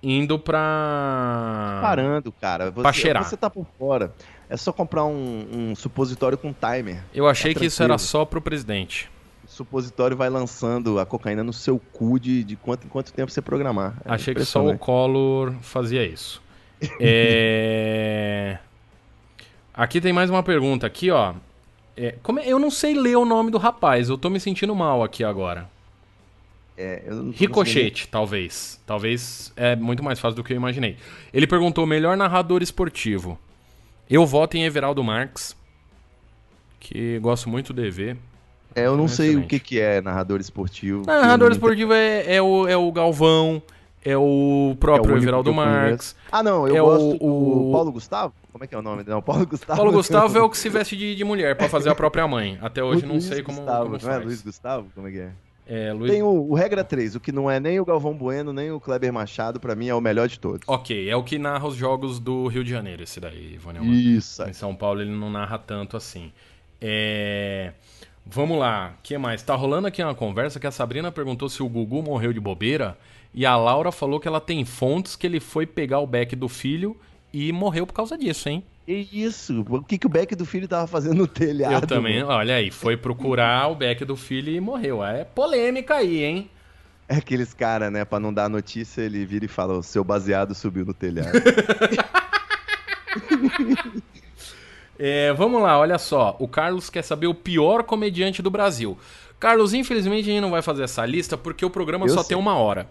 indo 0.06 0.38
pra. 0.38 1.80
Parando, 1.82 2.32
cara. 2.32 2.70
Você, 2.70 2.82
pra 2.82 2.94
cheirar. 2.94 3.24
Você 3.24 3.36
tá 3.36 3.50
por 3.50 3.66
fora. 3.80 4.14
É 4.48 4.56
só 4.56 4.72
comprar 4.72 5.04
um, 5.06 5.48
um 5.52 5.76
supositório 5.76 6.38
com 6.38 6.54
timer. 6.54 7.04
Eu 7.14 7.28
achei 7.28 7.54
tá 7.54 7.60
que 7.60 7.66
isso 7.66 7.82
era 7.82 7.98
só 7.98 8.24
pro 8.24 8.40
presidente. 8.40 9.10
O 9.44 9.48
supositório 9.48 10.16
vai 10.16 10.30
lançando 10.30 11.00
a 11.00 11.06
cocaína 11.06 11.44
no 11.44 11.52
seu 11.52 11.80
cu 11.80 12.20
de, 12.20 12.44
de 12.44 12.56
quanto 12.56 12.86
em 12.86 12.90
quanto 12.90 13.12
tempo 13.12 13.32
você 13.32 13.42
programar. 13.42 13.96
É 14.06 14.14
achei 14.14 14.36
que 14.36 14.46
só 14.46 14.66
o 14.66 14.78
Collor 14.78 15.54
fazia 15.62 16.06
isso. 16.06 16.42
é... 17.00 18.60
Aqui 19.74 20.00
tem 20.00 20.14
mais 20.14 20.30
uma 20.30 20.44
pergunta. 20.44 20.86
Aqui, 20.86 21.10
ó. 21.10 21.34
É, 21.98 22.16
como 22.22 22.40
é, 22.40 22.48
eu 22.48 22.60
não 22.60 22.70
sei 22.70 22.94
ler 22.94 23.16
o 23.16 23.26
nome 23.26 23.50
do 23.50 23.58
rapaz. 23.58 24.10
Eu 24.10 24.18
tô 24.18 24.30
me 24.30 24.40
sentindo 24.40 24.76
mal 24.76 25.04
aqui 25.04 25.24
agora. 25.24 25.68
É, 26.78 27.04
Ricochete, 27.34 28.08
talvez. 28.08 28.82
Talvez 28.86 29.52
é 29.56 29.76
muito 29.76 30.04
mais 30.04 30.20
fácil 30.20 30.36
do 30.36 30.44
que 30.44 30.54
eu 30.54 30.58
imaginei. 30.58 30.98
Ele 31.34 31.48
perguntou: 31.48 31.86
melhor 31.86 32.18
narrador 32.18 32.62
esportivo. 32.62 33.40
Eu 34.10 34.26
voto 34.26 34.56
em 34.56 34.64
Everaldo 34.64 35.04
Marques, 35.04 35.56
que 36.80 37.18
gosto 37.20 37.50
muito 37.50 37.74
do 37.74 37.84
EV. 37.84 38.18
É, 38.76 38.86
eu 38.86 38.98
não 38.98 39.06
é 39.06 39.08
sei 39.08 39.36
o 39.38 39.48
que, 39.48 39.58
que 39.58 39.80
é 39.80 40.02
narrador 40.02 40.40
esportivo. 40.40 41.04
Não, 41.08 41.22
narrador 41.22 41.52
esportivo 41.52 41.94
é, 41.94 42.36
é, 42.36 42.42
o, 42.42 42.68
é 42.68 42.76
o 42.76 42.92
Galvão, 42.92 43.64
é 44.04 44.18
o 44.18 44.76
próprio 44.80 45.16
é 45.16 45.16
o 45.16 45.18
Everaldo 45.18 45.54
Marques. 45.54 46.16
Ah, 46.30 46.44
não, 46.44 46.68
eu 46.68 46.76
é 46.76 46.80
gosto 46.82 47.24
o, 47.24 47.70
o 47.70 47.72
Paulo 47.72 47.92
Gustavo? 47.94 48.34
Como 48.52 48.64
é 48.64 48.68
que 48.68 48.76
é 48.76 48.78
o 48.78 48.82
nome? 48.82 49.04
Não, 49.08 49.22
Paulo 49.22 49.48
Gustavo. 49.48 49.78
Paulo 49.78 49.92
Gustavo 49.94 50.38
é 50.38 50.42
o 50.42 50.50
que 50.50 50.58
se 50.58 50.68
veste 50.70 50.96
de, 50.96 51.16
de 51.16 51.24
mulher 51.24 51.56
para 51.56 51.70
fazer 51.70 51.90
a 51.90 51.96
própria 51.96 52.28
mãe. 52.28 52.60
Até 52.62 52.84
hoje 52.84 53.06
não 53.06 53.20
sei 53.20 53.42
como, 53.42 53.60
Gustavo, 53.60 53.86
como 53.86 53.98
não 54.04 54.12
é 54.12 54.18
Luiz 54.18 54.42
Gustavo? 54.42 54.88
Como 54.94 55.08
é 55.08 55.12
que 55.12 55.20
é? 55.20 55.32
É, 55.68 55.92
Luiz... 55.92 56.12
Tem 56.12 56.22
o, 56.22 56.28
o, 56.28 56.54
Regra 56.54 56.84
3, 56.84 57.16
o 57.16 57.20
que 57.20 57.32
não 57.32 57.50
é 57.50 57.60
nem 57.60 57.80
o 57.80 57.86
Galvão 57.86 58.14
Bueno, 58.14 58.54
nem 58.54 58.72
o 58.72 58.80
Kleber 58.80 59.12
Machado, 59.12 59.60
para 59.60 59.76
mim 59.76 59.88
é 59.88 59.96
o 59.96 60.02
melhor 60.02 60.28
de 60.28 60.40
todos. 60.40 60.62
Ok, 60.68 61.10
é 61.10 61.16
o 61.16 61.24
que 61.24 61.40
narra 61.40 61.68
os 61.68 61.76
jogos 61.76 62.20
do 62.20 62.48
Rio 62.48 62.64
de 62.64 62.70
Janeiro, 62.70 63.02
esse 63.02 63.20
daí, 63.20 63.56
Ivone. 63.56 64.16
Isso. 64.16 64.44
Em 64.44 64.54
São 64.54 64.76
Paulo 64.76 65.02
ele 65.02 65.12
não 65.12 65.32
narra 65.32 65.58
tanto 65.58 65.98
assim. 65.98 66.32
É... 66.80 67.74
Vamos 68.26 68.58
lá, 68.58 68.96
o 68.98 69.02
que 69.04 69.18
mais? 69.18 69.42
Tá 69.42 69.56
rolando 69.56 69.88
aqui 69.88 70.04
uma 70.04 70.16
conversa 70.16 70.60
que 70.60 70.68
a 70.68 70.72
Sabrina 70.72 71.12
perguntou 71.12 71.48
se 71.50 71.62
o 71.62 71.70
Gugu 71.70 72.02
morreu 72.02 72.34
de 72.34 72.40
bobeira 72.40 72.98
e 73.34 73.46
a 73.46 73.56
Laura 73.56 73.92
falou 73.92 74.20
que 74.20 74.28
ela 74.28 74.42
tem 74.42 74.64
fontes 74.66 75.16
que 75.16 75.28
ele 75.28 75.40
foi 75.40 75.66
pegar 75.66 76.00
o 76.00 76.08
beck 76.08 76.36
do 76.36 76.50
filho 76.50 76.96
e 77.34 77.52
morreu 77.52 77.86
por 77.86 77.94
causa 77.94 78.18
disso, 78.18 78.50
hein? 78.50 78.64
Que 78.86 79.10
isso? 79.12 79.66
O 79.68 79.84
que, 79.84 79.98
que 79.98 80.06
o 80.06 80.10
Beck 80.10 80.36
do 80.36 80.46
filho 80.46 80.68
tava 80.68 80.86
fazendo 80.86 81.16
no 81.16 81.28
telhado? 81.28 81.74
Eu 81.74 81.88
também, 81.88 82.20
mano? 82.20 82.36
olha 82.36 82.56
aí, 82.56 82.70
foi 82.70 82.96
procurar 82.96 83.68
o 83.68 83.76
Beck 83.76 84.06
do 84.06 84.16
filho 84.16 84.52
e 84.52 84.60
morreu. 84.60 85.04
É 85.04 85.24
polêmica 85.24 85.96
aí, 85.96 86.24
hein? 86.24 86.52
É 87.10 87.16
aqueles 87.16 87.54
caras, 87.54 87.92
né? 87.92 88.06
Pra 88.06 88.20
não 88.20 88.32
dar 88.32 88.48
notícia, 88.48 89.02
ele 89.02 89.26
vira 89.26 89.46
e 89.46 89.48
fala: 89.48 89.78
o 89.78 89.82
seu 89.82 90.04
baseado 90.04 90.54
subiu 90.54 90.86
no 90.86 90.94
telhado. 90.94 91.32
é, 95.00 95.34
vamos 95.34 95.64
lá, 95.64 95.80
olha 95.80 95.98
só. 95.98 96.36
O 96.40 96.48
Carlos 96.48 96.90
quer 96.90 97.04
saber 97.04 97.26
o 97.26 97.34
pior 97.34 97.84
comediante 97.84 98.42
do 98.42 98.52
Brasil. 98.52 98.98
Carlos, 99.40 99.74
infelizmente 99.74 100.30
a 100.30 100.34
gente 100.34 100.42
não 100.42 100.52
vai 100.52 100.62
fazer 100.62 100.84
essa 100.84 101.04
lista 101.06 101.36
porque 101.36 101.66
o 101.66 101.70
programa 101.72 102.06
Eu 102.06 102.14
só 102.14 102.22
sei. 102.22 102.30
tem 102.30 102.38
uma 102.38 102.56
hora. 102.56 102.88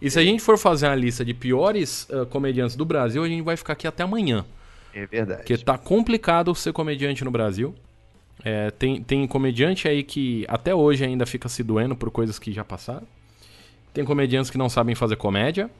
E 0.00 0.10
se 0.10 0.18
a 0.18 0.22
gente 0.22 0.42
for 0.42 0.58
fazer 0.58 0.86
a 0.86 0.94
lista 0.94 1.24
de 1.24 1.34
piores 1.34 2.08
uh, 2.10 2.26
comediantes 2.26 2.76
do 2.76 2.84
Brasil, 2.84 3.22
a 3.22 3.28
gente 3.28 3.42
vai 3.42 3.56
ficar 3.56 3.74
aqui 3.74 3.86
até 3.86 4.02
amanhã. 4.02 4.44
É 4.94 5.06
verdade. 5.06 5.40
Porque 5.40 5.58
tá 5.58 5.76
complicado 5.76 6.54
ser 6.54 6.72
comediante 6.72 7.24
no 7.24 7.30
Brasil. 7.30 7.74
É, 8.44 8.70
tem, 8.70 9.02
tem 9.02 9.26
comediante 9.26 9.88
aí 9.88 10.02
que 10.02 10.44
até 10.48 10.74
hoje 10.74 11.04
ainda 11.04 11.26
fica 11.26 11.48
se 11.48 11.62
doendo 11.62 11.96
por 11.96 12.10
coisas 12.10 12.38
que 12.38 12.52
já 12.52 12.64
passaram. 12.64 13.06
Tem 13.92 14.04
comediantes 14.04 14.50
que 14.50 14.58
não 14.58 14.68
sabem 14.68 14.94
fazer 14.94 15.16
comédia. 15.16 15.70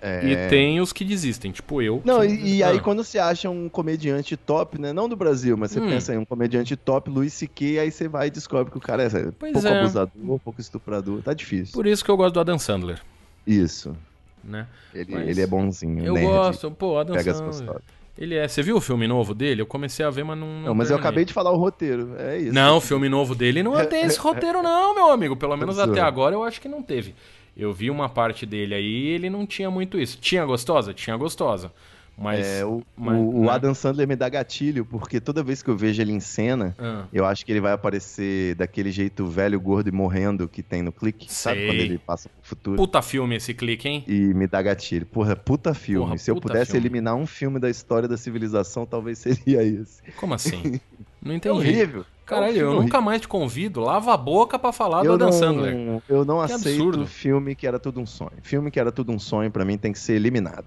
É... 0.00 0.26
E 0.26 0.48
tem 0.48 0.80
os 0.80 0.92
que 0.92 1.02
desistem, 1.02 1.50
tipo 1.50 1.80
eu. 1.80 2.02
Não, 2.04 2.20
que... 2.20 2.26
e, 2.26 2.56
e 2.56 2.62
aí 2.62 2.78
quando 2.78 3.02
você 3.02 3.18
acha 3.18 3.48
um 3.48 3.70
comediante 3.70 4.36
top, 4.36 4.78
né? 4.78 4.92
Não 4.92 5.08
do 5.08 5.16
Brasil, 5.16 5.56
mas 5.56 5.70
você 5.70 5.80
hum. 5.80 5.88
pensa 5.88 6.14
em 6.14 6.18
um 6.18 6.26
comediante 6.26 6.76
top, 6.76 7.08
Luiz 7.08 7.32
C.K., 7.32 7.78
aí 7.78 7.90
você 7.90 8.06
vai 8.06 8.26
e 8.26 8.30
descobre 8.30 8.70
que 8.70 8.76
o 8.76 8.80
cara 8.80 9.04
é 9.04 9.08
pois 9.38 9.52
pouco 9.52 9.66
é. 9.66 9.80
abusador, 9.80 10.38
pouco 10.40 10.60
estuprador. 10.60 11.22
Tá 11.22 11.32
difícil. 11.32 11.72
Por 11.72 11.86
isso 11.86 12.04
que 12.04 12.10
eu 12.10 12.16
gosto 12.18 12.34
do 12.34 12.40
Adam 12.40 12.58
Sandler. 12.58 13.00
Isso. 13.46 13.96
né? 14.42 14.66
Ele, 14.94 15.14
ele 15.14 15.40
é 15.40 15.46
bonzinho. 15.46 16.04
Eu 16.04 16.14
nerd, 16.14 16.26
gosto, 16.26 16.70
pô, 16.70 16.98
Adam 16.98 17.18
Sandler. 17.18 17.80
Ele 18.16 18.36
é. 18.36 18.46
Você 18.46 18.62
viu 18.62 18.76
o 18.76 18.80
filme 18.80 19.06
novo 19.08 19.34
dele? 19.34 19.62
Eu 19.62 19.66
comecei 19.66 20.04
a 20.04 20.10
ver, 20.10 20.24
mas 20.24 20.38
não. 20.38 20.46
Não, 20.46 20.62
não 20.66 20.74
mas 20.74 20.90
eu 20.90 20.96
acabei 20.96 21.24
de 21.24 21.32
falar 21.32 21.50
o 21.50 21.56
roteiro. 21.56 22.14
É 22.18 22.38
isso. 22.38 22.52
Não, 22.52 22.76
o 22.76 22.80
filme 22.80 23.08
novo 23.08 23.34
dele 23.34 23.62
não 23.62 23.72
tem 23.86 24.04
esse 24.04 24.18
roteiro, 24.20 24.62
não, 24.62 24.94
meu 24.94 25.10
amigo. 25.10 25.36
Pelo 25.36 25.56
menos 25.56 25.78
até 25.78 26.00
agora 26.00 26.34
eu 26.34 26.44
acho 26.44 26.60
que 26.60 26.68
não 26.68 26.82
teve. 26.82 27.14
Eu 27.56 27.72
vi 27.72 27.90
uma 27.90 28.08
parte 28.08 28.44
dele 28.44 28.74
aí 28.74 28.84
e 28.84 29.08
ele 29.08 29.30
não 29.30 29.46
tinha 29.46 29.70
muito 29.70 29.98
isso. 29.98 30.18
Tinha 30.20 30.44
gostosa? 30.44 30.92
Tinha 30.92 31.16
gostosa. 31.16 31.72
Mas, 32.16 32.46
é, 32.46 32.64
o, 32.64 32.82
mas, 32.96 33.18
o, 33.18 33.42
né? 33.42 33.50
Adam 33.50 33.74
Sandler 33.74 34.06
me 34.06 34.14
dá 34.14 34.28
gatilho, 34.28 34.84
porque 34.84 35.20
toda 35.20 35.42
vez 35.42 35.62
que 35.62 35.68
eu 35.68 35.76
vejo 35.76 36.00
ele 36.00 36.12
em 36.12 36.20
cena, 36.20 36.74
ah. 36.78 37.04
eu 37.12 37.24
acho 37.26 37.44
que 37.44 37.50
ele 37.50 37.60
vai 37.60 37.72
aparecer 37.72 38.54
daquele 38.54 38.90
jeito 38.90 39.26
velho, 39.26 39.60
gordo 39.60 39.88
e 39.88 39.92
morrendo 39.92 40.46
que 40.48 40.62
tem 40.62 40.82
no 40.82 40.92
clique. 40.92 41.32
Sabe 41.32 41.66
quando 41.66 41.80
ele 41.80 41.98
passa 41.98 42.28
pro 42.28 42.38
futuro? 42.42 42.76
Puta 42.76 43.02
filme 43.02 43.36
esse 43.36 43.52
clique, 43.52 43.88
hein? 43.88 44.04
E 44.06 44.32
me 44.32 44.46
dá 44.46 44.62
gatilho. 44.62 45.06
Porra, 45.06 45.34
puta 45.34 45.74
filme. 45.74 46.06
Porra, 46.06 46.18
Se 46.18 46.30
eu 46.30 46.40
pudesse 46.40 46.72
filme. 46.72 46.86
eliminar 46.86 47.16
um 47.16 47.26
filme 47.26 47.58
da 47.58 47.68
história 47.68 48.08
da 48.08 48.16
civilização, 48.16 48.86
talvez 48.86 49.18
seria 49.18 49.62
esse. 49.62 50.02
Como 50.16 50.34
assim? 50.34 50.80
Não 51.20 51.32
é 51.32 51.36
entendi. 51.36 51.48
É 51.48 51.52
horrível. 51.52 52.04
Caralho, 52.26 52.56
eu 52.56 52.74
nunca 52.80 53.00
mais 53.00 53.20
te 53.20 53.28
convido. 53.28 53.80
Lava 53.80 54.14
a 54.14 54.16
boca 54.16 54.58
para 54.58 54.72
falar 54.72 55.04
eu 55.04 55.10
do 55.16 55.24
Adam 55.24 55.30
não, 55.30 55.32
Sandler. 55.32 56.02
Eu 56.08 56.24
não 56.24 56.38
que 56.46 56.52
aceito 56.52 56.82
absurdo. 56.82 57.06
filme 57.06 57.54
que 57.54 57.66
era 57.66 57.78
tudo 57.78 58.00
um 58.00 58.06
sonho. 58.06 58.32
Filme 58.42 58.70
que 58.70 58.80
era 58.80 58.90
tudo 58.90 59.12
um 59.12 59.18
sonho, 59.18 59.50
para 59.50 59.64
mim, 59.64 59.76
tem 59.76 59.92
que 59.92 59.98
ser 59.98 60.14
eliminado. 60.14 60.66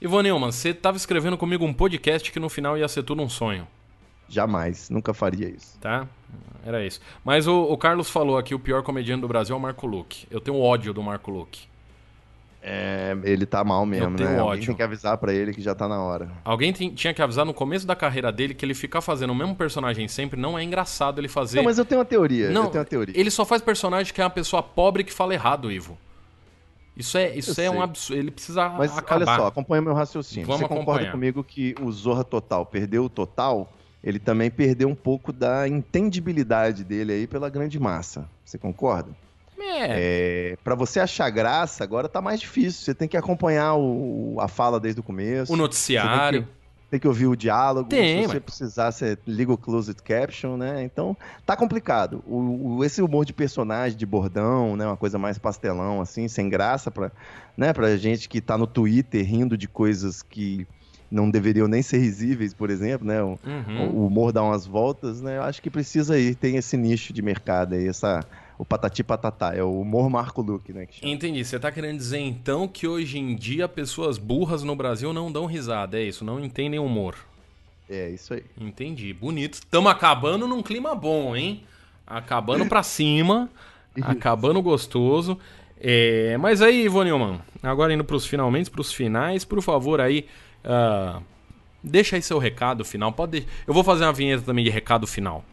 Ivan 0.00 0.22
Neumann, 0.22 0.52
você 0.52 0.70
estava 0.70 0.96
escrevendo 0.96 1.36
comigo 1.36 1.64
um 1.64 1.72
podcast 1.72 2.30
que 2.30 2.38
no 2.38 2.48
final 2.48 2.78
ia 2.78 2.86
ser 2.86 3.02
tudo 3.02 3.20
um 3.20 3.28
sonho. 3.28 3.66
Jamais, 4.28 4.88
nunca 4.90 5.12
faria 5.12 5.48
isso. 5.48 5.76
Tá? 5.80 6.06
Era 6.64 6.84
isso. 6.84 7.00
Mas 7.24 7.46
o, 7.48 7.62
o 7.64 7.76
Carlos 7.76 8.08
falou 8.08 8.38
aqui: 8.38 8.54
o 8.54 8.58
pior 8.58 8.82
comediante 8.82 9.22
do 9.22 9.28
Brasil 9.28 9.54
é 9.54 9.58
o 9.58 9.60
Marco 9.60 9.86
Luque. 9.86 10.26
Eu 10.30 10.40
tenho 10.40 10.60
ódio 10.60 10.92
do 10.92 11.02
Marco 11.02 11.30
Luque. 11.30 11.66
É, 12.60 13.16
ele 13.24 13.46
tá 13.46 13.64
mal 13.64 13.86
mesmo, 13.86 14.10
né? 14.10 14.26
Ódio. 14.26 14.40
Alguém 14.42 14.66
tem 14.66 14.74
que 14.74 14.82
avisar 14.82 15.16
para 15.16 15.32
ele 15.32 15.54
que 15.54 15.62
já 15.62 15.74
tá 15.74 15.88
na 15.88 16.00
hora. 16.00 16.28
Alguém 16.44 16.72
tem, 16.72 16.90
tinha 16.90 17.14
que 17.14 17.22
avisar 17.22 17.46
no 17.46 17.54
começo 17.54 17.86
da 17.86 17.96
carreira 17.96 18.30
dele 18.30 18.52
que 18.52 18.64
ele 18.64 18.74
ficar 18.74 19.00
fazendo 19.00 19.30
o 19.30 19.34
mesmo 19.34 19.54
personagem 19.54 20.06
sempre 20.08 20.38
não 20.38 20.58
é 20.58 20.62
engraçado 20.62 21.20
ele 21.20 21.28
fazer. 21.28 21.58
Não, 21.58 21.64
mas 21.64 21.78
eu 21.78 21.84
tenho 21.84 22.00
uma 22.00 22.04
teoria. 22.04 22.50
Não, 22.50 22.64
eu 22.64 22.70
tenho 22.70 22.82
uma 22.82 22.88
teoria. 22.88 23.18
Ele 23.18 23.30
só 23.30 23.44
faz 23.44 23.62
personagem 23.62 24.12
que 24.12 24.20
é 24.20 24.24
uma 24.24 24.30
pessoa 24.30 24.62
pobre 24.62 25.02
que 25.02 25.12
fala 25.12 25.32
errado, 25.32 25.72
Ivo. 25.72 25.96
Isso 26.98 27.16
é, 27.16 27.36
isso 27.36 27.60
é 27.60 27.70
um 27.70 27.80
absurdo. 27.80 28.18
Ele 28.18 28.30
precisa 28.32 28.68
Mas 28.70 28.98
acabar. 28.98 29.16
olha 29.16 29.36
só, 29.36 29.46
acompanha 29.46 29.80
meu 29.80 29.94
raciocínio. 29.94 30.44
Vamos 30.46 30.60
Você 30.60 30.64
acompanhar. 30.64 30.84
concorda 30.86 31.10
comigo 31.12 31.44
que 31.44 31.74
o 31.80 31.92
Zorra 31.92 32.24
Total 32.24 32.66
perdeu 32.66 33.04
o 33.04 33.08
total? 33.08 33.72
Ele 34.02 34.18
também 34.18 34.50
perdeu 34.50 34.88
um 34.88 34.94
pouco 34.94 35.32
da 35.32 35.68
entendibilidade 35.68 36.82
dele 36.82 37.12
aí 37.12 37.26
pela 37.26 37.48
grande 37.48 37.78
massa. 37.78 38.28
Você 38.44 38.58
concorda? 38.58 39.10
É. 39.60 40.52
é 40.52 40.56
para 40.62 40.74
você 40.74 40.98
achar 40.98 41.28
graça, 41.30 41.84
agora 41.84 42.08
tá 42.08 42.20
mais 42.20 42.40
difícil. 42.40 42.84
Você 42.84 42.94
tem 42.94 43.06
que 43.06 43.16
acompanhar 43.16 43.74
o, 43.74 44.36
a 44.40 44.48
fala 44.48 44.80
desde 44.80 45.00
o 45.00 45.02
começo. 45.02 45.52
O 45.52 45.56
noticiário 45.56 46.48
tem 46.90 46.98
que 46.98 47.06
ouvir 47.06 47.26
o 47.26 47.36
diálogo. 47.36 47.88
Tem, 47.88 48.22
se 48.22 48.28
você 48.28 48.34
mas... 48.34 48.42
precisar, 48.42 48.90
você 48.90 49.18
liga 49.26 49.52
o 49.52 49.58
closed 49.58 50.00
caption, 50.02 50.56
né? 50.56 50.82
Então, 50.82 51.16
tá 51.44 51.56
complicado. 51.56 52.22
O, 52.26 52.76
o, 52.76 52.84
esse 52.84 53.02
humor 53.02 53.24
de 53.24 53.32
personagem, 53.32 53.96
de 53.96 54.06
bordão, 54.06 54.76
né? 54.76 54.86
Uma 54.86 54.96
coisa 54.96 55.18
mais 55.18 55.38
pastelão, 55.38 56.00
assim, 56.00 56.28
sem 56.28 56.48
graça 56.48 56.90
pra, 56.90 57.10
né? 57.56 57.72
pra 57.72 57.96
gente 57.96 58.28
que 58.28 58.40
tá 58.40 58.56
no 58.56 58.66
Twitter 58.66 59.24
rindo 59.24 59.56
de 59.56 59.68
coisas 59.68 60.22
que 60.22 60.66
não 61.10 61.30
deveriam 61.30 61.66
nem 61.66 61.82
ser 61.82 61.98
risíveis, 61.98 62.52
por 62.54 62.70
exemplo, 62.70 63.06
né? 63.06 63.22
O, 63.22 63.38
uhum. 63.44 63.90
o 63.94 64.06
humor 64.06 64.32
dá 64.32 64.42
umas 64.42 64.66
voltas, 64.66 65.20
né? 65.20 65.38
Eu 65.38 65.42
acho 65.42 65.60
que 65.60 65.70
precisa 65.70 66.18
ir, 66.18 66.34
tem 66.34 66.56
esse 66.56 66.76
nicho 66.76 67.12
de 67.12 67.22
mercado 67.22 67.74
aí, 67.74 67.86
essa 67.86 68.20
o 68.58 68.64
patati 68.64 69.04
patatá, 69.04 69.54
é 69.54 69.62
o 69.62 69.80
humor 69.80 70.10
Marco 70.10 70.42
Luque, 70.42 70.72
né? 70.72 70.88
Entendi. 71.00 71.44
Você 71.44 71.60
tá 71.60 71.70
querendo 71.70 71.96
dizer 71.96 72.18
então 72.18 72.66
que 72.66 72.88
hoje 72.88 73.16
em 73.16 73.36
dia 73.36 73.68
pessoas 73.68 74.18
burras 74.18 74.64
no 74.64 74.74
Brasil 74.74 75.12
não 75.12 75.30
dão 75.30 75.46
risada, 75.46 75.96
é 75.96 76.02
isso? 76.02 76.24
Não 76.24 76.40
entendem 76.44 76.80
humor. 76.80 77.14
É, 77.88 78.10
isso 78.10 78.34
aí. 78.34 78.44
Entendi. 78.60 79.12
Bonito. 79.12 79.54
Estamos 79.54 79.90
acabando 79.90 80.48
num 80.48 80.60
clima 80.60 80.94
bom, 80.94 81.36
hein? 81.36 81.62
Acabando 82.04 82.66
pra 82.66 82.82
cima, 82.82 83.48
acabando 84.02 84.60
gostoso. 84.60 85.38
É, 85.80 86.36
mas 86.38 86.60
aí, 86.60 86.86
Ivo 86.86 87.04
Neumann, 87.04 87.40
agora 87.62 87.94
indo 87.94 88.02
pros 88.02 88.26
finalmente, 88.26 88.68
pros 88.68 88.92
finais, 88.92 89.44
por 89.44 89.62
favor 89.62 90.00
aí, 90.00 90.26
uh, 90.64 91.22
deixa 91.82 92.16
aí 92.16 92.22
seu 92.22 92.38
recado 92.38 92.84
final. 92.84 93.12
Pode, 93.12 93.46
eu 93.64 93.72
vou 93.72 93.84
fazer 93.84 94.04
uma 94.04 94.12
vinheta 94.12 94.42
também 94.42 94.64
de 94.64 94.70
recado 94.70 95.06
final. 95.06 95.44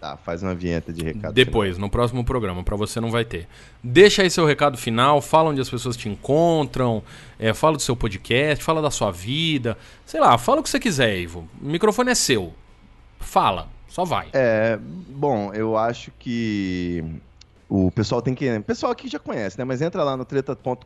Tá, 0.00 0.16
faz 0.16 0.42
uma 0.42 0.54
vinheta 0.54 0.90
de 0.94 1.04
recado. 1.04 1.34
Depois, 1.34 1.74
final. 1.74 1.86
no 1.86 1.90
próximo 1.90 2.24
programa, 2.24 2.64
para 2.64 2.74
você 2.74 2.98
não 3.00 3.10
vai 3.10 3.22
ter. 3.22 3.46
Deixa 3.84 4.22
aí 4.22 4.30
seu 4.30 4.46
recado 4.46 4.78
final, 4.78 5.20
fala 5.20 5.50
onde 5.50 5.60
as 5.60 5.68
pessoas 5.68 5.94
te 5.94 6.08
encontram, 6.08 7.02
é, 7.38 7.52
fala 7.52 7.76
do 7.76 7.82
seu 7.82 7.94
podcast, 7.94 8.64
fala 8.64 8.80
da 8.80 8.90
sua 8.90 9.10
vida, 9.10 9.76
sei 10.06 10.18
lá, 10.18 10.38
fala 10.38 10.60
o 10.60 10.62
que 10.62 10.70
você 10.70 10.80
quiser, 10.80 11.18
Ivo. 11.18 11.46
O 11.60 11.66
microfone 11.66 12.12
é 12.12 12.14
seu. 12.14 12.54
Fala, 13.18 13.68
só 13.88 14.02
vai. 14.06 14.30
É, 14.32 14.78
bom, 14.80 15.52
eu 15.52 15.76
acho 15.76 16.10
que 16.18 17.04
o 17.68 17.90
pessoal 17.90 18.22
tem 18.22 18.34
que. 18.34 18.50
O 18.56 18.62
pessoal 18.62 18.92
aqui 18.92 19.06
já 19.06 19.18
conhece, 19.18 19.58
né? 19.58 19.64
Mas 19.64 19.82
entra 19.82 20.02
lá 20.02 20.16
no 20.16 20.24
treta.com.br. 20.24 20.84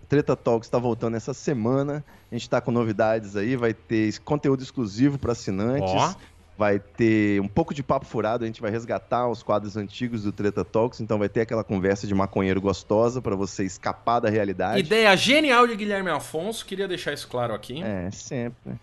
O 0.00 0.06
Treta 0.08 0.36
Talks 0.36 0.68
está 0.68 0.78
voltando 0.78 1.16
essa 1.16 1.34
semana. 1.34 2.04
A 2.30 2.34
gente 2.36 2.42
está 2.42 2.60
com 2.60 2.70
novidades 2.70 3.34
aí, 3.34 3.56
vai 3.56 3.74
ter 3.74 4.16
conteúdo 4.20 4.62
exclusivo 4.62 5.18
para 5.18 5.32
assinantes. 5.32 5.92
Oh 5.92 6.29
vai 6.60 6.78
ter 6.78 7.40
um 7.40 7.48
pouco 7.48 7.72
de 7.72 7.82
papo 7.82 8.04
furado, 8.04 8.44
a 8.44 8.46
gente 8.46 8.60
vai 8.60 8.70
resgatar 8.70 9.26
os 9.26 9.42
quadros 9.42 9.78
antigos 9.78 10.24
do 10.24 10.30
Treta 10.30 10.62
Talks, 10.62 11.00
então 11.00 11.18
vai 11.18 11.26
ter 11.26 11.40
aquela 11.40 11.64
conversa 11.64 12.06
de 12.06 12.14
maconheiro 12.14 12.60
gostosa 12.60 13.22
para 13.22 13.34
você 13.34 13.64
escapar 13.64 14.20
da 14.20 14.28
realidade. 14.28 14.80
Ideia 14.80 15.16
genial 15.16 15.66
de 15.66 15.74
Guilherme 15.74 16.10
Afonso, 16.10 16.66
queria 16.66 16.86
deixar 16.86 17.14
isso 17.14 17.26
claro 17.28 17.54
aqui. 17.54 17.82
É, 17.82 18.10
sempre. 18.10 18.78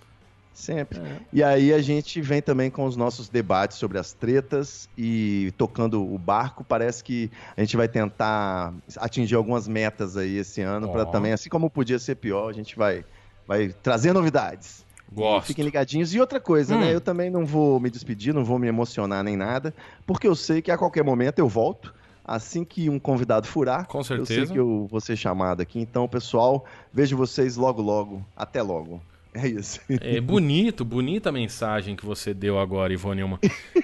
Sempre. 0.55 0.97
É. 0.97 1.17
E 1.31 1.43
aí 1.43 1.71
a 1.71 1.79
gente 1.79 2.19
vem 2.19 2.41
também 2.41 2.71
com 2.71 2.83
os 2.83 2.95
nossos 2.95 3.29
debates 3.29 3.77
sobre 3.77 3.99
as 3.99 4.11
tretas 4.11 4.89
e 4.97 5.53
tocando 5.55 6.03
o 6.03 6.17
barco. 6.17 6.63
Parece 6.63 7.03
que 7.03 7.29
a 7.55 7.61
gente 7.61 7.77
vai 7.77 7.87
tentar 7.87 8.73
atingir 8.95 9.35
algumas 9.35 9.67
metas 9.67 10.17
aí 10.17 10.37
esse 10.37 10.61
ano, 10.61 10.87
oh. 10.89 10.91
para 10.91 11.05
também, 11.05 11.31
assim 11.31 11.47
como 11.47 11.69
podia 11.69 11.99
ser 11.99 12.15
pior, 12.15 12.49
a 12.49 12.53
gente 12.53 12.75
vai, 12.75 13.05
vai 13.45 13.69
trazer 13.69 14.13
novidades. 14.13 14.86
Gosto. 15.11 15.47
Fiquem 15.47 15.63
ligadinhos. 15.65 16.13
E 16.13 16.19
outra 16.19 16.39
coisa, 16.39 16.75
né? 16.75 16.81
hum. 16.81 16.85
né? 16.85 16.95
Eu 16.95 17.01
também 17.01 17.29
não 17.29 17.45
vou 17.45 17.79
me 17.79 17.89
despedir, 17.89 18.33
não 18.33 18.43
vou 18.43 18.59
me 18.59 18.67
emocionar 18.67 19.23
nem 19.23 19.35
nada, 19.35 19.73
porque 20.05 20.27
eu 20.27 20.35
sei 20.35 20.61
que 20.61 20.71
a 20.71 20.77
qualquer 20.77 21.03
momento 21.03 21.39
eu 21.39 21.47
volto. 21.47 21.93
Assim 22.29 22.65
que 22.65 22.89
um 22.89 22.99
convidado 22.99 23.47
furar, 23.47 23.87
Com 23.87 24.03
certeza. 24.03 24.41
eu 24.41 24.45
sei 24.45 24.53
que 24.53 24.59
eu 24.59 24.85
vou 24.91 24.99
ser 24.99 25.15
chamado 25.15 25.61
aqui. 25.61 25.79
Então, 25.79 26.05
pessoal, 26.09 26.65
vejo 26.91 27.15
vocês 27.15 27.55
logo, 27.55 27.81
logo. 27.81 28.21
Até 28.35 28.61
logo. 28.61 29.01
É 29.33 29.47
isso. 29.47 29.79
É 30.01 30.19
bonito, 30.19 30.83
bonita 30.83 31.29
a 31.29 31.31
mensagem 31.31 31.95
que 31.95 32.05
você 32.05 32.33
deu 32.33 32.59
agora, 32.59 32.91
Ivone 32.91 33.21
Nilma. 33.21 33.39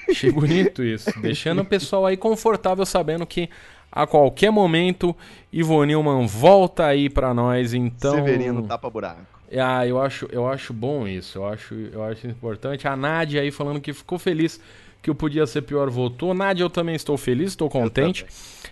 Achei 0.09 0.31
bonito 0.31 0.83
isso. 0.83 1.09
Deixando 1.21 1.61
o 1.61 1.65
pessoal 1.65 2.05
aí 2.05 2.17
confortável, 2.17 2.85
sabendo 2.85 3.25
que 3.25 3.49
a 3.91 4.07
qualquer 4.07 4.51
momento 4.51 5.15
Ivone 5.51 5.93
Nilman 5.93 6.25
volta 6.25 6.85
aí 6.87 7.09
para 7.09 7.33
nós. 7.33 7.73
Então. 7.73 8.15
Severino 8.15 8.63
tapa 8.63 8.89
buraco. 8.89 9.32
Ah, 9.59 9.85
eu 9.87 10.01
acho, 10.01 10.27
eu 10.31 10.47
acho 10.47 10.73
bom 10.73 11.07
isso, 11.07 11.37
eu 11.37 11.45
acho, 11.45 11.73
eu 11.91 12.03
acho 12.03 12.27
importante. 12.27 12.87
A 12.87 12.95
Nádia 12.95 13.41
aí 13.41 13.51
falando 13.51 13.79
que 13.79 13.93
ficou 13.93 14.17
feliz 14.17 14.59
que 15.01 15.11
o 15.11 15.15
Podia 15.15 15.45
Ser 15.45 15.61
Pior 15.63 15.89
voltou. 15.89 16.33
Nádia, 16.33 16.63
eu 16.63 16.69
também 16.69 16.95
estou 16.95 17.17
feliz, 17.17 17.49
estou 17.49 17.69
contente. 17.69 18.25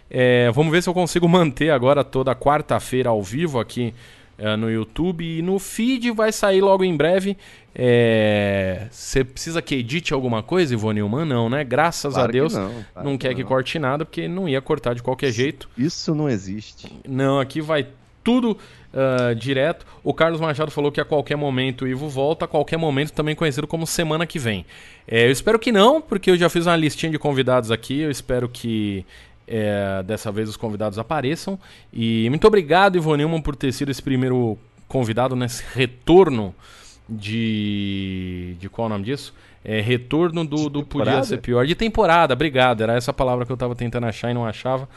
É, 0.09 0.49
vamos 0.51 0.71
ver 0.71 0.81
se 0.81 0.89
eu 0.89 0.93
consigo 0.93 1.27
manter 1.27 1.69
agora 1.69 2.03
toda 2.03 2.33
quarta-feira 2.33 3.09
ao 3.09 3.21
vivo 3.21 3.59
aqui 3.59 3.93
é, 4.37 4.55
no 4.55 4.71
YouTube. 4.71 5.23
E 5.23 5.41
no 5.41 5.59
feed 5.59 6.09
vai 6.11 6.31
sair 6.31 6.61
logo 6.61 6.85
em 6.85 6.95
breve. 6.95 7.37
É, 7.75 8.87
você 8.89 9.19
é, 9.19 9.23
precisa 9.25 9.61
que 9.61 9.75
edite 9.75 10.13
alguma 10.13 10.41
coisa, 10.41 10.73
Ivone 10.73 11.01
Nilman? 11.01 11.25
Não, 11.25 11.49
né? 11.49 11.65
Graças 11.65 12.13
claro 12.13 12.29
a 12.29 12.31
Deus. 12.31 12.53
não, 12.53 12.85
claro 12.93 13.09
não 13.09 13.17
quer 13.17 13.29
que, 13.29 13.35
que 13.35 13.43
corte 13.43 13.77
nada, 13.77 14.05
porque 14.05 14.27
não 14.27 14.47
ia 14.47 14.61
cortar 14.61 14.95
de 14.95 15.03
qualquer 15.03 15.31
jeito. 15.31 15.69
Isso 15.77 16.15
não 16.15 16.29
existe. 16.29 16.91
Não, 17.07 17.39
aqui 17.39 17.59
vai 17.59 17.87
tudo 18.23 18.57
uh, 18.93 19.35
direto. 19.35 19.85
O 20.03 20.13
Carlos 20.13 20.39
Machado 20.39 20.71
falou 20.71 20.91
que 20.91 21.01
a 21.01 21.05
qualquer 21.05 21.35
momento 21.35 21.85
o 21.85 21.87
Ivo 21.87 22.07
volta, 22.07 22.45
a 22.45 22.47
qualquer 22.47 22.77
momento 22.77 23.11
também 23.11 23.35
conhecido 23.35 23.67
como 23.67 23.85
semana 23.87 24.25
que 24.25 24.39
vem. 24.39 24.65
É, 25.07 25.27
eu 25.27 25.31
espero 25.31 25.57
que 25.59 25.71
não, 25.71 26.01
porque 26.01 26.31
eu 26.31 26.37
já 26.37 26.49
fiz 26.49 26.65
uma 26.65 26.75
listinha 26.75 27.11
de 27.11 27.19
convidados 27.19 27.71
aqui. 27.71 27.99
Eu 27.99 28.11
espero 28.11 28.47
que 28.47 29.05
é, 29.47 30.03
dessa 30.03 30.31
vez 30.31 30.49
os 30.49 30.57
convidados 30.57 30.97
apareçam. 30.97 31.59
E 31.91 32.29
muito 32.29 32.47
obrigado, 32.47 32.95
Ivo 32.95 33.15
Nilman, 33.15 33.41
por 33.41 33.55
ter 33.55 33.71
sido 33.71 33.91
esse 33.91 34.01
primeiro 34.01 34.57
convidado 34.87 35.35
nesse 35.35 35.63
retorno 35.73 36.53
de. 37.07 38.55
de 38.59 38.69
qual 38.69 38.85
é 38.85 38.87
o 38.87 38.89
nome 38.93 39.05
disso? 39.05 39.33
É, 39.63 39.79
retorno 39.79 40.43
do, 40.43 40.69
do 40.69 40.83
Podia 40.83 41.23
Ser 41.23 41.37
Pior. 41.37 41.67
De 41.67 41.75
temporada, 41.75 42.33
obrigado. 42.33 42.81
Era 42.81 42.95
essa 42.95 43.13
palavra 43.13 43.45
que 43.45 43.51
eu 43.51 43.55
estava 43.55 43.75
tentando 43.75 44.07
achar 44.07 44.31
e 44.31 44.33
não 44.33 44.45
achava. 44.45 44.89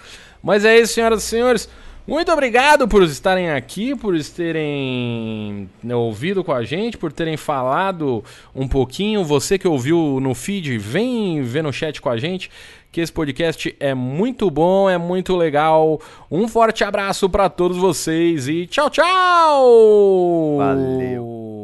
Mas 0.43 0.65
é 0.65 0.79
isso, 0.79 0.95
senhoras 0.95 1.23
e 1.23 1.27
senhores. 1.27 1.69
Muito 2.07 2.31
obrigado 2.31 2.87
por 2.87 3.03
estarem 3.03 3.51
aqui, 3.51 3.97
por 3.97 4.15
terem 4.25 5.71
ouvido 5.91 6.45
com 6.45 6.53
a 6.53 6.63
gente, 6.63 6.99
por 6.99 7.11
terem 7.11 7.35
falado 7.39 8.23
um 8.55 8.69
pouquinho. 8.69 9.25
Você 9.25 9.59
que 9.59 9.67
ouviu 9.67 10.19
no 10.21 10.35
feed, 10.35 10.77
vem 10.77 11.41
ver 11.43 11.63
no 11.63 11.73
chat 11.73 12.03
com 12.03 12.11
a 12.11 12.19
gente, 12.19 12.51
que 12.93 13.01
esse 13.01 13.11
podcast 13.11 13.75
é 13.81 13.95
muito 13.95 14.51
bom, 14.51 14.89
é 14.89 14.99
muito 14.99 15.35
legal. 15.35 15.99
Um 16.31 16.47
forte 16.47 16.85
abraço 16.85 17.27
para 17.31 17.49
todos 17.49 17.79
vocês 17.79 18.49
e 18.49 18.67
tchau, 18.67 18.91
tchau! 18.91 20.59
Valeu! 20.59 21.63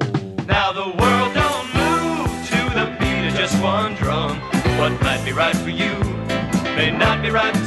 Now 0.48 0.72
the 0.72 0.80
world 0.80 1.34
don't 1.34 1.68
move 1.74 2.30
to 2.48 2.74
the 2.74 2.86
beat 2.98 3.28
of 3.28 3.36
just 3.38 3.54
one 3.62 3.94
drum. 3.96 4.40
What 4.78 4.92
might 5.04 5.22
be 5.22 5.32
right 5.32 5.54
for 5.54 5.68
you 5.68 5.94
may 6.74 6.90
not 6.90 7.20
be 7.20 7.30
right 7.30 7.59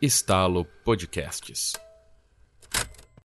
Estalo 0.00 0.64
Podcasts. 0.84 1.87